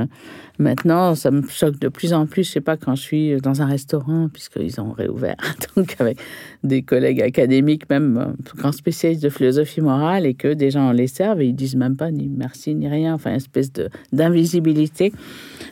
maintenant, 0.59 1.15
ça 1.15 1.31
me 1.31 1.41
choque 1.47 1.79
de 1.79 1.87
plus 1.87 2.13
en 2.13 2.27
plus, 2.27 2.43
je 2.43 2.51
sais 2.51 2.61
pas, 2.61 2.77
quand 2.77 2.93
je 2.93 3.01
suis 3.01 3.41
dans 3.41 3.63
un 3.63 3.65
restaurant, 3.65 4.29
puisqu'ils 4.31 4.79
ont 4.79 4.91
réouvert, 4.91 5.35
donc 5.75 5.95
avec 5.97 6.19
des 6.63 6.83
collègues 6.83 7.21
académiques, 7.21 7.89
même 7.89 8.17
euh, 8.17 8.53
grands 8.55 8.71
spécialistes 8.71 9.23
de 9.23 9.29
philosophie 9.29 9.81
morale, 9.81 10.27
et 10.27 10.35
que 10.35 10.53
des 10.53 10.69
gens 10.69 10.91
les 10.91 11.07
servent 11.07 11.41
et 11.41 11.47
ils 11.47 11.55
disent 11.55 11.75
même 11.75 11.95
pas 11.95 12.11
ni 12.11 12.29
merci 12.29 12.75
ni 12.75 12.87
rien, 12.87 13.15
enfin, 13.15 13.31
une 13.31 13.37
espèce 13.37 13.71
d'invisibilité 14.13 15.11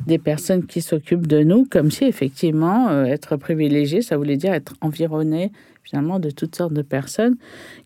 des 0.08 0.18
personnes 0.18 0.66
qui 0.66 0.82
s'occupent 0.82 1.28
de 1.28 1.44
nous, 1.44 1.66
comme 1.70 1.92
si 1.92 2.06
effectivement, 2.06 2.90
euh, 2.90 3.04
être 3.04 3.38
privilégié, 3.38 4.02
ça 4.02 4.18
voulait 4.18 4.38
dire 4.38 4.54
être 4.54 4.74
environné 4.82 5.52
finalement 5.90 6.20
de 6.20 6.30
toutes 6.30 6.56
sortes 6.56 6.74
de 6.74 6.82
personnes 6.82 7.36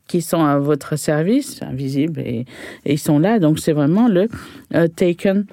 qui 0.08 0.22
sont 0.22 0.44
à 0.44 0.60
votre 0.60 0.96
service, 0.96 1.62
invisibles, 1.62 2.20
et, 2.22 2.46
ils 2.86 3.00
sont 3.00 3.20
là. 3.20 3.39
Donc 3.39 3.60
c'est 3.60 3.74
vraiment 3.74 4.08
le 4.08 4.28
euh, 4.76 4.88
taken. 4.88 5.46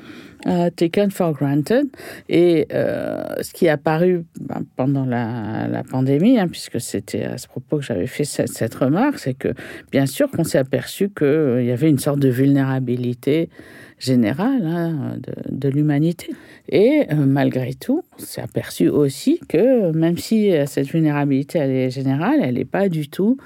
Uh, 0.46 0.70
taken 0.74 1.10
for 1.10 1.32
granted. 1.34 1.88
Et 2.30 2.66
euh, 2.72 3.42
ce 3.42 3.52
qui 3.52 3.66
est 3.66 3.68
apparu 3.68 4.24
ben, 4.40 4.62
pendant 4.74 5.04
la, 5.04 5.82
pandémie, 5.90 6.38
hein, 6.38 6.48
puisque 6.48 6.80
c'était 6.80 7.24
à 7.24 7.36
ce 7.36 7.46
propos 7.46 7.76
que 7.78 7.84
j'avais 7.84 8.06
fait 8.06 8.24
cette, 8.24 8.74
remarque, 8.74 9.18
c'est 9.18 9.34
que 9.34 9.48
bien 9.92 10.06
sûr 10.06 10.30
qu'on 10.30 10.44
s'est 10.44 10.56
aperçu 10.56 11.10
qu'il 11.10 11.26
euh, 11.26 11.62
y 11.62 11.70
avait 11.70 11.90
une 11.90 11.98
sorte 11.98 12.20
de 12.20 12.30
vulnérabilité 12.30 13.50
générale 13.98 14.64
hein, 14.64 15.16
de, 15.50 15.68
l'humanité. 15.68 16.30
Et 16.70 17.02
euh, 17.12 17.16
malgré 17.16 17.74
tout, 17.74 18.02
on 18.18 18.22
s'est 18.22 18.40
aperçu 18.40 18.88
aussi 18.88 19.40
que 19.46 19.92
même 19.92 20.16
si 20.16 20.52
cette 20.64 20.86
vulnérabilité 20.86 21.58
est 21.58 21.90
générale, 21.90 22.40
elle 22.42 22.54
n'est 22.54 22.64
pas 22.64 22.88
du 22.88 23.10
tout 23.10 23.36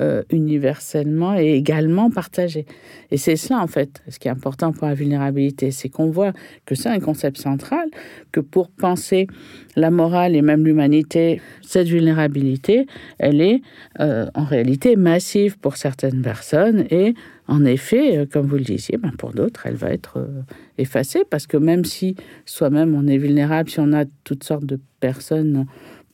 euh, 0.00 0.24
universellement 0.30 1.38
et 1.38 1.54
également 1.54 2.10
partagée. 2.10 2.66
Et 3.12 3.16
c'est 3.16 3.36
cela, 3.36 3.60
en 3.60 3.68
fait, 3.68 4.02
ce 4.08 4.18
qui 4.18 4.26
est 4.26 4.30
important 4.32 4.72
pour 4.72 4.88
la 4.88 4.94
vulnérabilité, 4.94 5.70
c'est 5.70 5.88
qu'on 5.88 6.10
voit 6.10 6.32
que 6.66 6.74
c'est 6.74 6.88
un 6.88 6.98
concept 6.98 7.38
central, 7.38 7.88
que 8.32 8.40
pour 8.40 8.70
penser 8.70 9.28
la 9.76 9.92
morale 9.92 10.34
et 10.34 10.42
même 10.42 10.64
l'humanité, 10.64 11.40
cette 11.62 11.86
vulnérabilité, 11.86 12.88
elle 13.20 13.40
est 13.40 13.62
euh, 14.00 14.26
en 14.34 14.42
réalité 14.42 14.96
massive 14.96 15.58
pour 15.60 15.76
certaines 15.76 16.22
personnes 16.22 16.86
et 16.90 17.14
en 17.46 17.64
effet, 17.64 18.18
euh, 18.18 18.26
comme 18.26 18.46
vous 18.46 18.56
le 18.56 18.64
disiez, 18.64 18.96
ben 18.96 19.12
pour 19.16 19.30
d'autres, 19.30 19.64
elle 19.66 19.76
va 19.76 19.90
être 19.90 20.28
effacée 20.76 21.22
parce 21.30 21.46
que 21.46 21.56
même 21.56 21.84
si 21.84 22.16
soi-même 22.46 22.96
on 22.96 23.06
est 23.06 23.18
vulnérable, 23.18 23.70
si 23.70 23.78
on 23.78 23.92
a 23.92 24.06
toutes 24.24 24.42
sortes 24.42 24.66
de 24.66 24.80
personnes 24.98 25.66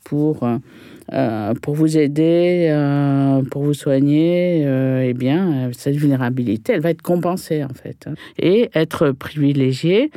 pour 0.04 0.46
euh, 1.12 1.54
pour 1.54 1.74
vous 1.74 1.98
aider, 1.98 2.68
euh, 2.70 3.42
pour 3.50 3.62
vous 3.62 3.74
soigner, 3.74 4.62
euh, 4.64 5.04
eh 5.08 5.12
bien, 5.12 5.70
cette 5.72 5.96
vulnérabilité, 5.96 6.72
elle 6.72 6.80
va 6.80 6.90
être 6.90 7.02
compensée 7.02 7.64
en 7.64 7.74
fait. 7.74 8.08
Et 8.38 8.70
être 8.74 9.10
privilégié, 9.10 10.10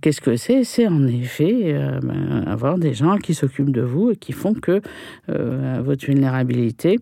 qu'est-ce 0.00 0.20
que 0.20 0.36
c'est? 0.36 0.64
C'est 0.64 0.86
en 0.86 1.06
effet 1.06 1.74
ben, 2.02 2.44
avoir 2.46 2.78
des 2.78 2.94
gens 2.94 3.18
qui 3.18 3.34
s'occupent 3.34 3.72
de 3.72 3.82
vous 3.82 4.10
et 4.10 4.16
qui 4.16 4.32
font 4.32 4.54
que 4.54 4.80
votre 5.28 6.06
vulnérabilité 6.06 6.98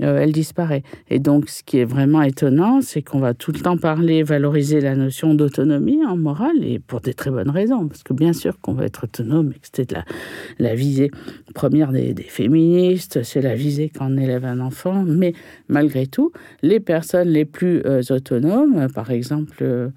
euh, 0.00 0.18
elle 0.18 0.32
disparaît. 0.32 0.82
Et 1.08 1.18
donc, 1.18 1.48
ce 1.48 1.62
qui 1.62 1.78
est 1.78 1.84
vraiment 1.84 2.22
étonnant, 2.22 2.80
c'est 2.80 3.02
qu'on 3.02 3.20
va 3.20 3.34
tout 3.34 3.52
le 3.52 3.60
temps 3.60 3.76
parler, 3.76 4.22
valoriser 4.22 4.80
la 4.80 4.96
notion 4.96 5.34
d'autonomie 5.34 6.04
en 6.04 6.16
morale, 6.16 6.62
et 6.62 6.78
pour 6.78 7.00
des 7.00 7.14
très 7.14 7.30
bonnes 7.30 7.50
raisons. 7.50 7.86
Parce 7.86 8.02
que 8.02 8.12
bien 8.12 8.32
sûr 8.32 8.60
qu'on 8.60 8.72
va 8.72 8.84
être 8.86 9.04
autonome, 9.04 9.52
et 9.54 9.58
que 9.58 9.66
c'était 9.72 9.94
la, 9.94 10.04
la 10.58 10.74
visée 10.74 11.10
première 11.54 11.92
des, 11.92 12.12
des 12.12 12.24
féministes, 12.24 13.22
c'est 13.22 13.40
la 13.40 13.54
visée 13.54 13.90
quand 13.96 14.10
on 14.10 14.16
élève 14.16 14.44
un 14.44 14.60
enfant. 14.60 15.04
Mais 15.06 15.32
malgré 15.68 16.06
tout, 16.06 16.32
les 16.62 16.80
personnes 16.80 17.28
les 17.28 17.44
plus 17.44 17.82
euh, 17.86 18.02
autonomes, 18.10 18.88
par 18.92 19.10
exemple, 19.10 19.92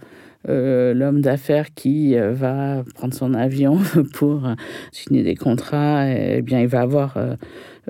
euh, 0.50 0.94
l'homme 0.94 1.22
d'affaires 1.22 1.74
qui 1.74 2.16
va 2.16 2.84
prendre 2.96 3.14
son 3.14 3.34
avion 3.34 3.80
pour 4.14 4.48
signer 4.92 5.24
des 5.24 5.36
contrats, 5.36 6.10
eh 6.10 6.42
bien, 6.42 6.62
il 6.62 6.68
va 6.68 6.82
avoir 6.82 7.18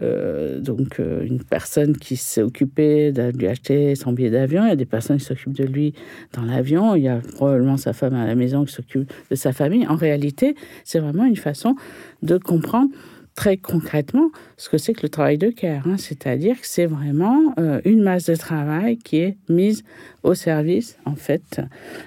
euh, 0.03 0.59
donc 0.59 0.99
euh, 0.99 1.25
une 1.25 1.43
personne 1.43 1.97
qui 1.97 2.17
s'est 2.17 2.43
occupée 2.43 3.11
de 3.11 3.31
lui 3.35 3.47
acheter 3.47 3.95
son 3.95 4.11
billet 4.11 4.29
d'avion, 4.29 4.63
il 4.65 4.69
y 4.69 4.71
a 4.71 4.75
des 4.75 4.85
personnes 4.85 5.17
qui 5.17 5.25
s'occupent 5.25 5.57
de 5.57 5.63
lui 5.63 5.93
dans 6.33 6.43
l'avion, 6.43 6.93
il 6.95 7.03
y 7.03 7.07
a 7.07 7.19
probablement 7.35 7.77
sa 7.77 7.93
femme 7.93 8.13
à 8.13 8.27
la 8.27 8.35
maison 8.35 8.63
qui 8.63 8.73
s'occupe 8.73 9.11
de 9.31 9.35
sa 9.35 9.53
famille. 9.53 9.87
En 9.87 9.95
réalité, 9.95 10.55
c'est 10.83 10.99
vraiment 10.99 11.25
une 11.25 11.35
façon 11.35 11.75
de 12.21 12.37
comprendre 12.37 12.91
très 13.37 13.55
concrètement 13.55 14.31
ce 14.57 14.67
que 14.67 14.77
c'est 14.77 14.93
que 14.93 15.03
le 15.03 15.09
travail 15.09 15.37
de 15.37 15.49
care. 15.49 15.87
Hein. 15.87 15.95
C'est-à-dire 15.97 16.59
que 16.59 16.67
c'est 16.67 16.87
vraiment 16.87 17.53
euh, 17.57 17.79
une 17.85 18.01
masse 18.01 18.25
de 18.25 18.35
travail 18.35 18.97
qui 18.97 19.17
est 19.19 19.37
mise 19.47 19.85
au 20.23 20.33
service, 20.33 20.97
en 21.05 21.15
fait, 21.15 21.61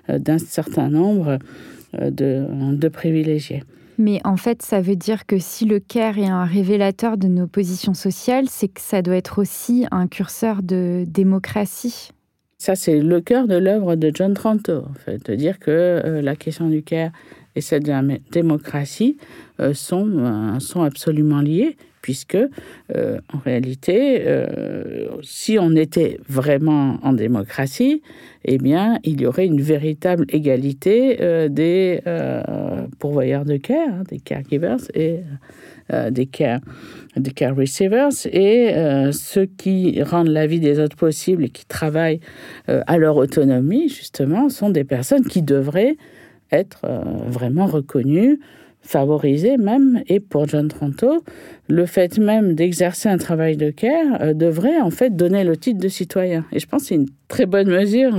d'un 0.09 0.39
certain 0.39 0.91
nombre 0.91 1.39
de, 1.95 2.75
de 2.75 2.89
privilégiés. 2.89 3.63
Mais 4.01 4.19
en 4.25 4.39
fait, 4.39 4.63
ça 4.63 4.81
veut 4.81 4.97
dire 4.97 5.27
que 5.27 5.39
si 5.39 5.67
le 5.67 5.79
CARE 5.79 6.19
est 6.19 6.27
un 6.27 6.47
révélateur 6.47 7.19
de 7.19 7.29
nos 7.29 7.47
positions 7.47 7.93
sociales, 7.93 8.47
c'est 8.49 8.69
que 8.69 8.81
ça 8.81 9.03
doit 9.03 9.17
être 9.17 9.39
aussi 9.39 9.87
un 9.91 10.07
curseur 10.07 10.63
de 10.63 11.05
démocratie. 11.07 12.11
Ça, 12.57 12.77
c'est 12.77 12.99
le 12.99 13.21
cœur 13.21 13.47
de 13.47 13.57
l'œuvre 13.57 13.97
de 13.97 14.11
John 14.15 14.33
Tranto, 14.33 14.85
en 14.89 14.95
fait, 14.95 15.31
de 15.31 15.35
dire 15.35 15.59
que 15.59 15.71
euh, 15.71 16.23
la 16.23 16.35
question 16.35 16.69
du 16.69 16.83
CARE 16.83 17.11
et 17.57 17.61
la 17.87 18.03
démocratie 18.31 19.17
euh, 19.61 19.75
sont, 19.75 20.09
euh, 20.19 20.59
sont 20.61 20.83
absolument 20.83 21.41
liées 21.41 21.77
puisque 22.03 22.35
euh, 22.35 23.19
en 23.31 23.39
réalité, 23.45 24.23
euh, 24.27 25.07
si 25.23 25.59
on 25.59 25.77
était 25.77 26.19
vraiment 26.27 26.99
en 27.03 27.13
démocratie, 27.13 28.01
eh 28.47 28.57
bien, 28.57 28.99
il 29.05 29.21
y 29.21 29.27
aurait 29.27 29.45
une 29.45 29.61
véritable 29.61 30.25
égalité 30.31 31.49
des 31.51 32.01
pourvoyeurs 32.99 33.45
de 33.45 33.59
care, 33.59 33.89
hein, 33.91 34.03
des 34.09 34.19
caregivers 34.19 34.79
et 34.95 35.21
des 36.11 36.25
care, 36.25 36.61
des 37.17 37.33
care 37.33 37.55
receivers, 37.55 38.09
et 38.33 38.73
ceux 39.13 39.45
qui 39.45 40.03
rendent 40.03 40.29
la 40.29 40.47
vie 40.47 40.61
des 40.61 40.81
autres 40.81 40.97
possible 40.97 41.45
et 41.45 41.51
qui 41.51 41.67
travaillent 41.67 42.21
à 42.67 42.97
leur 42.97 43.17
autonomie, 43.17 43.91
justement, 43.91 44.49
sont 44.49 44.71
des 44.71 44.85
personnes 44.85 45.27
qui 45.27 45.43
devraient 45.43 45.99
être 46.53 46.87
vraiment 47.29 47.67
reconnues 47.67 48.39
favorisé 48.83 49.57
même, 49.57 50.03
et 50.09 50.21
pour 50.21 50.49
John 50.49 50.69
Tronto, 50.69 51.23
le 51.69 51.87
fait 51.87 52.19
même 52.19 52.55
d'exercer 52.55 53.09
un 53.09 53.19
travail 53.19 53.57
de 53.57 53.71
care 53.71 54.21
euh, 54.21 54.35
devrait 54.35 54.81
en 54.81 54.91
fait 54.91 55.15
donner 55.15 55.45
le 55.45 55.57
titre 55.57 55.81
de 55.81 55.89
citoyen. 55.89 56.45
Et 56.53 56.59
je 56.59 56.67
pense 56.67 56.83
que 56.83 56.89
c'est 56.89 56.95
une 56.95 57.09
très 57.29 57.47
bonne 57.47 57.69
mesure 57.69 58.17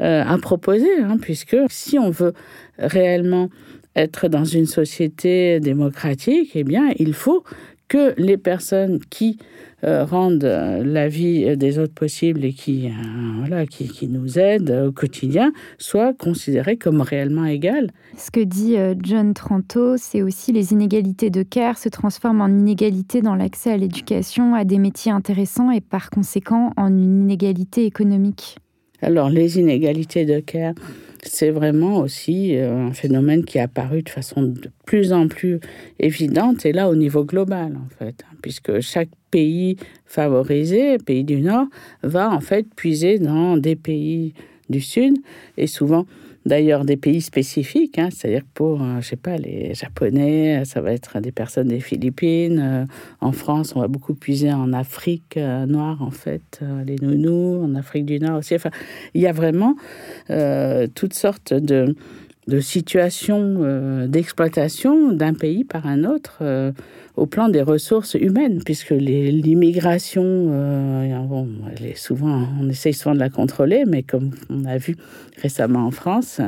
euh, 0.00 0.24
à 0.24 0.38
proposer, 0.38 0.90
hein, 1.00 1.16
puisque 1.20 1.56
si 1.68 1.98
on 1.98 2.10
veut 2.10 2.34
réellement 2.78 3.48
être 3.96 4.28
dans 4.28 4.44
une 4.44 4.66
société 4.66 5.58
démocratique, 5.60 6.52
eh 6.54 6.64
bien, 6.64 6.90
il 6.98 7.12
faut 7.12 7.44
que 7.90 8.14
les 8.16 8.38
personnes 8.38 9.00
qui 9.10 9.36
euh, 9.82 10.04
rendent 10.04 10.44
euh, 10.44 10.84
la 10.84 11.08
vie 11.08 11.56
des 11.56 11.78
autres 11.78 11.92
possible 11.92 12.44
et 12.44 12.52
qui, 12.52 12.86
euh, 12.86 12.90
voilà, 13.38 13.66
qui, 13.66 13.88
qui, 13.88 14.06
nous 14.08 14.38
aident 14.38 14.86
au 14.88 14.92
quotidien 14.92 15.52
soient 15.76 16.14
considérées 16.14 16.76
comme 16.76 17.00
réellement 17.00 17.46
égales. 17.46 17.90
Ce 18.16 18.30
que 18.30 18.40
dit 18.40 18.76
John 19.02 19.34
Tranto, 19.34 19.96
c'est 19.96 20.22
aussi 20.22 20.52
les 20.52 20.72
inégalités 20.72 21.30
de 21.30 21.42
care 21.42 21.78
se 21.78 21.88
transforment 21.88 22.42
en 22.42 22.48
inégalités 22.48 23.22
dans 23.22 23.34
l'accès 23.34 23.72
à 23.72 23.76
l'éducation, 23.76 24.54
à 24.54 24.64
des 24.64 24.78
métiers 24.78 25.12
intéressants 25.12 25.70
et 25.70 25.80
par 25.80 26.10
conséquent 26.10 26.72
en 26.76 26.88
une 26.88 27.22
inégalité 27.22 27.86
économique. 27.86 28.58
Alors 29.02 29.30
les 29.30 29.58
inégalités 29.58 30.24
de 30.24 30.40
care, 30.40 30.74
c'est 31.22 31.50
vraiment 31.50 31.98
aussi 31.98 32.56
euh, 32.56 32.88
un 32.88 32.92
phénomène 32.92 33.44
qui 33.44 33.58
est 33.58 33.62
apparu 33.62 34.02
de 34.02 34.08
façon 34.08 34.42
de 34.42 34.70
plus 34.86 35.12
en 35.12 35.28
plus 35.28 35.60
évidente, 35.98 36.64
et 36.64 36.72
là 36.72 36.88
au 36.88 36.96
niveau 36.96 37.24
global 37.24 37.76
en 37.76 37.88
fait, 37.98 38.24
hein, 38.24 38.36
puisque 38.42 38.80
chaque 38.80 39.10
pays 39.30 39.76
favorisé, 40.06 40.98
pays 40.98 41.24
du 41.24 41.40
Nord, 41.40 41.66
va 42.02 42.30
en 42.30 42.40
fait 42.40 42.66
puiser 42.74 43.18
dans 43.18 43.56
des 43.56 43.76
pays 43.76 44.34
du 44.68 44.80
Sud, 44.80 45.18
et 45.56 45.66
souvent 45.66 46.06
d'ailleurs 46.46 46.84
des 46.84 46.96
pays 46.96 47.20
spécifiques, 47.20 47.98
hein, 47.98 48.08
c'est-à-dire 48.10 48.44
pour, 48.54 48.82
euh, 48.82 49.00
je 49.00 49.08
sais 49.08 49.16
pas, 49.16 49.36
les 49.36 49.74
Japonais, 49.74 50.64
ça 50.64 50.80
va 50.80 50.92
être 50.92 51.20
des 51.20 51.32
personnes 51.32 51.68
des 51.68 51.80
Philippines. 51.80 52.58
Euh, 52.58 52.84
en 53.20 53.32
France, 53.32 53.74
on 53.76 53.80
va 53.80 53.88
beaucoup 53.88 54.14
puiser 54.14 54.52
en 54.52 54.72
Afrique 54.72 55.36
euh, 55.36 55.66
noire, 55.66 56.02
en 56.02 56.10
fait, 56.10 56.60
les 56.86 56.96
nounous, 56.96 57.62
en 57.62 57.74
Afrique 57.74 58.06
du 58.06 58.18
Nord 58.18 58.38
aussi. 58.38 58.54
Enfin, 58.54 58.70
il 59.14 59.20
y 59.20 59.26
a 59.26 59.32
vraiment 59.32 59.76
toutes 60.94 61.14
sortes 61.14 61.52
de, 61.52 61.94
de 62.50 62.60
situations 62.60 64.06
d'exploitation 64.06 65.12
d'un 65.12 65.34
pays 65.34 65.64
par 65.64 65.86
un 65.86 66.04
autre 66.04 66.42
au 67.20 67.26
plan 67.26 67.50
des 67.50 67.60
ressources 67.60 68.14
humaines, 68.14 68.62
puisque 68.64 68.90
l'immigration, 68.90 70.22
euh, 70.24 71.94
souvent, 71.94 72.48
on 72.60 72.68
essaye 72.68 72.94
souvent 72.94 73.14
de 73.14 73.20
la 73.20 73.28
contrôler, 73.28 73.84
mais 73.86 74.02
comme 74.02 74.30
on 74.48 74.64
a 74.64 74.78
vu 74.78 74.96
récemment 75.42 75.86
en 75.86 75.90
France, 75.90 76.40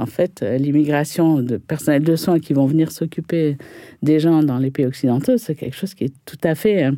en 0.00 0.06
fait, 0.06 0.42
euh, 0.42 0.56
l'immigration 0.56 1.42
de 1.42 1.58
personnel 1.58 2.02
de 2.02 2.16
soins 2.16 2.38
qui 2.38 2.54
vont 2.54 2.64
venir 2.64 2.90
s'occuper 2.90 3.58
des 4.02 4.18
gens 4.18 4.42
dans 4.42 4.58
les 4.58 4.70
pays 4.70 4.86
occidentaux, 4.86 5.36
c'est 5.36 5.54
quelque 5.54 5.76
chose 5.76 5.92
qui 5.92 6.04
est 6.04 6.14
tout 6.24 6.38
à 6.42 6.54
fait, 6.54 6.84
euh, 6.84 6.92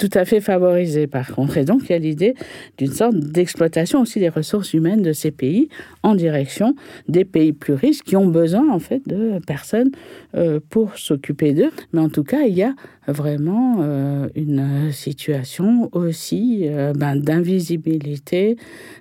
tout 0.00 0.10
à 0.14 0.24
fait 0.24 0.40
favorisé 0.40 1.06
par 1.06 1.32
contre. 1.34 1.56
Et 1.56 1.64
donc, 1.64 1.82
il 1.84 1.92
y 1.92 1.94
a 1.94 1.98
l'idée 1.98 2.34
d'une 2.78 2.90
sorte 2.90 3.16
d'exploitation 3.16 4.00
aussi 4.00 4.18
des 4.18 4.28
ressources 4.28 4.74
humaines 4.74 5.02
de 5.02 5.12
ces 5.12 5.30
pays 5.30 5.68
en 6.02 6.16
direction 6.16 6.74
des 7.08 7.24
pays 7.24 7.52
plus 7.52 7.74
riches 7.74 8.02
qui 8.02 8.16
ont 8.16 8.26
besoin, 8.26 8.72
en 8.72 8.80
fait, 8.80 9.06
de 9.06 9.38
personnes 9.46 9.92
euh, 10.34 10.58
pour 10.68 10.98
s'occuper 10.98 11.52
d'eux. 11.52 11.70
Mais 11.92 12.00
en 12.00 12.08
tout 12.08 12.24
cas, 12.24 12.42
il 12.42 12.54
y 12.54 12.64
a 12.64 12.74
vraiment 13.06 13.82
une 14.36 14.92
situation 14.92 15.90
aussi 15.90 16.68
ben, 16.94 17.16
d'invisibilité 17.16 18.56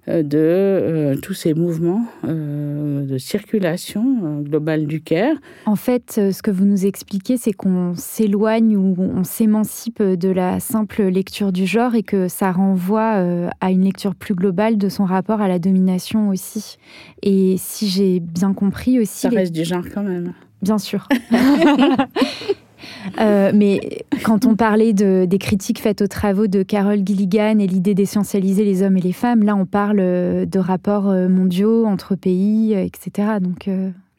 de 0.07 1.15
tous 1.21 1.35
ces 1.35 1.53
mouvements 1.53 2.03
de 2.23 3.17
circulation 3.31 4.03
euh, 4.23 4.41
globale 4.41 4.87
du 4.87 5.01
Caire. 5.01 5.35
En 5.65 5.77
fait, 5.77 6.15
euh, 6.17 6.31
ce 6.31 6.43
que 6.43 6.51
vous 6.51 6.65
nous 6.65 6.85
expliquez, 6.85 7.37
c'est 7.37 7.53
qu'on 7.53 7.93
s'éloigne 7.95 8.75
ou 8.75 8.95
on 8.99 9.23
s'émancipe 9.23 10.03
de 10.03 10.29
la 10.29 10.59
simple 10.59 11.03
lecture 11.03 11.53
du 11.53 11.65
genre 11.65 11.95
et 11.95 12.03
que 12.03 12.27
ça 12.27 12.51
renvoie 12.51 13.15
euh, 13.15 13.49
à 13.61 13.71
une 13.71 13.83
lecture 13.83 14.15
plus 14.15 14.35
globale 14.35 14.77
de 14.77 14.89
son 14.89 15.05
rapport 15.05 15.39
à 15.39 15.47
la 15.47 15.59
domination 15.59 16.29
aussi. 16.29 16.77
Et 17.23 17.55
si 17.57 17.87
j'ai 17.87 18.19
bien 18.19 18.53
compris 18.53 18.99
aussi... 18.99 19.21
Ça 19.21 19.29
reste 19.29 19.53
du 19.53 19.63
genre 19.63 19.85
quand 19.93 20.03
même. 20.03 20.33
Bien 20.61 20.77
sûr. 20.77 21.07
Euh, 23.19 23.51
mais 23.53 24.03
quand 24.23 24.45
on 24.45 24.55
parlait 24.55 24.93
de, 24.93 25.25
des 25.25 25.37
critiques 25.37 25.79
faites 25.79 26.01
aux 26.01 26.07
travaux 26.07 26.47
de 26.47 26.63
Carol 26.63 27.01
Gilligan 27.05 27.59
et 27.59 27.67
l'idée 27.67 27.93
d'essentialiser 27.93 28.63
les 28.63 28.83
hommes 28.83 28.97
et 28.97 29.01
les 29.01 29.13
femmes, 29.13 29.43
là 29.43 29.55
on 29.55 29.65
parle 29.65 29.99
euh, 29.99 30.45
de 30.45 30.59
rapports 30.59 31.09
euh, 31.09 31.27
mondiaux 31.27 31.85
entre 31.85 32.15
pays, 32.15 32.73
etc. 32.73 33.39
Donc 33.41 33.69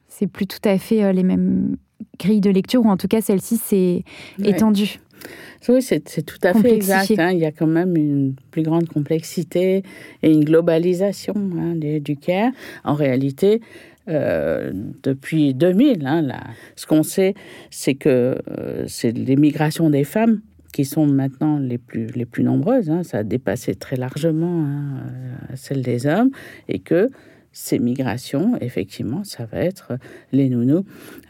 c'est 0.08 0.26
plus 0.26 0.46
tout 0.46 0.58
à 0.64 0.78
fait 0.78 1.12
les 1.12 1.22
mêmes 1.22 1.76
grilles 2.18 2.40
de 2.40 2.50
lecture, 2.50 2.84
ou 2.84 2.88
en 2.88 2.96
tout 2.96 3.08
cas 3.08 3.20
celle-ci 3.20 3.58
c'est 3.62 4.04
étendue. 4.42 5.00
Oui, 5.68 5.80
c'est 5.82 6.00
tout 6.26 6.38
à 6.42 6.54
fait 6.54 6.74
exact. 6.74 7.18
Hein. 7.18 7.30
Il 7.30 7.38
y 7.38 7.44
a 7.44 7.52
quand 7.52 7.66
même 7.66 7.96
une 7.96 8.34
plus 8.50 8.62
grande 8.62 8.88
complexité 8.88 9.82
et 10.22 10.32
une 10.32 10.44
globalisation 10.44 11.34
hein, 11.36 11.74
du 11.76 12.16
care. 12.16 12.50
En 12.84 12.94
réalité, 12.94 13.60
euh, 14.09 14.72
depuis 15.05 15.55
2000. 15.55 16.07
Hein. 16.07 16.28
Ce 16.74 16.86
qu'on 16.86 17.05
sait, 17.05 17.34
c'est 17.70 17.94
que 17.94 18.36
euh, 18.59 18.84
c'est 18.88 19.12
les 19.12 19.36
migrations 19.36 19.90
des 19.90 20.03
femmes 20.03 20.40
qui 20.72 20.84
sont 20.84 21.07
maintenant 21.07 21.59
les 21.59 21.78
plus, 21.78 22.07
les 22.07 22.26
plus 22.26 22.42
nombreuses. 22.42 22.90
Hein, 22.90 23.05
ça 23.05 23.18
a 23.18 23.22
dépassé 23.22 23.76
très 23.76 23.94
largement 23.94 24.64
hein, 24.64 24.96
euh, 24.96 25.55
celle 25.55 25.82
des 25.82 26.07
hommes 26.07 26.30
et 26.68 26.80
que 26.80 27.11
ces 27.53 27.78
migrations, 27.78 28.57
effectivement, 28.61 29.22
ça 29.24 29.44
va 29.44 29.59
être 29.59 29.98
les 30.32 30.48
nounous, 30.48 30.86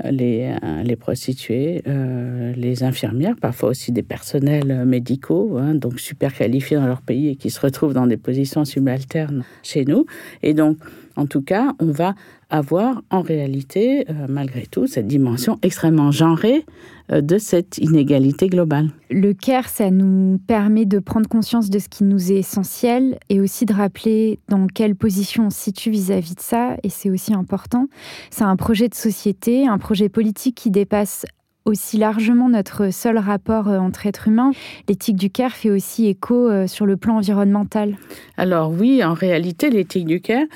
les, 0.09 0.55
les 0.85 0.95
prostituées, 0.95 1.83
les 1.85 2.85
infirmières, 2.85 3.35
parfois 3.41 3.71
aussi 3.71 3.91
des 3.91 4.05
personnels 4.05 4.85
médicaux, 4.85 5.59
hein, 5.59 5.75
donc 5.75 5.99
super 5.99 6.33
qualifiés 6.33 6.77
dans 6.77 6.87
leur 6.87 7.03
pays 7.03 7.31
et 7.31 7.35
qui 7.35 7.51
se 7.51 7.59
retrouvent 7.59 7.93
dans 7.93 8.07
des 8.07 8.19
positions 8.19 8.65
subalternes 8.65 9.43
chez 9.65 9.85
nous. 9.85 10.07
Et 10.45 10.55
donc, 10.55 10.79
en 11.17 11.27
tout 11.27 11.43
cas, 11.43 11.75
on 11.81 11.91
va 11.91 12.15
avoir 12.51 13.03
en 13.11 13.23
réalité, 13.23 14.05
euh, 14.11 14.27
malgré 14.29 14.67
tout, 14.67 14.87
cette 14.87 15.07
dimension 15.07 15.59
extrêmement 15.63 16.11
genrée 16.11 16.65
euh, 17.11 17.21
de 17.21 17.39
cette 17.39 17.79
inégalité 17.79 18.49
globale. 18.49 18.91
Le 19.11 19.33
CARE, 19.33 19.69
ça 19.69 19.91
nous 19.91 20.39
permet 20.47 20.85
de 20.85 20.99
prendre 20.99 21.29
conscience 21.29 21.71
de 21.71 21.79
ce 21.79 21.89
qui 21.89 22.05
nous 22.05 22.31
est 22.31 22.37
essentiel 22.37 23.19
et 23.29 23.41
aussi 23.41 23.65
de 23.65 23.73
rappeler 23.73 24.39
dans 24.49 24.67
quelle 24.67 24.95
position 24.97 25.47
on 25.47 25.51
se 25.51 25.61
situe 25.61 25.91
vis-à-vis 25.91 26.35
de 26.35 26.41
ça, 26.41 26.77
et 26.83 26.89
c'est 26.89 27.11
aussi 27.11 27.33
important. 27.33 27.87
C'est 28.31 28.45
un 28.45 28.57
projet 28.57 28.89
de 28.89 28.95
société, 28.95 29.67
un 29.67 29.79
projet 29.79 30.09
politique 30.09 30.57
qui 30.57 30.71
dépasse 30.71 31.25
aussi 31.65 31.99
largement 31.99 32.49
notre 32.49 32.91
seul 32.91 33.19
rapport 33.19 33.69
euh, 33.69 33.79
entre 33.79 34.07
êtres 34.07 34.29
humains. 34.29 34.53
L'éthique 34.89 35.17
du 35.17 35.31
CARE 35.31 35.53
fait 35.53 35.71
aussi 35.71 36.07
écho 36.07 36.67
sur 36.67 36.87
le 36.87 36.97
plan 36.97 37.17
environnemental. 37.17 37.97
Alors 38.37 38.73
oui, 38.73 39.05
en 39.05 39.15
réalité, 39.15 39.71
l'éthique 39.71 40.07
du 40.07 40.21
CARE, 40.21 40.47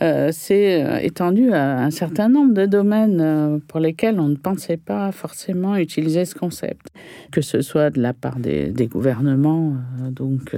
euh, 0.00 0.30
c'est 0.32 0.82
euh, 0.82 0.98
étendu 0.98 1.52
à 1.52 1.80
un 1.80 1.90
certain 1.90 2.30
nombre 2.30 2.54
de 2.54 2.64
domaines 2.64 3.20
euh, 3.20 3.58
pour 3.68 3.78
lesquels 3.78 4.18
on 4.20 4.28
ne 4.28 4.36
pensait 4.36 4.78
pas 4.78 5.12
forcément 5.12 5.76
utiliser 5.76 6.24
ce 6.24 6.34
concept, 6.34 6.86
que 7.30 7.42
ce 7.42 7.60
soit 7.60 7.90
de 7.90 8.00
la 8.00 8.14
part 8.14 8.38
des, 8.38 8.70
des 8.70 8.86
gouvernements 8.86 9.74
donc, 10.10 10.56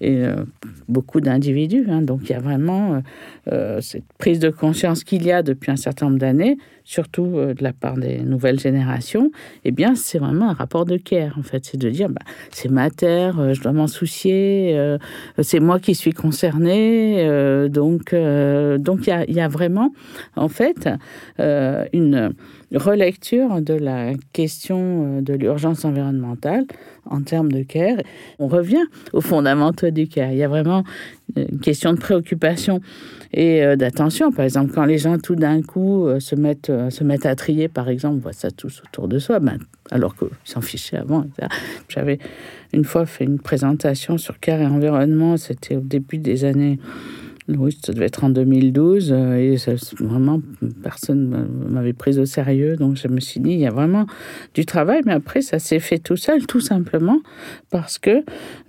et 0.00 0.22
beaucoup 0.88 1.20
d'individus. 1.20 1.86
Hein. 1.88 2.02
donc 2.02 2.20
il 2.24 2.30
y 2.30 2.34
a 2.34 2.40
vraiment 2.40 3.02
cette 3.80 4.04
prise 4.18 4.38
de 4.38 4.50
conscience 4.50 5.04
qu'il 5.04 5.24
y 5.24 5.32
a 5.32 5.42
depuis 5.42 5.70
un 5.70 5.76
certain 5.76 6.06
nombre 6.06 6.18
d'années, 6.18 6.56
surtout 6.84 7.36
de 7.36 7.62
la 7.62 7.72
part 7.72 7.96
des 7.96 8.18
nouvelles 8.18 8.60
générations. 8.60 9.30
Eh 9.64 9.70
bien, 9.70 9.94
c'est 9.94 10.18
vraiment 10.18 10.50
un 10.50 10.54
rapport 10.54 10.84
de 10.84 10.96
care, 10.96 11.38
en 11.38 11.42
fait. 11.42 11.64
C'est 11.64 11.78
de 11.78 11.90
dire, 11.90 12.08
bah, 12.08 12.22
c'est 12.50 12.70
ma 12.70 12.90
terre, 12.90 13.54
je 13.54 13.60
dois 13.60 13.72
m'en 13.72 13.86
soucier, 13.86 14.96
c'est 15.40 15.60
moi 15.60 15.78
qui 15.78 15.94
suis 15.94 16.12
concerné, 16.12 17.68
donc 17.68 18.12
euh, 18.12 18.78
donc 18.78 19.06
il 19.06 19.34
y, 19.34 19.40
a, 19.40 19.48
vraiment, 19.48 19.92
en 20.36 20.48
fait, 20.48 20.88
euh, 21.40 21.84
une 21.92 22.32
relecture 22.74 23.60
de 23.60 23.74
la 23.74 24.12
question 24.32 25.18
euh, 25.18 25.20
de 25.20 25.34
l'urgence 25.34 25.84
environnementale 25.84 26.64
en 27.06 27.22
termes 27.22 27.50
de 27.50 27.62
care. 27.62 27.98
On 28.38 28.48
revient 28.48 28.84
aux 29.12 29.20
fondamentaux 29.20 29.90
du 29.90 30.08
care. 30.08 30.32
Il 30.32 30.38
y 30.38 30.42
a 30.42 30.48
vraiment 30.48 30.84
une 31.36 31.60
question 31.60 31.92
de 31.92 31.98
préoccupation 31.98 32.80
et 33.32 33.76
d'attention. 33.76 34.30
Par 34.30 34.44
exemple, 34.44 34.72
quand 34.72 34.84
les 34.84 34.98
gens 34.98 35.18
tout 35.18 35.34
d'un 35.34 35.62
coup 35.62 36.06
se 36.20 36.34
mettent, 36.34 36.70
se 36.90 37.02
mettent 37.02 37.24
à 37.24 37.34
trier, 37.34 37.68
par 37.68 37.88
exemple, 37.88 38.16
on 38.16 38.20
voit 38.20 38.34
ça 38.34 38.50
tous 38.50 38.82
autour 38.86 39.08
de 39.08 39.18
soi, 39.18 39.40
ben, 39.40 39.58
alors 39.90 40.14
qu'ils 40.14 40.28
s'en 40.44 40.60
fichaient 40.60 40.98
avant. 40.98 41.24
J'avais 41.88 42.18
une 42.72 42.84
fois 42.84 43.06
fait 43.06 43.24
une 43.24 43.40
présentation 43.40 44.18
sur 44.18 44.38
care 44.38 44.60
et 44.60 44.66
environnement, 44.66 45.38
c'était 45.38 45.76
au 45.76 45.80
début 45.80 46.18
des 46.18 46.44
années 46.44 46.78
oui, 47.48 47.76
ça 47.84 47.92
devait 47.92 48.06
être 48.06 48.22
en 48.22 48.28
2012 48.28 49.12
euh, 49.12 49.34
et 49.34 49.56
vraiment 49.98 50.40
personne 50.82 51.48
m'avait 51.68 51.92
prise 51.92 52.18
au 52.20 52.24
sérieux. 52.24 52.76
Donc 52.76 52.96
je 52.96 53.08
me 53.08 53.18
suis 53.18 53.40
dit, 53.40 53.50
il 53.50 53.58
y 53.58 53.66
a 53.66 53.70
vraiment 53.70 54.06
du 54.54 54.64
travail, 54.64 55.00
mais 55.04 55.12
après 55.12 55.42
ça 55.42 55.58
s'est 55.58 55.80
fait 55.80 55.98
tout 55.98 56.16
seul, 56.16 56.46
tout 56.46 56.60
simplement 56.60 57.18
parce 57.70 57.98
que 57.98 58.24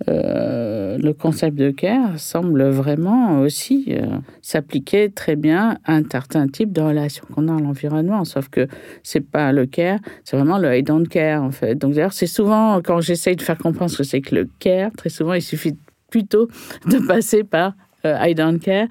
euh, 0.08 0.98
le 0.98 1.12
concept 1.12 1.56
de 1.56 1.70
care 1.70 2.18
semble 2.18 2.64
vraiment 2.64 3.40
aussi 3.40 3.86
euh, 3.90 4.18
s'appliquer 4.42 5.10
très 5.10 5.36
bien 5.36 5.78
à 5.84 5.94
un 5.94 6.02
certain 6.10 6.48
type 6.48 6.72
de 6.72 6.80
relation 6.80 7.24
qu'on 7.32 7.48
a 7.48 7.56
à 7.56 7.60
l'environnement. 7.60 8.24
Sauf 8.24 8.48
que 8.48 8.66
c'est 9.04 9.20
pas 9.20 9.52
le 9.52 9.66
care, 9.66 10.00
c'est 10.24 10.36
vraiment 10.36 10.58
le 10.58 10.76
I 10.76 10.82
don't 10.82 11.06
care 11.06 11.42
en 11.42 11.52
fait. 11.52 11.76
Donc 11.76 11.94
d'ailleurs, 11.94 12.12
c'est 12.12 12.26
souvent 12.26 12.80
quand 12.82 13.00
j'essaye 13.00 13.36
de 13.36 13.42
faire 13.42 13.58
comprendre 13.58 13.90
ce 13.92 13.98
que 13.98 14.04
c'est 14.04 14.20
que 14.20 14.34
le 14.34 14.48
care, 14.58 14.90
très 14.96 15.10
souvent 15.10 15.34
il 15.34 15.42
suffit 15.42 15.76
plutôt 16.10 16.48
de 16.86 16.98
passer 17.06 17.42
par 17.42 17.74
Uh, 18.04 18.16
I 18.20 18.32
don't 18.34 18.60
care. 18.60 18.88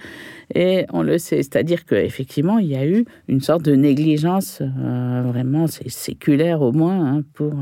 Et 0.54 0.86
on 0.94 1.02
le 1.02 1.18
sait, 1.18 1.38
c'est-à-dire 1.38 1.86
qu'effectivement, 1.86 2.60
il 2.60 2.68
y 2.68 2.76
a 2.76 2.86
eu 2.86 3.06
une 3.28 3.42
sorte 3.42 3.64
de 3.64 3.76
négligence, 3.76 4.62
euh, 4.62 5.24
vraiment, 5.26 5.68
c'est 5.68 5.90
séculaire 5.90 6.62
au 6.62 6.72
moins, 6.72 7.18
hein, 7.18 7.24
pour 7.34 7.54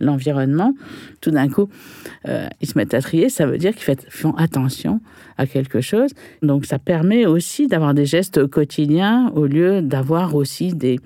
l'environnement. 0.00 0.74
Tout 1.20 1.30
d'un 1.30 1.48
coup, 1.48 1.68
euh, 2.28 2.46
ils 2.60 2.68
se 2.68 2.78
mettent 2.78 2.94
à 2.94 3.00
trier, 3.00 3.28
ça 3.28 3.46
veut 3.46 3.58
dire 3.58 3.74
qu'ils 3.74 3.96
font 4.08 4.34
attention 4.36 5.00
à 5.36 5.46
quelque 5.46 5.80
chose. 5.80 6.10
Donc 6.42 6.66
ça 6.66 6.78
permet 6.78 7.26
aussi 7.26 7.66
d'avoir 7.68 7.94
des 7.94 8.06
gestes 8.06 8.46
quotidiens 8.46 9.32
au 9.34 9.46
lieu 9.46 9.82
d'avoir 9.82 10.34
aussi 10.34 10.74
des 10.74 10.98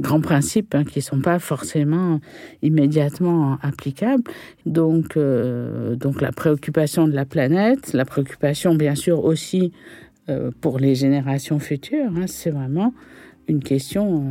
grands 0.00 0.20
principes 0.20 0.74
hein, 0.74 0.84
qui 0.84 1.00
ne 1.00 1.02
sont 1.02 1.20
pas 1.20 1.38
forcément 1.38 2.20
immédiatement 2.62 3.58
applicables. 3.62 4.22
Donc, 4.66 5.16
euh, 5.16 5.96
donc 5.96 6.20
la 6.20 6.30
préoccupation 6.32 7.08
de 7.08 7.14
la 7.14 7.24
planète, 7.24 7.92
la 7.94 8.04
préoccupation 8.04 8.74
bien 8.74 8.94
sûr 8.94 9.24
aussi 9.24 9.72
euh, 9.72 10.07
pour 10.60 10.78
les 10.78 10.94
générations 10.94 11.58
futures, 11.58 12.10
hein, 12.16 12.26
c'est 12.26 12.50
vraiment 12.50 12.92
une 13.48 13.62
question 13.62 14.24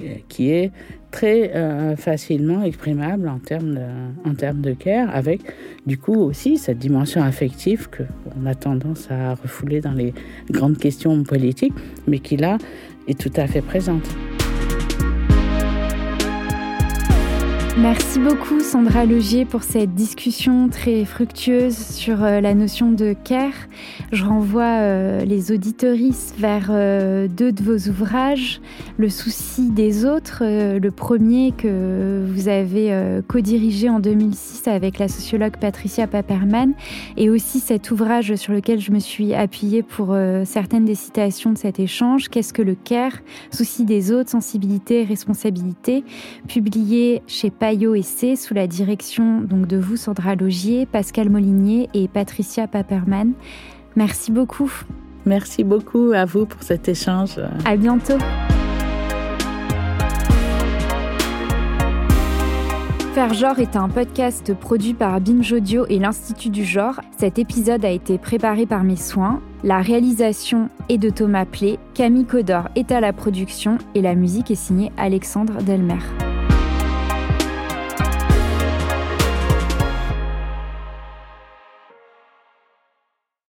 euh, 0.00 0.14
qui 0.28 0.50
est 0.50 0.72
très 1.12 1.96
facilement 1.96 2.62
exprimable 2.62 3.28
en 3.28 3.38
termes 3.38 3.74
de, 3.74 4.28
en 4.28 4.34
termes 4.34 4.60
de 4.60 4.72
care, 4.72 5.08
avec 5.14 5.40
du 5.86 5.96
coup 5.96 6.16
aussi 6.16 6.58
cette 6.58 6.78
dimension 6.78 7.22
affective 7.22 7.88
qu'on 7.88 8.44
a 8.44 8.54
tendance 8.54 9.10
à 9.10 9.34
refouler 9.34 9.80
dans 9.80 9.92
les 9.92 10.12
grandes 10.50 10.78
questions 10.78 11.22
politiques, 11.22 11.74
mais 12.06 12.18
qui 12.18 12.36
là 12.36 12.58
est 13.08 13.18
tout 13.18 13.32
à 13.36 13.46
fait 13.46 13.62
présente. 13.62 14.04
Merci 17.78 18.20
beaucoup 18.20 18.60
Sandra 18.60 19.04
Legier 19.04 19.44
pour 19.44 19.62
cette 19.62 19.94
discussion 19.94 20.70
très 20.70 21.04
fructueuse 21.04 21.76
sur 21.76 22.24
euh, 22.24 22.40
la 22.40 22.54
notion 22.54 22.90
de 22.90 23.14
care. 23.22 23.52
Je 24.12 24.24
renvoie 24.24 24.80
euh, 24.80 25.20
les 25.26 25.52
auditoristes 25.52 26.34
vers 26.38 26.68
euh, 26.70 27.28
deux 27.28 27.52
de 27.52 27.62
vos 27.62 27.76
ouvrages, 27.90 28.62
Le 28.96 29.10
souci 29.10 29.68
des 29.68 30.06
autres, 30.06 30.42
le 30.42 30.90
premier 30.90 31.52
que 31.52 32.24
vous 32.26 32.48
avez 32.48 33.20
co-dirigé 33.28 33.90
en 33.90 34.00
2006 34.00 34.68
avec 34.68 34.98
la 34.98 35.08
sociologue 35.08 35.58
Patricia 35.58 36.06
Paperman, 36.06 36.72
et 37.18 37.28
aussi 37.28 37.60
cet 37.60 37.90
ouvrage 37.90 38.34
sur 38.36 38.54
lequel 38.54 38.80
je 38.80 38.90
me 38.90 39.00
suis 39.00 39.34
appuyée 39.34 39.82
pour 39.82 40.16
certaines 40.44 40.86
des 40.86 40.94
citations 40.94 41.52
de 41.52 41.58
cet 41.58 41.78
échange, 41.78 42.30
Qu'est-ce 42.30 42.54
que 42.54 42.62
le 42.62 42.74
care? 42.74 43.12
Souci 43.50 43.84
des 43.84 44.12
autres, 44.12 44.30
sensibilité, 44.30 45.04
responsabilité, 45.04 46.04
publié 46.48 47.22
chez 47.26 47.50
Payot 47.66 47.96
et 47.96 48.02
C 48.02 48.36
sous 48.36 48.54
la 48.54 48.68
direction 48.68 49.40
donc 49.40 49.66
de 49.66 49.76
vous, 49.76 49.96
Sandra 49.96 50.36
Logier, 50.36 50.86
Pascal 50.86 51.30
Molinier 51.30 51.88
et 51.94 52.06
Patricia 52.06 52.68
Paperman. 52.68 53.32
Merci 53.96 54.30
beaucoup. 54.30 54.72
Merci 55.24 55.64
beaucoup 55.64 56.12
à 56.14 56.26
vous 56.26 56.46
pour 56.46 56.62
cet 56.62 56.88
échange. 56.88 57.40
À 57.64 57.76
bientôt. 57.76 58.18
Faire 63.14 63.34
genre 63.34 63.58
est 63.58 63.74
un 63.74 63.88
podcast 63.88 64.54
produit 64.54 64.94
par 64.94 65.20
Binge 65.20 65.52
Audio 65.52 65.86
et 65.88 65.98
l'Institut 65.98 66.50
du 66.50 66.64
genre. 66.64 67.00
Cet 67.18 67.40
épisode 67.40 67.84
a 67.84 67.90
été 67.90 68.16
préparé 68.16 68.66
par 68.66 68.84
mes 68.84 68.94
soins. 68.94 69.42
La 69.64 69.80
réalisation 69.80 70.70
est 70.88 70.98
de 70.98 71.10
Thomas 71.10 71.46
Plé, 71.46 71.80
Camille 71.94 72.26
Codor 72.26 72.68
est 72.76 72.92
à 72.92 73.00
la 73.00 73.12
production 73.12 73.78
et 73.96 74.02
la 74.02 74.14
musique 74.14 74.52
est 74.52 74.54
signée 74.54 74.92
Alexandre 74.96 75.60
Delmer. 75.64 75.98